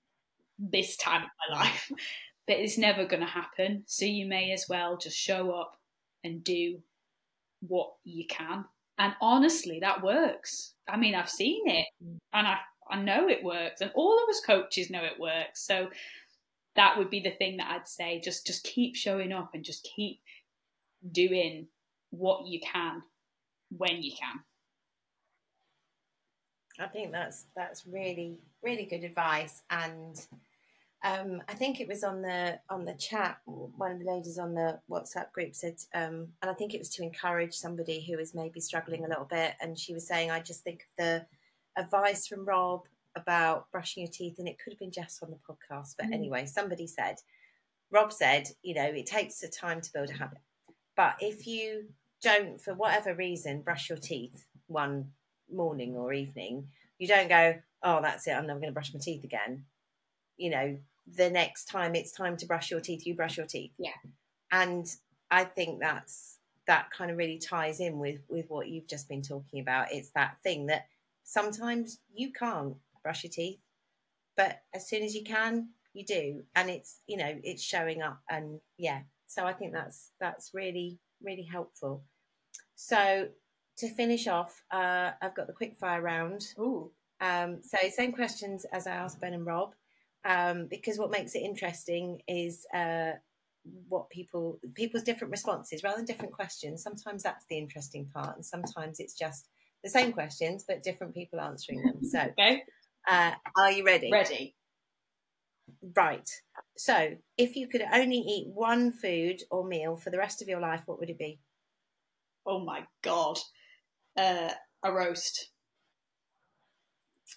this 0.59 0.97
time 0.97 1.23
of 1.25 1.31
my 1.51 1.61
life. 1.61 1.91
But 2.47 2.59
it's 2.59 2.79
never 2.79 3.05
going 3.05 3.21
to 3.21 3.29
happen. 3.29 3.85
So 3.87 4.05
you 4.07 4.27
may 4.27 4.51
as 4.51 4.67
well 4.69 4.97
just 4.97 5.17
show 5.17 5.53
up 5.53 5.77
and 6.25 6.43
do 6.43 6.81
what 7.61 7.93
you 8.05 8.27
can 8.27 8.65
and 9.01 9.15
honestly, 9.23 9.81
that 9.81 10.03
works. 10.03 10.75
I 10.87 10.99
mean, 10.99 11.15
I've 11.15 11.31
seen 11.31 11.67
it 11.67 11.87
mm. 12.05 12.19
and 12.35 12.47
I, 12.47 12.59
I 12.89 13.01
know 13.01 13.29
it 13.29 13.43
works. 13.43 13.81
And 13.81 13.91
all 13.95 14.23
of 14.23 14.29
us 14.29 14.43
coaches 14.45 14.91
know 14.91 15.03
it 15.03 15.19
works. 15.19 15.63
So 15.63 15.89
that 16.77 16.99
would 16.99 17.09
be 17.09 17.21
the 17.21 17.31
thing 17.31 17.57
that 17.57 17.71
I'd 17.71 17.89
say. 17.89 18.21
Just 18.23 18.47
just 18.47 18.63
keep 18.63 18.95
showing 18.95 19.33
up 19.33 19.55
and 19.55 19.65
just 19.65 19.89
keep 19.97 20.21
doing 21.11 21.67
what 22.11 22.47
you 22.47 22.61
can 22.61 23.03
when 23.75 24.03
you 24.03 24.13
can. 24.13 24.41
I 26.79 26.89
think 26.89 27.11
that's 27.11 27.47
that's 27.57 27.87
really 27.87 28.39
really 28.63 28.85
good 28.85 29.03
advice 29.03 29.63
and 29.71 30.15
um, 31.03 31.43
I 31.49 31.55
think 31.55 31.81
it 31.81 31.89
was 31.89 32.05
on 32.05 32.23
the 32.23 32.59
on 32.69 32.85
the 32.85 32.95
chat. 32.95 33.39
One 33.47 33.93
of 33.93 33.99
the 33.99 34.11
ladies 34.11 34.39
on 34.39 34.55
the 34.55 34.81
WhatsApp 34.91 35.33
group 35.33 35.55
said, 35.55 35.77
um, 35.95 36.29
and 36.43 36.51
I 36.51 36.55
think 36.55 36.75
it 36.75 36.79
was 36.79 36.91
to 36.91 37.03
encourage 37.03 37.55
somebody 37.55 38.05
who 38.05 38.19
is 38.19 38.35
maybe 38.35 38.61
struggling 38.61 39.05
a 39.05 39.09
little 39.09 39.25
bit. 39.25 39.55
And 39.61 39.79
she 39.79 39.95
was 39.95 40.07
saying, 40.07 40.31
I 40.31 40.41
just 40.41 40.63
think 40.63 40.81
of 40.81 41.05
the 41.05 41.27
advice 41.77 42.27
from 42.27 42.45
Rob 42.45 42.83
about 43.17 43.71
brushing 43.73 44.03
your 44.03 44.13
teeth, 44.13 44.39
and 44.39 44.49
it 44.49 44.59
could 44.59 44.73
have 44.73 44.79
been 44.79 44.93
Jess 44.93 45.21
on 45.23 45.31
the 45.31 45.37
podcast, 45.37 45.97
but 45.99 46.07
mm. 46.07 46.13
anyway, 46.13 46.47
somebody 46.47 46.87
said, 46.87 47.17
Rob 47.91 48.13
said, 48.13 48.49
you 48.63 48.75
know, 48.75 48.85
it 48.85 49.07
takes 49.07 49.43
a 49.43 49.49
time 49.49 49.81
to 49.81 49.93
build 49.93 50.11
a 50.11 50.15
habit, 50.15 50.39
but 50.97 51.17
if 51.21 51.47
you 51.47 51.87
don't, 52.23 52.61
for 52.61 52.75
whatever 52.75 53.15
reason, 53.15 53.63
brush 53.63 53.89
your 53.89 53.99
teeth 53.99 54.47
one 54.67 55.11
morning 55.53 55.97
or 55.97 56.13
evening, 56.13 56.69
you 56.99 57.09
don't 57.09 57.29
go, 57.29 57.57
oh, 57.83 58.01
that's 58.01 58.27
it, 58.27 58.33
I'm 58.33 58.47
never 58.47 58.61
going 58.61 58.71
to 58.71 58.75
brush 58.75 58.95
my 58.95 59.01
teeth 59.01 59.25
again. 59.25 59.65
You 60.37 60.51
know, 60.51 60.79
the 61.17 61.31
next 61.31 61.67
time 61.67 61.95
it's 61.95 62.13
time 62.13 62.37
to 62.39 62.47
brush 62.47 62.71
your 62.71 62.81
teeth, 62.81 63.07
you 63.07 63.15
brush 63.15 63.37
your 63.37 63.47
teeth. 63.47 63.73
Yeah. 63.79 63.91
And 64.53 64.87
I 65.31 65.45
think 65.45 65.81
that's 65.81 66.39
that 66.67 66.91
kind 66.91 67.11
of 67.11 67.17
really 67.17 67.39
ties 67.39 67.81
in 67.81 67.99
with 67.99 68.21
with 68.29 68.47
what 68.49 68.69
you've 68.69 68.87
just 68.87 69.09
been 69.09 69.23
talking 69.23 69.61
about. 69.61 69.93
It's 69.93 70.11
that 70.11 70.37
thing 70.43 70.67
that 70.67 70.87
sometimes 71.25 71.99
you 72.13 72.33
can't 72.33 72.77
brush 73.03 73.25
your 73.25 73.31
teeth, 73.31 73.61
but 74.37 74.61
as 74.75 74.89
soon 74.89 75.03
as 75.03 75.15
you 75.15 75.25
can, 75.25 75.71
you 75.95 76.05
do, 76.05 76.43
and 76.55 76.71
it's 76.71 77.01
you 77.07 77.17
know 77.17 77.39
it's 77.43 77.63
showing 77.63 78.03
up, 78.03 78.21
and 78.29 78.61
yeah. 78.79 79.01
So 79.27 79.47
I 79.47 79.53
think 79.53 79.73
that's 79.73 80.11
that's 80.21 80.51
really 80.55 80.99
really 81.23 81.43
helpful. 81.43 82.05
So 82.75 83.29
to 83.79 83.95
finish 83.95 84.27
off, 84.27 84.63
uh, 84.71 85.13
I've 85.21 85.35
got 85.35 85.47
the 85.47 85.53
quick 85.53 85.77
fire 85.79 86.03
round. 86.03 86.47
Ooh. 86.59 86.91
Um, 87.21 87.59
so 87.63 87.77
same 87.91 88.13
questions 88.13 88.65
as 88.73 88.87
I 88.87 88.93
asked 88.93 89.21
Ben 89.21 89.35
and 89.35 89.45
Rob 89.45 89.75
um, 90.25 90.67
because 90.69 90.99
what 90.99 91.11
makes 91.11 91.35
it 91.35 91.41
interesting 91.43 92.21
is 92.29 92.67
uh, 92.75 93.13
what 93.89 94.09
people 94.11 94.59
people's 94.75 95.03
different 95.03 95.31
responses 95.31 95.83
rather 95.83 95.97
than 95.97 96.07
different 96.07 96.33
questions. 96.33 96.83
Sometimes 96.83 97.23
that's 97.23 97.45
the 97.49 97.59
interesting 97.59 98.07
part, 98.15 98.37
and 98.37 98.45
sometimes 98.45 99.01
it's 99.01 99.15
just 99.15 99.49
the 99.83 99.91
same 99.91 100.13
questions 100.13 100.65
but 100.67 100.83
different 100.83 101.15
people 101.15 101.41
answering 101.41 101.83
them. 101.83 102.05
So, 102.05 102.21
okay. 102.39 102.63
uh, 103.09 103.33
are 103.57 103.71
you 103.71 103.85
ready? 103.85 104.11
Ready. 104.11 104.55
Right. 105.97 106.29
So, 106.77 107.17
if 107.39 107.57
you 107.57 107.69
could 107.69 107.83
only 107.93 108.19
eat 108.19 108.49
one 108.49 108.93
food 108.93 109.43
or 109.51 109.67
meal 109.67 109.97
for 109.97 110.11
the 110.11 110.19
rest 110.19 110.43
of 110.43 110.49
your 110.49 110.61
life, 110.61 110.83
what 110.87 110.99
would 110.99 111.11
it 111.11 111.19
be? 111.19 111.39
Oh 112.47 112.61
my 112.61 112.85
god, 113.03 113.39
uh, 114.17 114.51
a 114.83 114.93
roast. 114.93 115.51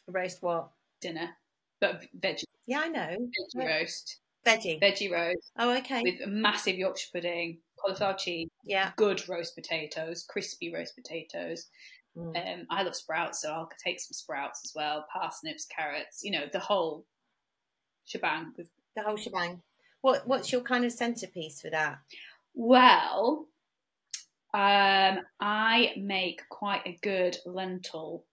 A 0.08 0.12
roast 0.12 0.42
what? 0.42 0.72
Dinner, 1.02 1.30
but 1.80 2.02
veggie. 2.18 2.44
Yeah, 2.66 2.82
I 2.82 2.88
know. 2.88 3.18
Veggie 3.56 3.68
roast. 3.68 4.20
Veggie. 4.46 4.82
Veggie 4.82 5.12
roast. 5.12 5.52
Oh, 5.58 5.76
okay. 5.78 6.02
With 6.04 6.22
a 6.24 6.28
massive 6.28 6.76
Yorkshire 6.76 7.10
pudding, 7.14 7.60
cauliflower 7.80 8.16
cheese. 8.18 8.50
Yeah. 8.64 8.92
Good 8.96 9.28
roast 9.28 9.56
potatoes, 9.56 10.26
crispy 10.28 10.74
roast 10.74 10.96
potatoes. 10.96 11.68
Mm. 12.18 12.36
Um, 12.36 12.68
I 12.70 12.84
love 12.84 12.96
sprouts, 12.96 13.42
so 13.42 13.52
I'll 13.52 13.70
take 13.84 14.00
some 14.00 14.14
sprouts 14.14 14.62
as 14.66 14.74
well. 14.76 15.06
Parsnips, 15.12 15.66
carrots. 15.66 16.24
You 16.24 16.32
know 16.32 16.46
the 16.52 16.60
whole 16.60 17.06
shebang. 18.06 18.54
With 18.58 18.70
the 18.96 19.04
whole 19.04 19.18
shebang. 19.18 19.62
What 20.02 20.28
What's 20.28 20.52
your 20.52 20.62
kind 20.62 20.86
of 20.86 20.92
centerpiece 20.92 21.62
for 21.62 21.70
that? 21.72 22.00
Well, 22.54 23.48
um, 24.54 25.20
I 25.40 25.94
make 25.98 26.42
quite 26.50 26.86
a 26.86 27.00
good 27.02 27.38
lentil 27.46 28.26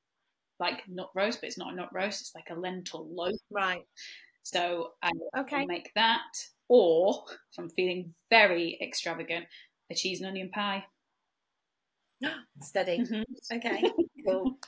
like 0.61 0.89
nut 0.89 1.11
roast, 1.15 1.41
but 1.41 1.49
it's 1.49 1.59
not 1.59 1.73
a 1.73 1.77
nut 1.77 1.89
roast. 1.93 2.21
It's 2.21 2.35
like 2.35 2.51
a 2.51 2.59
lentil 2.59 3.09
loaf. 3.11 3.39
Right. 3.51 3.87
So 4.43 4.93
I 5.03 5.11
okay. 5.39 5.67
make 5.67 5.93
that. 5.95 6.47
Or 6.69 7.25
if 7.29 7.59
I'm 7.59 7.71
feeling 7.71 8.15
very 8.31 8.79
extravagant, 8.81 9.47
a 9.91 9.95
cheese 9.95 10.21
and 10.21 10.29
onion 10.29 10.51
pie. 10.51 10.85
Steady. 12.61 12.99
Mm-hmm. 12.99 13.57
Okay. 13.57 13.83
cool. 14.27 14.59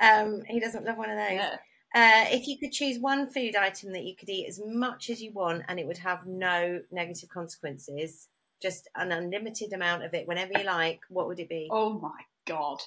Um, 0.00 0.42
he 0.46 0.60
doesn't 0.60 0.84
love 0.84 0.98
one 0.98 1.10
of 1.10 1.16
those. 1.16 1.32
Yeah. 1.32 1.56
Uh, 1.94 2.24
if 2.30 2.46
you 2.46 2.58
could 2.58 2.72
choose 2.72 2.98
one 2.98 3.26
food 3.26 3.54
item 3.54 3.92
that 3.92 4.04
you 4.04 4.16
could 4.16 4.28
eat 4.28 4.46
as 4.48 4.60
much 4.64 5.10
as 5.10 5.20
you 5.20 5.30
want 5.32 5.62
and 5.68 5.78
it 5.78 5.86
would 5.86 5.98
have 5.98 6.26
no 6.26 6.80
negative 6.90 7.28
consequences, 7.28 8.28
just 8.62 8.88
an 8.96 9.12
unlimited 9.12 9.72
amount 9.72 10.04
of 10.04 10.14
it 10.14 10.26
whenever 10.26 10.52
you 10.56 10.64
like, 10.64 11.00
what 11.08 11.26
would 11.26 11.40
it 11.40 11.48
be? 11.48 11.68
Oh 11.70 11.98
my 11.98 12.20
god. 12.46 12.80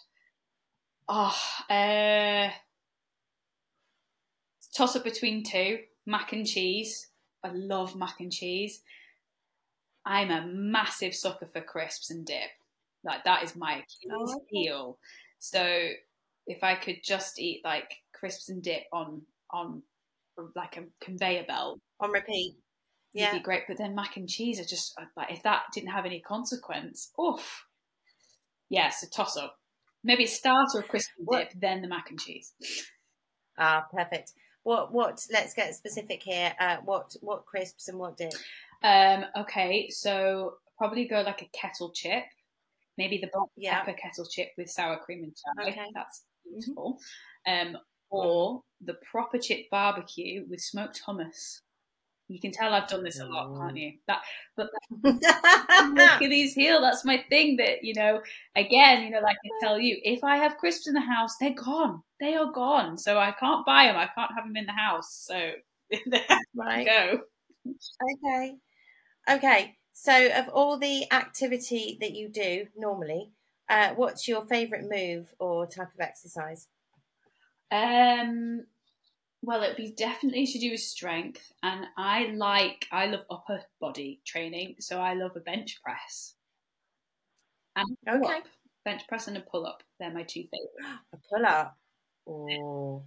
Oh, 1.08 1.38
uh, 1.70 2.50
toss 4.76 4.96
up 4.96 5.04
between 5.04 5.44
two 5.44 5.80
mac 6.06 6.34
and 6.34 6.46
cheese. 6.46 7.08
I 7.44 7.50
love 7.50 7.96
mac 7.96 8.20
and 8.20 8.32
cheese. 8.32 8.82
I'm 10.06 10.32
a 10.32 10.46
massive 10.48 11.14
sucker 11.16 11.46
for 11.48 11.62
crisps 11.62 12.10
and 12.12 12.26
dip. 12.26 12.50
Like 13.04 13.24
that 13.24 13.44
is 13.44 13.56
my 13.56 13.74
Achilles 13.84 14.36
Oh, 14.36 14.42
heel. 14.50 14.98
So 15.40 15.90
if 16.48 16.64
I 16.64 16.76
could 16.76 16.98
just 17.04 17.40
eat 17.40 17.62
like 17.64 17.92
crisps 18.14 18.50
and 18.50 18.62
dip 18.64 18.84
on 18.92 19.22
on 19.52 19.84
like 20.56 20.78
a 20.78 20.84
conveyor 21.04 21.46
belt, 21.48 21.80
On 22.00 22.12
repeat. 22.12 22.56
it'd 23.14 23.28
Yeah. 23.28 23.32
be 23.32 23.40
great. 23.40 23.64
But 23.68 23.78
then 23.78 23.96
mac 23.96 24.18
and 24.18 24.28
cheese 24.28 24.60
are 24.60 24.66
just 24.66 24.94
uh, 25.00 25.06
like 25.16 25.32
if 25.32 25.44
that 25.44 25.64
didn't 25.74 25.90
have 25.92 26.06
any 26.06 26.20
consequence, 26.20 27.12
oof. 27.20 27.66
Yeah, 28.70 28.90
so 28.90 29.08
toss 29.08 29.38
up. 29.38 29.58
Maybe 30.06 30.24
a 30.26 30.28
starter 30.28 30.80
of 30.80 30.88
crisp 30.88 31.10
and 31.18 31.26
What- 31.28 31.50
dip, 31.50 31.60
then 31.60 31.82
the 31.82 31.88
mac 31.88 32.10
and 32.12 32.20
cheese. 32.20 32.54
Ah, 33.58 33.86
perfect. 33.92 34.34
What 34.64 34.94
what 34.94 35.20
let's 35.32 35.54
get 35.54 35.74
specific 35.76 36.22
here. 36.24 36.54
Uh 36.60 36.78
what 36.86 37.12
what 37.22 37.46
crisps 37.46 37.88
and 37.88 37.98
what 38.00 38.18
dip? 38.18 38.34
Um, 38.84 39.26
okay, 39.36 39.90
so 39.90 40.58
probably 40.78 41.08
go 41.08 41.22
like 41.22 41.42
a 41.42 41.50
kettle 41.60 41.92
chip, 41.92 42.26
maybe 42.98 43.18
the 43.18 43.30
black 43.34 43.50
Yeah. 43.56 43.80
pepper 43.84 43.94
kettle 43.98 44.26
chip 44.28 44.50
with 44.58 44.70
sour 44.70 44.98
cream 45.00 45.24
and 45.24 45.36
chili. 45.36 45.72
Okay. 45.72 45.90
That's 45.94 46.26
beautiful. 46.44 47.00
Um, 47.48 47.78
or 48.10 48.62
the 48.82 48.96
proper 49.10 49.40
chip 49.40 49.70
barbecue 49.72 50.46
with 50.48 50.62
smoked 50.62 51.02
hummus. 51.08 51.62
You 52.28 52.40
can 52.40 52.52
tell 52.52 52.74
I've 52.74 52.88
done 52.88 53.04
this 53.04 53.20
a 53.20 53.26
lot, 53.26 53.56
can't 53.60 53.78
you? 53.78 53.94
That, 54.08 54.22
but 54.58 54.70
that 55.04 56.16
Achilles 56.16 56.56
heel, 56.56 56.82
that's 56.82 57.06
my 57.06 57.24
thing. 57.30 57.58
That 57.58 57.84
you 57.84 57.94
know, 57.94 58.22
again, 58.56 59.04
you 59.04 59.12
know, 59.12 59.20
like 59.20 59.38
I 59.46 59.66
tell 59.66 59.80
you, 59.80 60.00
if 60.04 60.24
I 60.24 60.38
have 60.38 60.58
crisps 60.58 60.88
in 60.88 60.96
the 60.96 61.02
house, 61.02 61.36
they're 61.40 61.54
gone. 61.54 62.02
They 62.20 62.34
are 62.36 62.52
gone. 62.52 62.98
So 62.98 63.20
I 63.20 63.32
can't 63.32 63.66
buy 63.66 63.86
them. 63.86 63.96
I 63.96 64.10
can't 64.16 64.32
have 64.36 64.46
them 64.46 64.56
in 64.56 64.66
the 64.66 64.72
house. 64.72 65.26
So 65.28 65.52
there 66.08 66.22
right. 66.56 66.86
go. 66.86 67.20
Okay. 67.68 68.56
Okay. 69.30 69.76
So, 69.94 70.28
of 70.36 70.50
all 70.50 70.78
the 70.78 71.06
activity 71.12 71.98
that 72.02 72.12
you 72.12 72.28
do 72.28 72.68
normally, 72.76 73.32
uh, 73.70 73.94
what's 73.96 74.28
your 74.28 74.46
favourite 74.46 74.86
move 74.90 75.34
or 75.40 75.66
type 75.66 75.94
of 75.94 76.00
exercise? 76.02 76.68
Um, 77.72 78.66
well, 79.46 79.64
it'd 79.64 79.78
be 79.78 79.92
definitely 79.92 80.46
to 80.48 80.60
do 80.60 80.72
with 80.72 80.80
strength, 80.82 81.52
and 81.64 81.86
I 81.98 82.28
like 82.36 82.88
I 82.92 83.06
love 83.08 83.26
upper 83.30 83.62
body 83.80 84.22
training, 84.26 84.76
so 84.80 85.00
I 85.00 85.14
love 85.14 85.36
a 85.36 85.40
bench 85.40 85.82
press 85.84 86.36
and 87.76 87.98
Okay. 88.08 88.20
pull-up. 88.20 88.44
bench 88.84 89.08
press 89.08 89.28
and 89.28 89.38
a 89.38 89.42
pull 89.42 89.66
up. 89.66 89.84
They're 90.00 90.12
my 90.12 90.24
two 90.24 90.44
favorites. 90.44 91.04
A 91.14 91.18
pull 91.30 91.46
up. 91.46 91.78
Oh, 92.28 93.04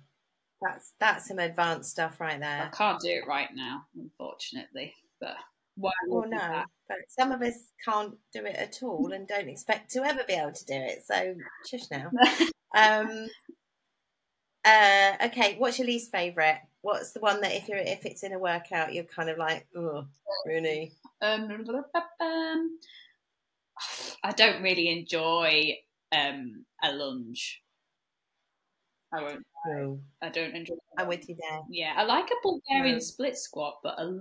that's 0.61 0.93
that's 0.99 1.27
some 1.29 1.39
advanced 1.39 1.91
stuff 1.91 2.21
right 2.21 2.41
there. 2.41 2.71
I 2.73 2.77
can't 2.77 3.01
do 3.01 3.09
it 3.11 3.27
right 3.27 3.51
now, 3.55 3.87
unfortunately, 3.97 4.95
but 5.21 5.37
why 5.77 5.93
Oh 6.11 6.21
would 6.21 6.31
no, 6.31 6.39
that? 6.39 6.67
but 6.89 6.99
some 7.09 7.33
of 7.33 7.43
us 7.43 7.55
can't 7.85 8.15
do 8.33 8.45
it 8.45 8.57
at 8.57 8.83
all 8.83 9.13
and 9.13 9.27
don't 9.27 9.49
expect 9.49 9.91
to 9.93 10.05
ever 10.05 10.23
be 10.27 10.35
able 10.35 10.53
to 10.53 10.65
do 10.65 10.75
it. 10.75 11.05
So, 11.07 11.35
shush 11.67 11.91
now. 11.91 12.11
Um. 12.77 13.29
Uh. 14.69 15.27
Okay. 15.27 15.57
What's 15.59 15.79
your 15.79 15.87
least 15.87 16.13
favourite? 16.13 16.61
What's 16.83 17.13
the 17.13 17.21
one 17.21 17.41
that 17.41 17.55
if 17.55 17.69
you're 17.69 17.79
if 17.79 18.05
it's 18.07 18.23
in 18.23 18.33
a 18.33 18.39
workout 18.39 18.95
you're 18.95 19.05
kind 19.05 19.29
of 19.31 19.39
like, 19.39 19.67
oh, 19.77 20.07
really? 20.47 20.93
Um, 21.23 21.49
I 24.23 24.33
don't 24.33 24.63
really 24.63 24.89
enjoy 24.89 25.77
um, 26.13 26.65
a 26.83 26.93
lunge. 26.93 27.63
I 29.13 29.23
won't. 29.23 29.43
No, 29.67 30.01
I 30.23 30.29
don't 30.29 30.55
enjoy. 30.55 30.75
I'm 30.99 31.09
with 31.09 31.29
you 31.29 31.37
there. 31.41 31.61
Yeah, 31.71 31.95
I 31.97 32.05
like 32.05 32.31
a 32.31 32.35
Bulgarian 32.43 32.97
No. 32.97 33.01
split 33.01 33.37
squat, 33.37 33.79
but 33.83 33.99
a 33.99 34.21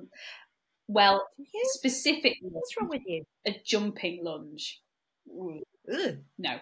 well, 0.88 1.28
you? 1.38 1.62
specifically 1.74 2.40
What's 2.42 2.76
wrong 2.80 2.90
with 2.90 3.02
you? 3.06 3.26
a 3.46 3.56
jumping 3.66 4.24
lunge. 4.24 4.82
Ooh, 5.30 5.62
No, 6.38 6.54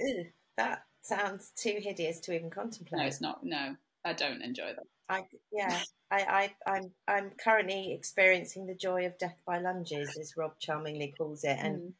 ugh, 0.00 0.26
that 0.56 0.82
sounds 1.04 1.52
too 1.56 1.78
hideous 1.80 2.20
to 2.20 2.34
even 2.34 2.50
contemplate. 2.50 3.00
no, 3.00 3.06
it's 3.06 3.20
not. 3.20 3.44
No, 3.44 3.76
I 4.04 4.12
don't 4.12 4.42
enjoy 4.42 4.72
that. 4.74 4.84
I 5.08 5.22
yeah, 5.52 5.82
I, 6.10 6.50
I 6.66 6.72
I'm 6.72 6.90
I'm 7.06 7.30
currently 7.38 7.92
experiencing 7.92 8.66
the 8.66 8.74
joy 8.74 9.06
of 9.06 9.18
death 9.18 9.36
by 9.46 9.58
lunges, 9.58 10.16
as 10.18 10.34
Rob 10.36 10.58
charmingly 10.58 11.14
calls 11.16 11.44
it, 11.44 11.58
and 11.60 11.80
Mm, 11.80 11.92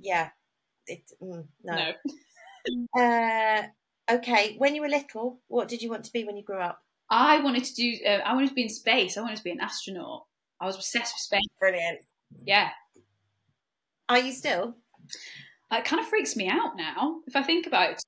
yeah, 0.00 0.30
it 0.86 1.02
mm, 1.22 1.44
no. 1.62 1.76
no, 1.76 1.92
Uh, 2.96 3.62
okay, 4.10 4.56
when 4.58 4.74
you 4.74 4.80
were 4.80 4.88
little, 4.88 5.38
what 5.48 5.68
did 5.68 5.82
you 5.82 5.90
want 5.90 6.04
to 6.04 6.12
be 6.12 6.24
when 6.24 6.36
you 6.36 6.42
grew 6.42 6.58
up? 6.60 6.82
I 7.10 7.40
wanted 7.40 7.64
to 7.64 7.74
do. 7.74 7.98
Uh, 8.06 8.20
I 8.24 8.34
wanted 8.34 8.48
to 8.48 8.54
be 8.54 8.62
in 8.62 8.68
space. 8.68 9.16
I 9.16 9.20
wanted 9.20 9.36
to 9.36 9.44
be 9.44 9.50
an 9.50 9.60
astronaut. 9.60 10.24
I 10.60 10.66
was 10.66 10.76
obsessed 10.76 11.14
with 11.14 11.20
space. 11.20 11.46
Brilliant. 11.60 12.00
Yeah, 12.44 12.70
Are 14.08 14.18
you 14.18 14.32
still? 14.32 14.76
It 15.78 15.84
kind 15.84 16.00
of 16.00 16.06
freaks 16.08 16.36
me 16.36 16.48
out 16.48 16.76
now 16.76 17.20
if 17.26 17.36
I 17.36 17.42
think 17.42 17.66
about 17.66 17.90
it. 17.92 18.02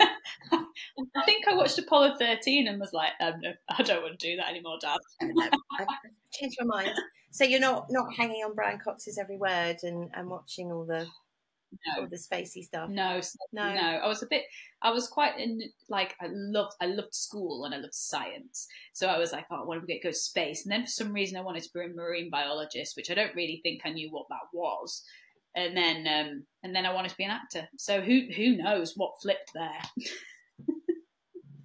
I 0.52 1.24
think 1.24 1.46
I 1.48 1.54
watched 1.54 1.78
Apollo 1.78 2.16
13 2.18 2.68
and 2.68 2.80
was 2.80 2.92
like, 2.92 3.12
um, 3.20 3.34
no, 3.40 3.52
I 3.68 3.82
don't 3.82 4.02
want 4.02 4.18
to 4.18 4.26
do 4.30 4.36
that 4.36 4.48
anymore, 4.48 4.78
Dad. 4.80 4.98
I've 5.22 5.86
changed 6.32 6.56
my 6.60 6.82
mind. 6.82 6.92
So 7.30 7.44
you're 7.44 7.60
not 7.60 7.86
not 7.90 8.12
hanging 8.14 8.42
on 8.44 8.54
Brian 8.54 8.78
Cox's 8.78 9.18
every 9.18 9.36
word 9.36 9.78
and, 9.82 10.10
and 10.14 10.28
watching 10.28 10.72
all 10.72 10.84
the 10.84 11.06
all 11.96 12.08
the 12.08 12.16
spacey 12.16 12.64
stuff. 12.64 12.90
no, 12.90 13.20
No. 13.52 13.72
no. 13.72 13.80
I 13.80 14.08
was 14.08 14.22
a 14.22 14.26
bit. 14.26 14.42
I 14.82 14.90
was 14.90 15.06
quite 15.06 15.38
in 15.38 15.60
like 15.88 16.16
I 16.20 16.26
loved. 16.28 16.72
I 16.80 16.86
loved 16.86 17.14
school 17.14 17.64
and 17.64 17.74
I 17.74 17.78
loved 17.78 17.94
science. 17.94 18.66
So 18.92 19.06
I 19.06 19.18
was 19.18 19.32
like, 19.32 19.46
oh, 19.50 19.62
I 19.62 19.64
want 19.64 19.80
to 19.80 19.86
get 19.86 20.02
go 20.02 20.10
to 20.10 20.14
space. 20.14 20.64
And 20.64 20.72
then 20.72 20.82
for 20.82 20.90
some 20.90 21.12
reason, 21.12 21.38
I 21.38 21.42
wanted 21.42 21.62
to 21.62 21.70
be 21.72 21.84
a 21.84 21.88
marine 21.88 22.30
biologist, 22.30 22.96
which 22.96 23.10
I 23.10 23.14
don't 23.14 23.34
really 23.36 23.60
think 23.62 23.82
I 23.84 23.90
knew 23.90 24.10
what 24.10 24.26
that 24.30 24.48
was. 24.52 25.04
And 25.56 25.76
then, 25.76 26.06
um, 26.06 26.44
and 26.62 26.74
then 26.74 26.86
I 26.86 26.94
wanted 26.94 27.10
to 27.10 27.16
be 27.16 27.24
an 27.24 27.30
actor. 27.30 27.68
So 27.76 28.00
who 28.00 28.28
who 28.34 28.56
knows 28.56 28.96
what 28.96 29.20
flipped 29.20 29.52
there? 29.52 29.82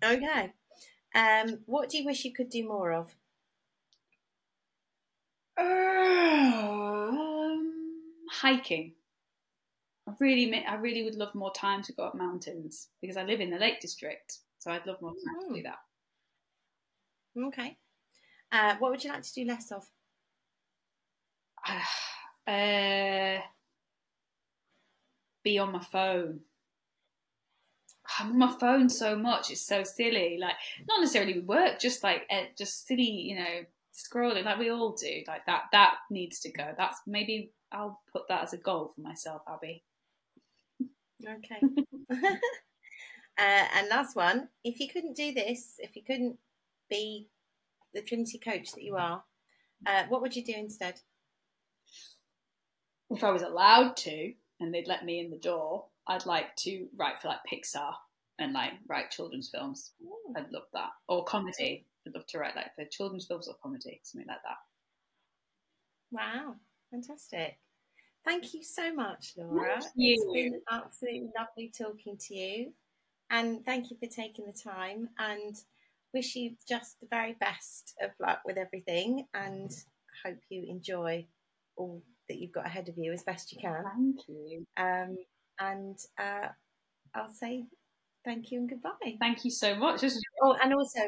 Okay. 0.03 0.51
Um, 1.15 1.59
what 1.65 1.89
do 1.89 1.97
you 1.97 2.05
wish 2.05 2.25
you 2.25 2.33
could 2.33 2.49
do 2.49 2.67
more 2.67 2.91
of? 2.91 3.15
Um, 5.57 6.75
hiking. 8.29 8.93
I 10.07 10.11
really, 10.19 10.53
I 10.65 10.75
really 10.75 11.03
would 11.03 11.15
love 11.15 11.33
more 11.33 11.51
time 11.53 11.81
to 11.83 11.93
go 11.93 12.03
up 12.03 12.15
mountains 12.15 12.89
because 13.01 13.17
I 13.17 13.23
live 13.23 13.39
in 13.39 13.49
the 13.49 13.57
Lake 13.57 13.79
District, 13.79 14.37
so 14.59 14.69
I'd 14.71 14.85
love 14.85 15.01
more 15.01 15.13
time 15.13 15.49
to 15.49 15.55
do 15.55 15.63
that. 15.63 15.79
Okay. 17.47 17.77
Uh, 18.51 18.75
what 18.79 18.91
would 18.91 19.03
you 19.03 19.09
like 19.09 19.23
to 19.23 19.33
do 19.33 19.45
less 19.45 19.71
of? 19.71 19.89
Uh, 22.47 23.41
be 25.45 25.57
on 25.57 25.71
my 25.71 25.79
phone. 25.79 26.41
I'm 28.19 28.31
on 28.31 28.37
my 28.37 28.55
phone 28.59 28.89
so 28.89 29.15
much; 29.15 29.49
it's 29.49 29.65
so 29.65 29.83
silly. 29.83 30.37
Like, 30.39 30.55
not 30.89 30.99
necessarily 30.99 31.39
work, 31.39 31.79
just 31.79 32.03
like 32.03 32.23
uh, 32.29 32.43
just 32.57 32.85
silly, 32.85 33.03
you 33.03 33.35
know, 33.35 33.61
scrolling 33.93 34.43
like 34.43 34.59
we 34.59 34.69
all 34.69 34.91
do. 34.91 35.23
Like 35.25 35.45
that. 35.45 35.63
That 35.71 35.95
needs 36.11 36.41
to 36.41 36.51
go. 36.51 36.73
That's 36.77 36.99
maybe 37.07 37.51
I'll 37.71 38.01
put 38.11 38.27
that 38.27 38.43
as 38.43 38.51
a 38.51 38.57
goal 38.57 38.91
for 38.93 38.99
myself, 38.99 39.43
Abby. 39.47 39.83
Okay. 41.25 41.61
uh, 42.11 42.27
and 43.37 43.87
last 43.89 44.17
one, 44.17 44.49
if 44.65 44.81
you 44.81 44.89
couldn't 44.89 45.15
do 45.15 45.33
this, 45.33 45.75
if 45.79 45.95
you 45.95 46.03
couldn't 46.03 46.37
be 46.89 47.29
the 47.93 48.01
Trinity 48.01 48.37
coach 48.37 48.73
that 48.73 48.83
you 48.83 48.97
are, 48.97 49.23
uh, 49.87 50.03
what 50.09 50.21
would 50.21 50.35
you 50.35 50.43
do 50.43 50.53
instead? 50.53 50.99
if 53.09 53.23
I 53.23 53.31
was 53.31 53.41
allowed 53.41 53.95
to 53.97 54.33
and 54.59 54.73
they'd 54.73 54.87
let 54.87 55.05
me 55.05 55.19
in 55.19 55.29
the 55.29 55.37
door, 55.37 55.85
I'd 56.07 56.25
like 56.25 56.55
to 56.57 56.87
write 56.95 57.21
for 57.21 57.29
like 57.29 57.39
Pixar 57.51 57.93
and 58.39 58.53
like 58.53 58.73
write 58.87 59.11
children's 59.11 59.49
films. 59.49 59.91
I'd 60.35 60.51
love 60.51 60.67
that. 60.73 60.89
Or 61.07 61.23
comedy. 61.23 61.85
I'd 62.07 62.13
love 62.13 62.27
to 62.27 62.39
write 62.39 62.55
like 62.55 62.75
for 62.75 62.85
children's 62.85 63.25
films 63.25 63.47
or 63.47 63.55
comedy, 63.61 64.01
something 64.03 64.27
like 64.27 64.41
that. 64.43 64.57
Wow, 66.11 66.55
fantastic. 66.91 67.57
Thank 68.23 68.53
you 68.53 68.63
so 68.63 68.93
much, 68.93 69.33
Laura. 69.37 69.79
It's 69.95 70.25
been 70.33 70.61
absolutely 70.71 71.29
lovely 71.37 71.71
talking 71.77 72.17
to 72.17 72.35
you. 72.35 72.73
And 73.29 73.65
thank 73.65 73.89
you 73.91 73.97
for 73.97 74.07
taking 74.07 74.45
the 74.45 74.53
time 74.53 75.09
and 75.19 75.55
wish 76.13 76.35
you 76.35 76.55
just 76.67 76.99
the 77.01 77.07
very 77.09 77.33
best 77.33 77.93
of 78.01 78.11
luck 78.19 78.41
with 78.45 78.57
everything 78.57 79.27
and 79.33 79.71
hope 80.23 80.37
you 80.49 80.65
enjoy 80.67 81.25
all 81.75 82.01
that 82.29 82.37
you've 82.37 82.51
got 82.51 82.65
ahead 82.65 82.89
of 82.89 82.97
you 82.97 83.11
as 83.11 83.23
best 83.23 83.51
you 83.51 83.59
can. 83.61 83.83
Thank 83.95 84.19
you. 84.27 84.65
Um, 84.77 85.17
and 85.59 85.97
uh, 86.19 86.47
I'll 87.13 87.29
say 87.29 87.65
thank 88.23 88.51
you 88.51 88.59
and 88.59 88.69
goodbye. 88.69 89.15
Thank 89.19 89.45
you 89.45 89.51
so 89.51 89.75
much. 89.75 90.01
Was 90.01 90.21
Oh, 90.41 90.57
and 90.61 90.73
also, 90.73 90.99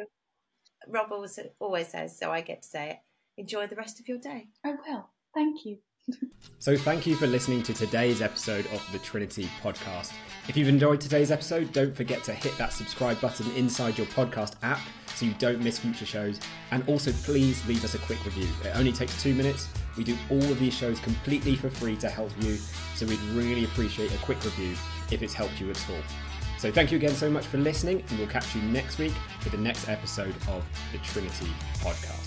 Rob 0.88 1.12
always, 1.12 1.40
always 1.60 1.88
says, 1.88 2.18
so 2.18 2.32
I 2.32 2.42
get 2.42 2.62
to 2.62 2.68
say 2.68 2.90
it, 2.92 2.98
enjoy 3.42 3.68
the 3.68 3.76
rest 3.76 4.00
of 4.00 4.08
your 4.08 4.20
day. 4.20 4.48
I 4.66 4.72
will. 4.88 5.10
Thank 5.34 5.66
you. 5.66 5.78
So, 6.60 6.76
thank 6.76 7.06
you 7.06 7.16
for 7.16 7.28
listening 7.28 7.62
to 7.64 7.74
today's 7.74 8.22
episode 8.22 8.66
of 8.68 8.84
the 8.92 9.00
Trinity 9.00 9.50
podcast. 9.62 10.14
If 10.48 10.56
you've 10.56 10.68
enjoyed 10.68 11.02
today's 11.02 11.32
episode, 11.32 11.72
don't 11.72 11.96
forget 11.96 12.24
to 12.24 12.34
hit 12.34 12.58
that 12.58 12.74
subscribe 12.74 13.20
button 13.22 13.52
inside 13.56 13.98
your 13.98 14.08
podcast 14.08 14.56
app 14.64 14.80
so 15.18 15.26
you 15.26 15.34
don't 15.40 15.62
miss 15.64 15.80
future 15.80 16.06
shows. 16.06 16.40
And 16.72 16.88
also, 16.88 17.12
please 17.12 17.66
leave 17.68 17.84
us 17.84 17.96
a 17.96 17.98
quick 18.00 18.24
review. 18.24 18.48
It 18.64 18.76
only 18.76 18.92
takes 18.92 19.22
two 19.22 19.34
minutes. 19.34 19.68
We 19.98 20.04
do 20.04 20.16
all 20.30 20.44
of 20.44 20.60
these 20.60 20.76
shows 20.76 21.00
completely 21.00 21.56
for 21.56 21.72
free 21.72 21.96
to 21.98 22.10
help 22.10 22.32
you, 22.40 22.58
so 22.96 23.08
we'd 23.08 23.20
really 23.34 23.64
appreciate 23.64 24.14
a 24.14 24.18
quick 24.20 24.44
review 24.44 24.76
if 25.12 25.24
it's 25.24 25.34
helped 25.34 25.60
you 25.60 25.72
at 25.72 25.90
all. 25.90 26.02
So, 26.60 26.72
thank 26.72 26.92
you 26.92 26.98
again 26.98 27.16
so 27.16 27.32
much 27.32 27.46
for 27.48 27.58
listening, 27.58 28.04
and 28.10 28.20
we'll 28.20 28.28
catch 28.28 28.56
you 28.56 28.62
next 28.62 29.00
week 29.00 29.14
for 29.40 29.50
the 29.50 29.58
next 29.58 29.90
episode 29.90 30.36
of 30.50 30.64
the 30.92 31.00
Trinity 31.00 31.48
podcast. 31.80 32.27